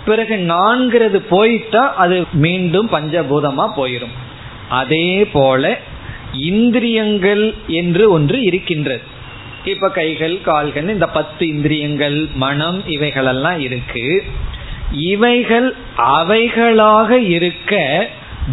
பிறகு 0.05 0.37
நான்கிறது 0.37 1.17
போயிட்டா 1.29 1.95
அது 1.95 2.25
மீண்டும் 2.33 2.89
பஞ்சபூதமா 2.93 3.71
போயிடும் 3.77 4.15
அதே 4.69 5.25
போல 5.25 5.79
இந்திரியங்கள் 6.33 7.55
என்று 7.67 8.11
ஒன்று 8.11 8.43
இருக்கின்றது. 8.43 9.03
இப்ப 9.65 9.89
கைகள் 9.89 10.41
கால்கள் 10.41 10.89
இந்த 10.89 11.07
பத்து 11.07 11.49
இந்திரியங்கள் 11.49 12.29
மனம் 12.35 12.89
இவைகளெல்லாம் 12.89 13.61
இருக்கு. 13.61 14.25
இவைகள் 14.93 15.75
அவைகளாக 15.97 17.11
இருக்க 17.11 18.09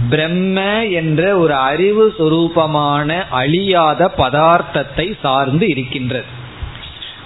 பிரம்ம 0.09 0.85
என்ற 0.85 1.37
ஒரு 1.37 1.53
அறிவு 1.53 2.15
சுரூபமான 2.19 3.23
அழியாத 3.29 4.11
பதார்த்தத்தை 4.17 5.13
சார்ந்து 5.19 5.67
இருக்கின்றது. 5.67 6.25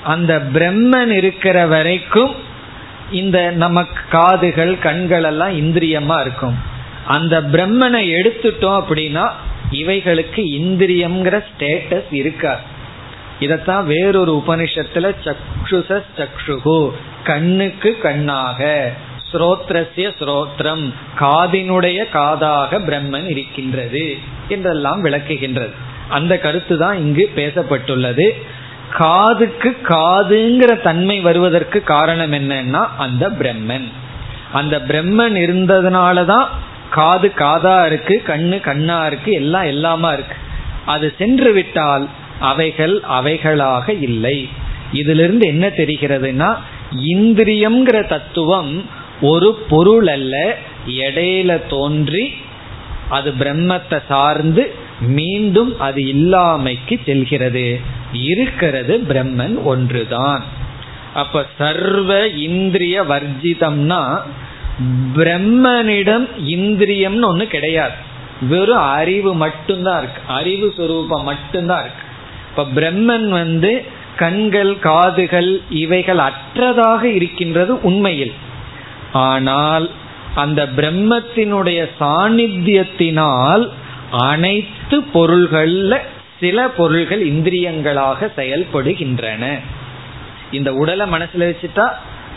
அந்த 0.03 0.41
பிரம்மன் 0.53 1.09
இருக்கிற 1.09 1.65
வரைக்கும் 1.65 2.36
இந்த 3.11 3.51
நமக்கு 3.51 4.01
காதுகள் 4.09 4.80
கண்கள் 4.80 5.24
எல்லாம் 5.24 5.59
இந்திரியமா 5.61 6.22
இருக்கும். 6.22 6.57
அந்த 7.05 7.41
பிரம்மனை 7.41 8.01
எடுத்துட்டோம் 8.13 8.82
அப்படின்னா 8.82 9.30
இவைகளுக்கு 9.72 10.41
இந்திரியம்ங்கிற 10.59 11.43
ஸ்டேட்டஸ் 11.49 12.13
இருக்காது. 12.13 12.59
இதத்தான் 13.39 13.84
வேறொரு 13.84 14.43
உபனிஷத்துல 14.47 15.15
சக்ஷுச 15.24 16.03
சக்ஷுகு 16.17 16.91
கண்ணுக்கு 17.24 17.97
கண்ணாக. 17.97 18.91
ஸ்ரோத்ரஸ்ய 19.32 20.07
ஸ்ரோத்ரம். 20.19 20.93
காதினுடைய 21.19 21.99
காதாக 22.13 22.71
பிரம்மன் 22.88 23.30
இருக்கின்றது 23.30 24.17
என்றெல்லாம் 24.47 25.03
விளக்குகின்றது. 25.05 25.73
அந்த 26.09 26.38
கருத்து 26.38 26.77
தான் 26.77 26.97
இங்கு 26.97 27.32
பேசப்பட்டுள்ளது. 27.36 28.27
காதுக்கு 28.91 29.77
காதுங்கிற 29.84 30.82
தன்மை 30.82 31.19
வருவதற்கு 31.19 31.84
காரணம் 31.84 32.32
என்னன்னா 32.32 32.88
அந்த 32.97 33.30
பிரம்மன். 33.30 33.88
அந்த 34.51 34.75
பிரம்மன் 34.80 35.36
இருந்ததுனால 35.45 36.25
தான் 36.25 36.49
காது 36.89 37.32
காதா 37.36 37.86
இருக்கு 37.86 38.21
கண்ணு 38.27 38.59
கண்ணா 38.59 39.05
இருக்கு 39.05 39.32
எல்லாம் 39.32 39.63
எல்லாமா 39.63 40.13
இருக்கு. 40.13 40.36
அது 40.86 41.13
சென்று 41.17 41.53
விட்டால் 41.53 42.07
அவைகள் 42.39 43.01
அவைகளாக 43.19 43.89
இல்லை. 44.01 44.49
இதிலிருந்து 44.91 45.47
என்ன 45.47 45.67
தெரிகிறதுனா 45.67 46.55
இந்திரியம்ங்கிற 47.13 48.07
தத்துவம் 48.07 48.71
ஒரு 49.22 49.65
பொருள் 49.70 50.07
அல்ல 50.07 50.55
இடையில 50.88 51.67
தோன்றி 51.67 52.34
அது 53.09 53.34
பிரம்மத்தை 53.39 54.01
சார்ந்து 54.07 54.74
மீண்டும் 55.01 55.80
அது 55.80 56.01
இல்லாமைக்கு 56.01 56.99
செல்கிறது. 57.05 57.80
இருக்கிறது 58.13 59.03
பிரம்மன் 59.09 59.63
ஒன்றுதான். 59.63 60.43
அப்ப 61.13 61.45
சர்வ 61.57 62.28
இந்திரிய 62.28 63.03
வர்ஜிதம்னா 63.03 64.20
பிரம்மனிடம் 65.15 66.28
இந்திரியம்னு 66.47 67.26
ஒண்ணு 67.32 67.43
கிடையாது. 67.43 67.93
வெறும் 68.41 68.78
அறிவு 68.78 69.36
மட்டும்தான் 69.36 70.01
இருக்கு. 70.01 70.22
அறிவு 70.28 70.74
சுரூபம் 70.78 71.24
மட்டும்தான் 71.24 71.84
இருக்கு. 71.84 72.03
இப்ப 72.49 72.82
பிரம்மன் 72.82 73.28
வந்து 73.28 73.84
கண்கள் 74.15 74.80
காதுகள் 74.80 75.61
இவைகள் 75.70 76.17
அற்றதாக 76.17 77.03
இருக்கின்றது 77.03 77.82
உண்மையில். 77.82 78.34
ஆனால் 79.14 79.91
அந்த 80.36 80.66
பிரம்மத்தினுடைய 80.66 81.89
சாநித்தியத்தினால் 81.99 83.70
அனைத்து 84.12 85.03
பொருள்கள்ல 85.14 85.97
சில 86.39 86.68
பொருள்கள் 86.68 87.28
இந்திரியங்களாக 87.28 88.30
செயல்படுகின்றன. 88.36 89.60
இந்த 90.51 90.74
உடலை 90.74 91.12
மனசுல 91.12 91.38
வச்சுட்டா 91.38 91.89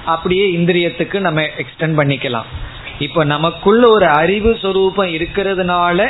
அப்படியே 0.05 0.57
இந்திரியத்துக்கு 0.57 1.21
நம்ம 1.21 1.41
எக்ஸ்டெண்ட் 1.41 1.99
பண்ணிக்கலாம். 1.99 2.45
இப்ப 2.99 3.25
நமக்குள்ள 3.25 3.89
ஒரு 3.89 4.07
அறிவு 4.07 4.59
சொரூபம் 4.63 5.07
இருக்கிறதுனால 5.07 6.07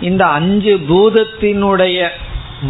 இந்த 0.00 0.26
அஞ்சு 0.26 0.80
பூதத்தினுடைய 0.88 2.08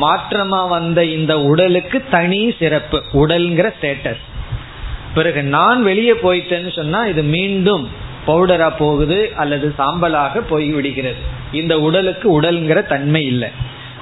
மாற்றமா 0.01 0.69
வந்த 0.69 1.05
இந்த 1.05 1.41
உடலுக்கு 1.41 2.05
தனி 2.11 2.55
சிறப்பு 2.59 3.03
உடல்ங்கிற 3.13 3.73
ஸ்டேட்டஸ் 3.81 4.31
பிறகு 5.15 5.43
நான் 5.57 5.83
வெளியே 5.83 6.13
போயிட்டேன்னு 6.13 6.73
சொன்னா 6.77 7.01
இது 7.13 7.23
மீண்டும் 7.37 7.85
பவுடரா 8.27 8.69
போகுது 8.79 9.19
அல்லது 9.37 9.75
சாம்பலாக 9.79 10.43
போய் 10.49 10.69
விடுகிறது 10.73 11.23
இந்த 11.53 11.75
உடலுக்கு 11.81 12.27
உடல்ங்கிற 12.41 12.87
தன்மை 12.87 13.23
இல்லை. 13.27 13.49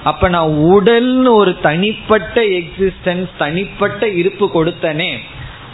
அப்ப 0.05 0.29
நான் 0.29 0.51
உடல்னு 0.75 1.31
ஒரு 1.35 1.53
தனிப்பட்ட 1.61 2.43
எக்ஸிஸ்டன்ஸ் 2.59 3.31
தனிப்பட்ட 3.39 4.09
இருப்பு 4.09 4.47
கொடுத்தனே 4.55 5.13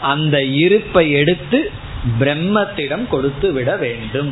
அந்த 0.00 0.36
இருப்பை 0.42 1.04
எடுத்து 1.10 1.70
பிரம்மத்திடம் 2.20 3.04
கொடுத்து 3.08 3.52
விட 3.52 3.76
வேண்டும். 3.76 4.30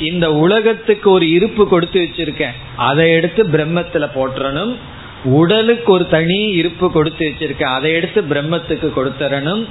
இந்த 0.00 0.26
உலகத்துக்கு 0.44 1.10
ஒரு 1.10 1.30
இருப்பு 1.30 1.68
கொடுத்து 1.68 1.98
வச்சிருக்கேன். 2.00 2.56
அதை 2.76 3.10
எடுத்து 3.10 3.44
பிரம்மத்துல 3.44 4.06
போட்டுறணும் 4.16 4.74
உடலுக்கு 5.24 5.92
ஒரு 5.92 6.08
தனி 6.08 6.38
இருப்பு 6.60 6.92
கொடுத்து 6.92 7.24
வச்சிருக்க. 7.28 7.62
அதை 7.62 7.92
எடுத்து 7.92 8.20
பிரம்மத்துக்கு 8.22 8.88
கொடுத்துறணும் 8.96 9.64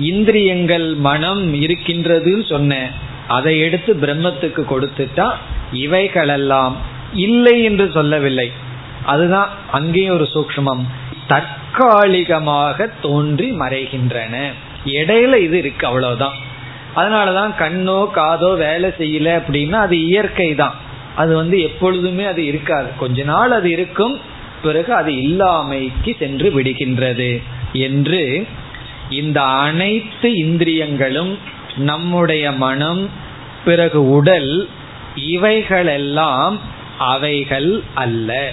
இந்திரியங்கள் 0.00 0.94
மனம் 0.94 1.54
இருக்கின்றதுன்னு 1.54 2.46
சொன்னேன். 2.48 2.90
அதை 3.26 3.60
எடுத்து 3.60 3.94
பிரம்மத்துக்கு 3.94 4.62
கொடுத்துட்டா 4.72 5.30
இவைகளெல்லாம் 5.72 6.76
இல்லை 7.12 7.62
என்று 7.62 7.90
சொல்லவில்லை. 7.90 8.52
அதுதான் 9.04 9.48
அங்கேயும் 9.70 10.14
ஒரு 10.14 10.28
சூக்மம் 10.34 10.82
தற்காலிகமாக 11.26 12.88
தோன்றி 13.00 13.50
மறைகின்றன. 13.50 14.34
இடையில 14.84 15.36
இது 15.36 15.58
இருக்கு 15.58 15.86
அவ்வளவுதான். 15.86 16.36
அதனாலதான் 16.96 17.52
கண்ணோ 17.58 18.10
காதோ 18.10 18.54
வேலை 18.54 18.90
செய்யல 18.98 19.28
அப்படின்னா 19.40 19.78
அது 19.86 19.96
இயற்கை 20.06 20.54
தான் 20.54 20.74
அது 21.14 21.34
வந்து 21.36 21.60
எப்பொழுதுமே 21.60 22.24
அது 22.24 22.46
இருக்காது. 22.46 22.88
கொஞ்ச 22.98 23.24
நாள் 23.24 23.50
அது 23.50 23.70
இருக்கும் 23.70 24.20
பிறகு 24.62 24.94
அது 24.94 25.12
இல்லாமைக்கு 25.12 26.16
சென்று 26.18 26.50
விடுகின்றது 26.50 27.42
என்று 27.72 28.46
இந்த 29.10 29.42
அனைத்து 29.42 30.34
இந்திரியங்களும் 30.34 31.38
நம்முடைய 31.76 32.52
மனம் 32.52 33.10
பிறகு 33.64 34.10
உடல் 34.10 34.68
இவைகளெல்லாம் 35.14 36.60
அவைகள் 36.98 37.82
அல்ல. 37.94 38.52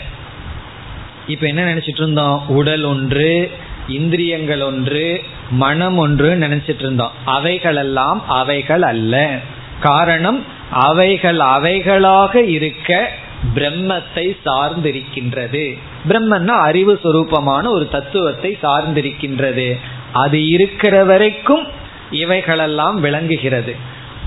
இப்ப 1.27 1.47
என்ன 1.47 1.73
நினைச்சிட்டு 1.73 2.01
இருந்தோம் 2.01 2.43
உடல் 2.47 2.83
ஒன்று 2.83 3.51
இந்திரியங்கள் 3.87 4.61
ஒன்று 4.61 5.21
மனம் 5.49 5.97
ஒன்று 5.97 6.35
நினைச்சிட்டு 6.35 6.79
இருந்தோம் 6.79 7.11
அவைகளெல்லாம் 7.25 8.27
அவைகள் 8.27 8.81
அல்ல. 8.81 9.39
காரணம் 9.79 10.43
அவைகள் 10.71 11.37
அவைகளாக 11.37 12.35
இருக்க 12.35 13.11
பிரம்மத்தை 13.55 14.37
சார்ந்திருக்கின்றது. 14.45 15.77
பிரம்மன்னா 16.07 16.47
அறிவு 16.47 16.99
சுரூபமான 17.03 17.67
ஒரு 17.67 17.87
தத்துவத்தை 17.91 18.57
சார்ந்திருக்கின்றது. 18.63 19.79
அது 20.13 20.47
இருக்கிற 20.47 21.03
வரைக்கும் 21.03 21.67
இவைகளெல்லாம் 22.11 22.99
விளங்குகிறது. 22.99 23.75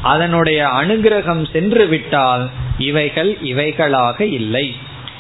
அதனுடைய 0.03 0.67
அனுகிரகம் 0.67 1.51
சென்று 1.53 1.87
விட்டால் 1.87 2.51
இவைகள் 2.79 3.39
இவைகளாக 3.43 4.21
இல்லை. 4.21 4.77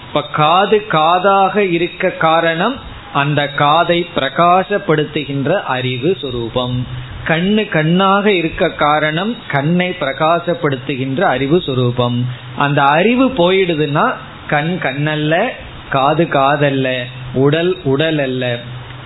இப்ப 0.06 0.22
காது 0.22 0.86
காதாக 0.88 1.56
இருக்க 1.56 2.10
காரணம் 2.10 2.80
அந்த 3.12 3.48
காதை 3.48 4.06
பிரகாசப்படுத்துகின்ற 4.14 5.52
அறிவு 5.52 6.16
சுரூபம். 6.20 6.82
கண்ணு 7.24 7.68
கண்ணாக 7.68 8.32
இருக்க 8.32 8.68
காரணம் 8.68 9.36
கண்ணை 9.48 9.96
பிரகாசப்படுத்துகின்ற 10.00 11.20
அறிவு 11.20 11.62
சுரூபம். 11.66 12.24
அந்த 12.56 12.82
அறிவு 12.82 13.28
போயிடுதுன்னா 13.28 14.14
கண் 14.46 14.78
கண்ணல்ல 14.82 15.48
காது 15.90 16.24
காதல்ல 16.24 16.88
உடல் 17.34 17.76
உடல் 17.84 18.18
அல்ல 18.18 18.58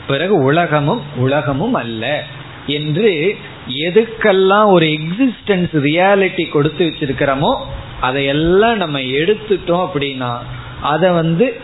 பிறகு 0.07 0.35
உலகமும் 0.43 1.03
உலகமும் 1.16 1.74
அல்ல 1.74 2.24
என்று 2.66 3.37
எதுக்கெல்லாம் 3.68 4.66
ஒரு 4.66 4.87
எக்ஸிஸ்டன்ஸ் 4.87 5.74
ரியாலிட்டி 5.74 6.49
கொடுத்து 6.49 6.87
வச்சிருக்கிறோமோ 6.87 7.57
அதையெல்லாம் 8.01 8.76
நம்ம 8.76 8.99
எடுத்துட்டோம் 8.99 9.85
அப்படின்னா 9.87 10.39
அதை 10.81 11.11
வந்து 11.11 11.61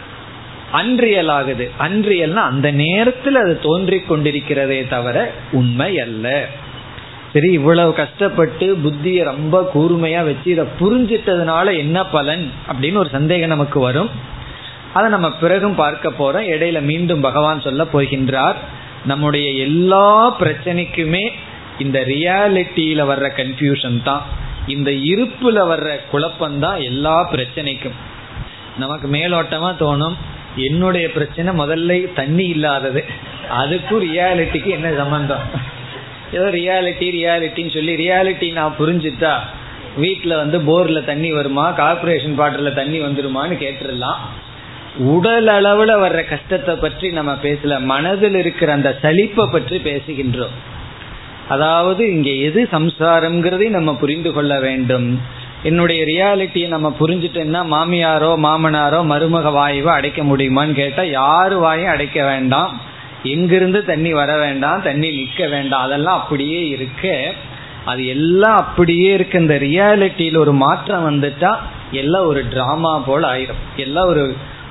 அன்றியல் 0.71 1.29
ஆகுது. 1.29 1.71
அன்றியல்னா 1.79 2.43
அந்த 2.53 2.71
நேரத்தில் 2.71 3.35
அது 3.35 3.61
தோன்றி 3.61 4.03
கொண்டிருக்கிறதே 4.09 4.89
தவிர 4.89 5.33
உண்மை 5.53 6.01
அல்ல. 6.01 6.47
சரி 7.33 7.53
இவ்வளவு 7.53 7.93
கஷ்டப்பட்டு 7.93 8.77
புத்தியை 8.77 9.23
ரொம்ப 9.25 9.71
கூர்மையா 9.75 10.25
வச்சு 10.25 10.51
இதை 10.51 10.65
புரிஞ்சிட்டதுனால 10.81 11.77
என்ன 11.77 12.05
பலன் 12.07 12.51
அப்படின்னு 12.69 12.97
ஒரு 12.97 13.09
சந்தேகம் 13.09 13.49
நமக்கு 13.49 13.81
வரும். 13.81 14.11
அதை 14.97 15.07
நம்ம 15.15 15.29
பிறகும் 15.43 15.81
பார்க்க 15.83 16.09
போறோம். 16.19 16.49
இடையில 16.55 16.81
மீண்டும் 16.91 17.27
பகவான் 17.29 17.67
சொல்ல 17.67 17.85
போகின்றார் 17.93 18.59
நம்முடைய 19.05 19.49
எல்லா 19.67 20.09
பிரச்சனைக்குமே 20.41 21.25
இந்த 21.79 21.99
ரியாலிட்டியில 22.09 23.01
வர்ற 23.11 23.27
கன்ஃபியூஷன் 23.41 23.99
தான். 24.03 24.23
இந்த 24.75 24.91
இருப்புல 25.11 25.59
வர்ற 25.73 25.91
குழப்பம்தான் 26.13 26.79
எல்லா 26.85 27.17
பிரச்சனைக்கும். 27.33 27.97
நமக்கு 28.79 29.09
மேலோட்டமா 29.09 29.71
தோணும் 29.83 30.17
என்னுடைய 30.69 31.07
பிரச்சனை 31.13 31.51
முதல்ல 31.61 31.93
தண்ணி 32.15 32.47
இல்லாதது. 32.55 33.01
அதுக்கும் 33.61 34.05
ரியாலிட்டிக்கு 34.07 34.71
என்ன 34.79 34.89
சம்பந்தம்? 34.97 35.45
ஏதோ 36.33 36.47
ரியாலிட்டி 36.59 37.07
ரியாலிட்டின்னு 37.17 37.75
சொல்லி 37.75 37.93
ரியாலிட்டி 38.03 38.49
நான் 38.53 38.79
புரிஞ்சுட்டா 38.79 39.35
வீட்டில் 39.97 40.41
வந்து 40.43 40.59
போரில் 40.61 41.09
தண்ணி 41.11 41.31
வருமா? 41.33 41.67
கார்பரேஷன் 41.77 42.39
வாட்டரில் 42.41 42.79
தண்ணி 42.81 42.99
வந்துருமான்னு 43.01 43.57
கேட்டுடலாம். 43.63 44.21
உடல் 45.15 45.49
அளவுல 45.49 45.93
வர்ற 46.03 46.21
கஷ்டத்தை 46.29 46.75
பற்றி 46.75 47.07
நம்ம 47.11 47.33
பேசல 47.43 47.79
மனதில் 47.85 48.35
இருக்கிற 48.35 48.73
அந்த 48.73 48.91
சலிப்பை 49.03 49.45
பற்றி 49.53 49.77
பேசுகின்றோம். 49.79 50.55
அதாவது 51.49 52.03
இங்க 52.15 52.31
எது 52.31 52.69
சம்சாரம்ங்கிறதையும் 52.73 53.79
நம்ம 53.79 53.95
புரிந்து 53.95 54.33
கொள்ள 54.33 54.61
வேண்டும். 54.61 55.09
என்னுடைய 55.63 56.01
ரியாலிட்டியை 56.05 56.69
நம்ம 56.69 56.89
புரிஞ்சுட்டோம்னா 57.01 57.63
மாமியாரோ 57.75 58.33
மாமனாரோ 58.47 59.01
மருமக 59.13 59.53
வாயுவோ 59.59 59.91
அடைக்க 59.99 60.23
முடியுமான்னு 60.23 60.73
கேட்டா 60.73 61.03
யாரு 61.03 61.59
வாயும் 61.59 61.93
அடைக்க 61.95 62.19
வேண்டாம். 62.25 62.73
எங்கிருந்து 63.23 63.85
தண்ணி 63.85 64.13
வர 64.13 64.39
வேண்டாம் 64.39 64.83
தண்ணி 64.83 65.11
நிற்க 65.11 65.47
வேண்டாம். 65.47 65.83
அதெல்லாம் 65.83 66.19
அப்படியே 66.21 66.67
இருக்க 66.69 67.35
அது 67.85 68.07
எல்லாம் 68.07 68.57
அப்படியே 68.57 69.13
இருக்க 69.13 69.39
இந்த 69.39 69.57
ரியாலிட்டியில் 69.59 70.37
ஒரு 70.37 70.53
மாற்றம் 70.53 71.07
வந்துட்டா 71.11 71.53
எல்லாம் 71.91 72.27
ஒரு 72.27 72.41
டிராமா 72.49 72.99
போல் 72.99 73.23
ஆயிரும். 73.23 73.63
எல்லாம் 73.77 74.09
ஒரு 74.09 74.25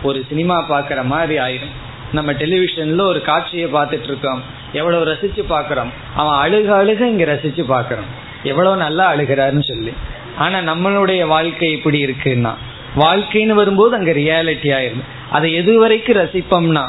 ஒரு 0.06 0.26
சினிமா 0.30 0.58
பார்க்குற 0.70 1.04
மாதிரி 1.04 1.36
ஆயிரும் 1.40 1.76
நம்ம 2.12 2.32
டெலிவிஷன்ல 2.32 3.02
ஒரு 3.02 3.22
காட்சியை 3.22 3.74
பார்த்துட்டு 3.74 4.04
இருக்கோம். 4.04 4.42
எவ்வளவு 4.74 5.06
ரசிச்சு 5.06 5.44
பார்க்குறோம். 5.50 5.92
அவன் 6.16 6.38
அழுக 6.44 6.70
அழுக 6.82 7.02
இங்க 7.02 7.26
ரசிச்சு 7.34 7.64
பார்க்குறோம். 7.70 8.10
எவ்வளவு 8.44 8.76
நல்லா 8.78 9.06
அழுகிறாருன்னு 9.14 9.64
சொல்லி. 9.64 9.94
ஆனா 10.38 10.58
நம்மளுடைய 10.74 11.28
வாழ்க்கை 11.28 11.72
இப்படி 11.72 12.06
இருக்குன்னா 12.06 12.54
வாழ்க்கைன்னு 12.96 13.54
வரும்போது 13.62 13.98
அங்க 13.98 14.12
ரியாலிட்டி 14.12 14.70
ஆயிரும். 14.78 15.04
அதை 15.32 15.54
எது 15.54 15.80
வரைக்கும் 15.80 16.18
ரசிப்போம்னா 16.18 16.86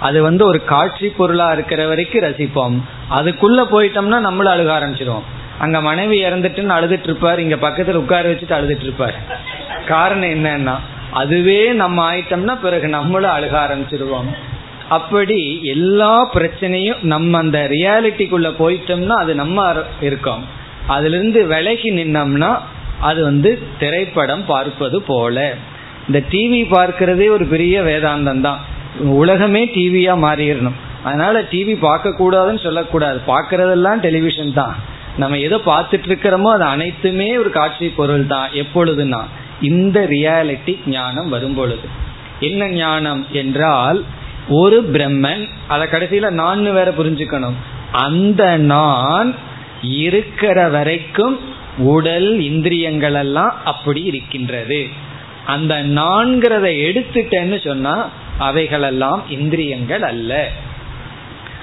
அது 0.00 0.22
வந்து 0.22 0.46
ஒரு 0.46 0.64
காட்சி 0.64 1.08
பொருளா 1.08 1.52
இருக்கிற 1.52 1.86
வரைக்கும் 1.86 2.22
ரசிப்போம். 2.22 2.76
அதுக்குள்ள 3.10 3.60
போயிட்டோம்னா 3.72 4.20
நம்மளும் 4.26 4.54
அழுக 4.54 4.72
ஆரம்பிச்சிருவோம். 4.72 5.26
அங்க 5.58 5.80
மனைவி 5.80 6.24
இறந்துட்டுன்னு 6.24 6.76
அழுதுட்டு 6.76 7.08
இருப்பார். 7.08 7.40
இங்க 7.40 7.56
பக்கத்துல 7.56 8.00
உட்கார 8.02 8.32
வச்சுட்டு 8.32 8.56
அழுதுட்டு 8.58 8.82
இருப்பார். 8.82 9.14
காரணம் 9.86 10.34
என்னன்னா 10.36 10.76
அதுவே 11.12 11.72
நம்ம 11.72 12.12
ஆயிட்டோம்னா 12.12 12.54
பிறகு 12.60 12.88
நம்மளும் 12.88 13.34
அழுக 13.36 13.54
ஆரம்பிச்சிருவோம். 13.66 14.28
அப்படி 14.88 15.60
எல்லா 15.62 16.30
பிரச்சனையும் 16.34 17.00
நம்ம 17.02 17.38
அந்த 17.38 17.58
ரியாலிட்டிக்குள்ள 17.72 18.48
போயிட்டோம்னா 18.58 19.16
அது 19.22 19.34
நம்ம 19.34 19.74
இருக்கோம். 20.00 20.44
அதுல 20.86 21.16
இருந்து 21.16 21.46
விலகி 21.46 21.90
நின்னோம்னா 21.90 22.58
அது 22.98 23.24
வந்து 23.24 23.62
திரைப்படம் 23.78 24.44
பார்ப்பது 24.44 25.02
போல. 25.02 25.54
இந்த 26.06 26.22
டிவி 26.30 26.60
பார்க்கறதே 26.76 27.30
ஒரு 27.30 27.44
பெரிய 27.44 27.82
வேதாந்தம் 27.82 28.40
தான். 28.40 28.60
உலகமே 29.00 29.62
டிவியா 29.64 30.14
மாறிடணும். 30.26 30.78
அதனால 31.04 31.42
டிவி 31.42 31.74
பார்க்க 31.80 32.18
கூடாதுன்னு 32.20 32.62
சொல்லக்கூடாது. 32.62 33.20
பார்க்கறதெல்லாம் 33.26 34.00
டெலிவிஷன் 34.06 34.52
தான். 34.52 34.74
நம்ம 35.16 35.38
எதை 35.38 35.58
பார்த்துட்டு 35.66 36.08
இருக்கிறோமோ 36.10 36.50
அது 36.56 36.64
அனைத்துமே 36.64 37.38
ஒரு 37.38 37.50
காட்சி 37.50 37.88
பொருள் 37.88 38.26
தான். 38.26 38.48
எப்பொழுதுனா 38.52 39.22
இந்த 39.60 40.06
ரியாலிட்டி 40.10 40.78
ஞானம் 40.86 41.28
வரும் 41.28 41.54
பொழுது 41.54 41.88
என்ன 42.40 42.68
ஞானம் 42.68 43.26
என்றால் 43.32 44.04
ஒரு 44.48 44.90
பிரம்மன் 44.92 45.48
அத 45.68 45.84
கடைசியில 45.84 46.30
நான் 46.30 46.72
வேற 46.72 46.90
புரிஞ்சுக்கணும். 46.90 47.54
அந்த 47.92 48.56
நான் 48.56 49.34
இருக்கிற 49.82 50.68
வரைக்கும் 50.68 51.38
உடல் 51.78 52.40
இந்திரியங்கள் 52.40 53.14
எல்லாம் 53.14 53.54
அப்படி 53.64 54.02
இருக்கின்றது. 54.02 54.88
அந்த 55.46 55.82
நான்கிறத 55.82 56.66
எடுத்துட்டேன்னு 56.88 57.66
சொன்னா 57.66 58.08
அவைகளெல்லாம் 58.38 59.22
இந்திரியங்கள் 59.28 60.02
அல்ல. 60.02 60.48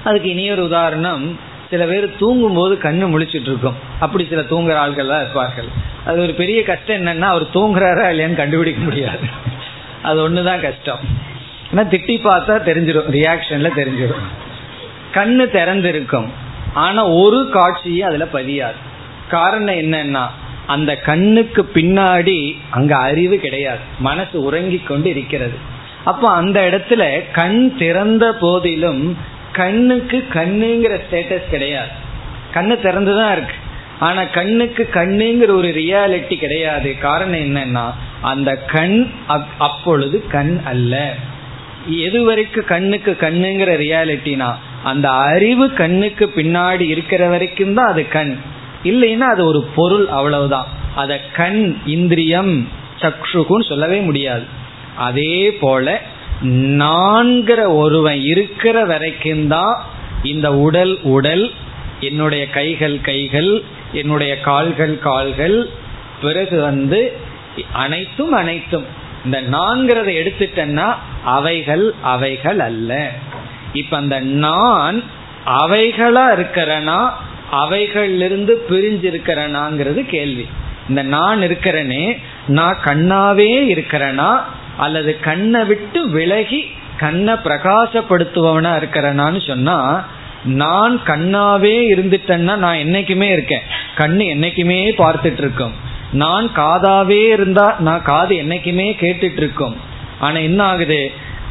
அதுக்கு 0.04 0.28
இனியொரு 0.28 0.64
உதாரணம் 0.64 1.38
சில 1.70 1.84
பேர் 1.84 2.16
தூங்கும் 2.18 2.54
போது 2.54 2.74
கண்ணு 2.74 3.10
முழிச்சிட்டு 3.10 3.48
இருக்கும். 3.50 3.74
அப்படி 4.00 4.26
சில 4.28 4.40
தூங்குற 4.40 4.76
ஆள்கள் 4.76 5.08
தான் 5.08 5.20
இருப்பார்கள். 5.20 5.68
அது 6.04 6.22
ஒரு 6.22 6.32
பெரிய 6.32 6.62
கஷ்டம் 6.62 7.06
என்னன்னா 7.06 7.20
அவர் 7.20 7.42
தூங்குறாரா 7.42 8.06
இல்லையான்னு 8.12 8.34
கண்டுபிடிக்க 8.34 8.82
முடியாது. 8.82 9.18
அது 10.02 10.30
ஒண்ணுதான் 10.30 10.62
கஷ்டம். 10.62 10.98
ஆனா 11.72 11.88
திட்டி 11.88 12.16
பார்த்தா 12.24 12.54
தெரிஞ்சிடும் 12.68 13.10
ரியாக்ஷன்ல 13.10 13.70
தெரிஞ்சிடும் 13.76 14.26
கண்ணு 15.14 15.50
திறந்திருக்கும். 15.50 16.28
ஆனா 16.74 17.06
ஒரு 17.06 17.48
காட்சியும் 17.52 18.08
அதுல 18.08 18.24
பதியாது. 18.32 18.78
காரணம் 19.28 19.74
என்னன்னா 19.74 20.26
அந்த 20.66 20.96
கண்ணுக்கு 20.96 21.70
பின்னாடி 21.74 22.56
அங்க 22.70 22.96
அறிவு 22.96 23.36
கிடையாது. 23.36 23.78
மனசு 23.98 24.42
உறங்கி 24.42 24.78
கொண்டு 24.78 25.08
இருக்கிறது. 25.08 25.56
அப்போ 26.04 26.32
அந்த 26.32 26.60
இடத்துல 26.60 27.22
கண் 27.32 27.76
திறந்த 27.76 28.32
போதிலும் 28.32 29.18
கண்ணுக்கு 29.60 30.18
கண்ணுங்கிற 30.34 30.94
ஸ்டேட்டஸ் 31.04 31.50
கிடையாது. 31.50 31.92
கண்ணு 32.54 32.74
திறந்துதான் 32.84 33.32
இருக்கு. 33.32 33.56
ஆனா 34.00 34.22
கண்ணுக்கு 34.24 34.84
கண்ணுங்கிற 34.92 35.50
ஒரு 35.60 35.68
ரியாலிட்டி 35.68 36.36
கிடையாது. 36.36 36.88
காரணம் 36.98 37.42
என்னன்னா 37.46 37.86
அந்த 38.22 38.50
கண் 38.74 38.98
அப்பொழுது 39.58 40.18
கண் 40.28 40.54
அல்ல. 40.64 40.94
எது 42.06 42.18
வரைக்கும் 42.24 42.70
கண்ணுக்கு 42.72 43.12
கண்ணுங்கிற 43.20 43.70
ரியாலிட்டினா 43.84 44.48
அந்த 44.84 45.06
அறிவு 45.30 45.66
கண்ணுக்கு 45.72 46.26
பின்னாடி 46.36 46.84
இருக்கிற 46.94 47.22
வரைக்கும் 47.28 47.74
தான் 47.74 47.90
அது 47.92 48.02
கண். 48.08 48.32
இல்லைன்னா 48.84 49.26
அது 49.34 49.42
ஒரு 49.46 49.60
பொருள் 49.76 50.06
அவ்வளவுதான். 50.18 50.68
அத 50.94 51.20
கண் 51.32 51.62
இந்திரியம் 51.86 52.54
சக்ஷுகுன்னு 53.00 53.68
சொல்லவே 53.68 53.98
முடியாது. 54.00 54.46
அதே 55.08 55.34
போல 55.60 55.86
நான்கிற 56.42 57.74
ஒருவன் 57.74 58.20
இருக்கிற 58.20 58.84
வரைக்கும் 58.84 59.46
தான் 59.46 59.82
இந்த 60.22 60.54
உடல் 60.54 60.98
உடல் 61.02 61.50
என்னுடைய 62.00 62.50
கைகள் 62.50 63.00
கைகள் 63.00 63.62
என்னுடைய 63.92 64.40
கால்கள் 64.40 64.98
கால்கள் 64.98 65.68
பிறகு 66.22 66.60
வந்து 66.60 67.12
அனைத்தும் 67.72 68.32
அனைத்தும். 68.32 68.84
இந்த 69.24 69.42
நான்கிறத 69.42 70.08
எடுத்துட்டேன்னா 70.08 70.94
அவைகள் 71.24 71.94
அவைகள் 72.02 72.58
அல்ல. 72.58 73.10
இப்ப 73.72 73.96
அந்த 73.96 74.20
நான் 74.20 75.02
அவைகளா 75.46 76.24
இருக்கிறனா 76.36 77.10
அவைகளிலிருந்து 77.52 78.54
பிரிஞ்சிருக்கிறனாங்கிறது 78.70 80.06
கேள்வி. 80.06 80.48
இந்த 80.88 81.02
நான் 81.02 81.40
இருக்கிறனே 81.40 82.18
நான் 82.46 82.78
கண்ணாவே 82.84 83.50
இருக்கிறனா 83.66 84.44
அல்லது 84.78 85.12
கண்ணை 85.20 85.64
விட்டு 85.64 86.00
விலகி 86.08 86.60
கண்ணை 86.96 87.34
பிரகாசப்படுத்துபவனா 87.34 88.72
இருக்கிறனான்னு 88.80 89.40
சொன்னா 89.46 89.76
நான் 90.44 90.94
கண்ணாவே 91.06 91.76
இருந்துட்டேன்னா 91.94 92.54
நான் 92.56 92.82
என்னைக்குமே 92.84 93.28
இருக்கேன். 93.32 93.64
கண்ணு 93.96 94.24
என்னைக்குமே 94.34 94.80
பார்த்துட்டு 94.98 95.42
இருக்கும் 95.44 95.74
நான் 96.12 96.46
காதாவே 96.56 97.22
இருந்தா 97.32 97.66
நான் 97.78 98.02
காது 98.02 98.34
என்னைக்குமே 98.34 98.86
கேட்டுட்டு 99.00 99.40
இருக்கும் 99.42 99.76
ஆனா 100.18 100.38
என்ன 100.38 100.60
ஆகுது? 100.64 101.00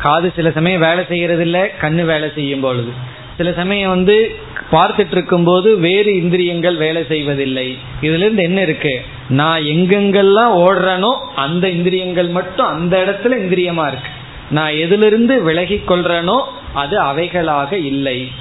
காது 0.01 0.27
சில 0.35 0.51
சமயம் 0.51 0.79
வேலை 0.79 1.03
செய்யறது 1.07 1.41
இல்லை 1.41 1.61
கண்ணு 1.81 2.03
வேலை 2.05 2.31
செய்யும் 2.35 2.59
பொழுது. 2.59 2.91
சில 3.37 3.53
சமயம் 3.53 3.89
வந்து 3.89 4.35
பார்த்துட்டு 4.71 5.11
இருக்கும் 5.11 5.43
போது 5.43 5.77
வேறு 5.77 6.15
இந்திரியங்கள் 6.15 6.75
வேலை 6.75 7.05
செய்வதில்லை. 7.07 7.77
இதுல 8.01 8.15
இருந்து 8.15 8.43
என்ன 8.43 8.61
இருக்கு? 8.61 9.01
நான் 9.29 9.61
எங்கெங்கெல்லாம் 9.61 10.53
ஓடுறனோ 10.55 11.15
அந்த 11.35 11.69
இந்திரியங்கள் 11.69 12.27
மட்டும் 12.27 12.65
அந்த 12.65 12.97
இடத்துல 12.97 13.29
இந்திரியமா 13.29 13.87
இருக்கு. 13.87 14.09
நான் 14.49 14.71
எதிலிருந்து 14.71 15.43
விலகி 15.43 15.81
கொள்றனோ 15.87 16.41
அது 16.73 17.01
அவைகளாக 17.01 17.73
இல்லை. 17.73 18.31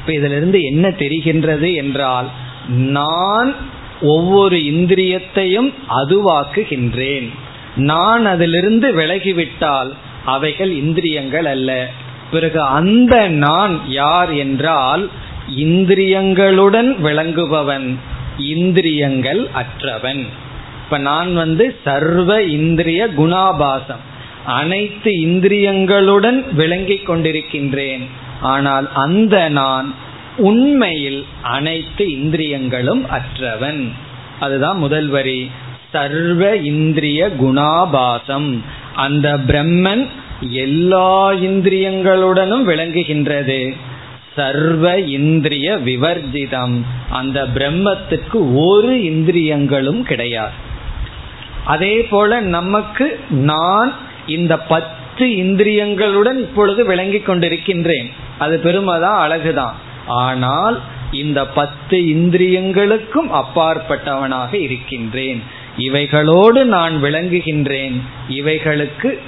இப்ப 0.00 0.12
இதுல 0.12 0.36
இருந்து 0.36 0.60
என்ன 0.62 0.88
தெரிகின்றது 0.88 1.74
என்றால் 1.74 2.28
நான் 2.68 3.54
ஒவ்வொரு 4.00 4.56
இந்திரியத்தையும் 4.56 5.74
அதுவாக்குகின்றேன். 5.94 7.28
நான் 7.76 8.26
அதிலிருந்து 8.26 8.96
விலகிவிட்டால் 8.96 9.92
அவைகள் 10.24 10.72
இந்திரியங்கள் 10.72 11.44
அல்ல. 11.44 11.90
பிறகு 12.32 12.60
அந்த 12.60 13.28
நான் 13.28 13.74
யார் 13.88 14.30
என்றால் 14.32 15.08
இந்திரியங்களுடன் 15.56 16.90
விளங்குபவன் 17.02 17.88
இந்திரியங்கள் 18.38 19.48
அற்றவன். 19.54 20.22
இப்ப 20.84 20.98
நான் 20.98 21.34
வந்து 21.34 21.76
சர்வ 21.84 22.42
இந்திரிய 22.42 23.08
குணாபாசம் 23.16 24.02
அனைத்து 24.44 25.10
இந்திரியங்களுடன் 25.10 26.54
விளங்கிக் 26.54 27.10
கொண்டிருக்கின்றேன். 27.10 28.04
ஆனால் 28.40 28.86
அந்த 28.94 29.48
நான் 29.48 29.94
உண்மையில் 30.36 31.24
அனைத்து 31.42 32.04
இந்திரியங்களும் 32.10 33.04
அற்றவன். 33.10 33.82
அதுதான் 34.40 34.78
முதல் 34.78 35.08
வரி. 35.08 35.50
சர்வ 35.92 36.56
இந்திரிய 36.56 37.30
குணாபாசம். 37.40 38.50
அந்த 38.94 39.28
பிரம்மன் 39.46 40.08
எல்லா 40.50 41.32
இந்திரியங்களுடனும் 41.32 42.64
விளங்குகின்றது. 42.66 43.76
சர்வ 44.36 44.98
இந்திரிய 44.98 45.78
விவர்ஜிதம். 45.84 46.80
அந்த 47.10 47.46
பிரம்மத்துக்கு 47.54 48.54
ஒரு 48.54 49.04
இந்திரியங்களும் 49.04 50.02
கிடையாது. 50.02 50.52
அதே 51.64 52.02
போல 52.02 52.40
நமக்கு 52.40 53.20
நான் 53.30 53.94
இந்த 54.26 54.58
பத்து 54.58 55.26
இந்திரியங்களுடன் 55.26 56.38
இப்பொழுது 56.38 56.84
விளங்கி 56.84 57.18
கொண்டிருக்கின்றேன். 57.18 58.10
அது 58.38 58.58
பெருமைதான் 58.58 59.30
அழகுதான். 59.30 59.72
ஆனால் 60.06 60.80
இந்த 61.12 61.46
பத்து 61.46 61.98
இந்திரியங்களுக்கும் 61.98 63.42
அப்பாற்பட்டவனாக 63.42 64.54
இருக்கின்றேன். 64.54 65.42
இவைகளோடு 65.76 66.64
நான் 66.64 67.02
விளங்குகின்றேன். 67.02 68.00
இவைகளுக்கு 68.28 69.20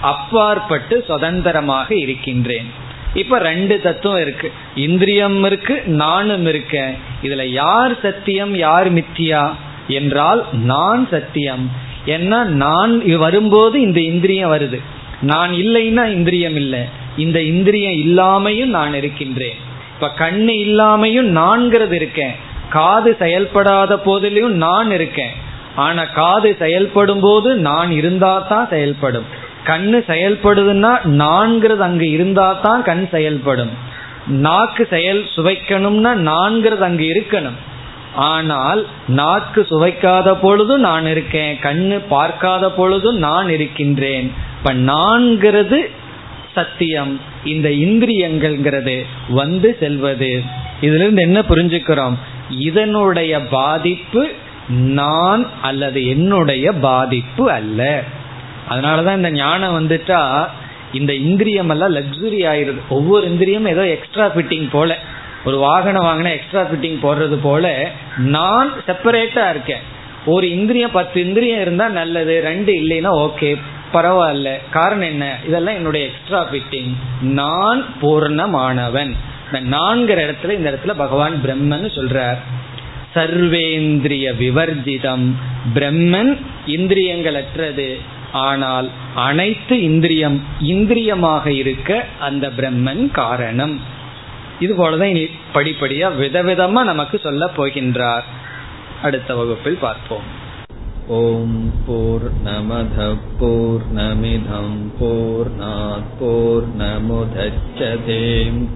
அப்பாற்பட்டு 0.00 1.04
சுதந்திரமாக 1.08 1.94
இருக்கின்றேன். 1.94 2.70
இப்ப 3.14 3.38
ரெண்டு 3.38 3.80
தத்துவம் 3.80 4.20
இருக்கு. 4.20 4.52
இந்திரியம் 4.74 5.44
இருக்கு 5.44 5.82
நானும் 5.86 6.46
இருக்க 6.46 6.92
இதுல 7.22 7.44
யார் 7.44 8.00
சத்தியம் 8.00 8.56
யார் 8.56 8.94
மித்தியா? 8.94 9.54
என்றால் 9.88 10.46
நான் 10.52 11.08
சத்தியம். 11.10 11.70
ஏன்னா 12.06 12.44
நான் 12.44 13.16
வரும்போது 13.16 13.80
இந்த 13.80 14.00
இந்திரியம் 14.00 14.52
வருது. 14.52 14.82
நான் 15.22 15.52
இல்லைன்னா 15.52 16.06
இந்திரியம் 16.06 16.56
இல்லை. 16.56 16.80
இந்த 17.16 17.42
இந்திரியம் 17.42 17.92
இல்லாமையும் 17.92 18.64
நான் 18.64 18.94
இருக்கின்றேன். 18.94 19.56
இப்ப 19.94 20.30
கண்ணு 20.30 20.52
இல்லாமையும் 20.66 21.26
நான்கிறது 21.26 21.92
இருக்கேன். 21.92 22.32
காது 22.68 23.16
செயல்படாத 23.18 23.96
போதிலையும் 24.06 24.48
நான் 24.48 24.90
இருக்கேன். 24.90 25.30
ஆனா 25.76 26.04
காது 26.04 26.56
செயல்படும் 26.58 27.20
போது 27.20 27.54
நான் 27.54 27.90
இருந்தா 27.90 28.38
தான் 28.38 28.68
செயல்படும். 28.68 29.39
கண்ணு 29.66 29.98
செயல்படுதுன்னா 30.06 30.92
நான்கிறது 31.04 31.78
அங்கு 31.78 32.10
இருந்தா 32.10 32.52
தான் 32.52 32.82
கண் 32.82 33.08
செயல்படும். 33.10 33.70
நாக்கு 34.26 34.86
செயல் 34.90 35.24
சுவைக்கணும்னா 35.36 36.12
நான்கிறது 36.30 36.84
அங்கு 36.88 37.06
இருக்கணும். 37.14 37.58
ஆனால் 38.14 38.86
நாக்கு 39.08 39.66
சுவைக்காத 39.70 40.34
பொழுதும் 40.34 40.80
நான் 40.80 41.06
இருக்கேன் 41.06 41.58
கண்ணு 41.62 42.00
பார்க்காத 42.08 42.70
பொழுதும் 42.70 43.16
நான் 43.16 43.48
இருக்கின்றேன். 43.48 44.32
இப்ப 44.58 44.74
நான்கிறது 44.74 45.90
சத்தியம் 46.54 47.20
இந்த 47.44 47.68
இந்திரியங்கள்ங்கிறது 47.68 49.04
வந்து 49.28 49.76
செல்வது. 49.80 50.42
இதுல 50.80 51.02
இருந்து 51.02 51.22
என்ன 51.22 51.40
புரிஞ்சுக்கிறோம்? 51.40 52.14
இதனுடைய 52.50 53.40
பாதிப்பு 53.40 54.28
நான் 54.68 55.50
அல்லது 55.62 56.08
என்னுடைய 56.08 56.72
பாதிப்பு 56.72 57.50
அல்ல. 57.50 58.02
அதனாலதான் 58.70 59.16
இந்த 59.16 59.30
ஞானம் 59.30 59.80
வந்துட்டா 59.80 60.46
இந்த 60.92 61.14
இந்திரியம் 61.14 61.68
எல்லாம் 61.68 61.96
லக்ஸுரி 61.96 62.46
ஆயிருது 62.46 62.80
ஒவ்வொரு 62.88 63.26
இந்திரியம் 63.26 63.66
ஏதோ 63.66 63.86
எக்ஸ்ட்ரா 63.86 64.34
ஃபிட்டிங் 64.34 64.68
போல. 64.72 64.98
ஒரு 65.44 65.58
வாகனம் 65.58 66.04
வாங்கினா 66.04 66.30
எக்ஸ்ட்ரா 66.30 66.62
ஃபிட்டிங் 66.62 66.98
போடுறது 67.02 67.38
போல 67.42 67.88
நான் 68.16 68.72
செப்பரேட்டா 68.86 69.50
இருக்கேன். 69.50 69.80
ஒரு 70.26 70.50
இந்திரியம் 70.50 70.90
பத்து 70.90 71.26
இந்திரியம் 71.26 71.60
இருந்தா 71.60 71.88
நல்லது 71.88 72.40
ரெண்டு 72.40 72.72
இல்லைன்னா 72.72 73.30
ஓகே 73.30 73.56
பரவாயில்ல. 73.92 74.50
காரணம் 74.70 75.08
என்ன? 75.08 75.36
இதெல்லாம் 75.46 75.74
என்னுடைய 75.74 76.06
எக்ஸ்ட்ரா 76.06 76.48
ஃபிட்டிங் 76.50 76.90
நான் 77.20 77.84
பூர்ணமானவன். 78.02 79.14
இந்த 79.52 79.76
நான்கிற 79.76 80.18
இடத்துல 80.18 80.50
இந்த 80.50 80.70
இடத்துல 80.70 80.94
பகவான் 80.96 81.40
பிரம்மன் 81.44 81.90
சொல்றார். 81.98 82.38
சர்வேந்திரிய 83.14 84.36
விவர்ஜிதம். 84.38 85.32
பிரம்மன் 85.74 86.40
இந்திரியங்களற்றது. 86.66 88.00
ஆனால் 88.32 88.90
அனைத்து 89.14 89.82
இந்திரியம் 89.82 90.42
இந்திரியமாக 90.60 91.52
இருக்க 91.52 92.04
அந்த 92.20 92.48
பிரம்மன் 92.48 93.10
காரணம். 93.10 93.80
இது 94.60 94.74
போலதான் 94.74 95.04
இனி 95.04 95.28
படிப்படியா 95.54 96.22
விதவிதமா 96.22 96.70
நமக்கு 96.70 97.18
சொல்ல 97.18 97.50
போகின்றார். 97.56 98.22
அடுத்த 99.02 99.34
வகுப்பில் 99.34 99.78
பார்ப்போம். 99.80 100.38
ஓம் 101.06 101.72
போர் 101.86 102.30
நமத 102.44 103.16
போர் 103.38 103.82
நமிதம் 103.96 104.76
போர் 104.98 105.50
போர் 106.20 106.64
நமுதச்சதேம் 106.78 108.66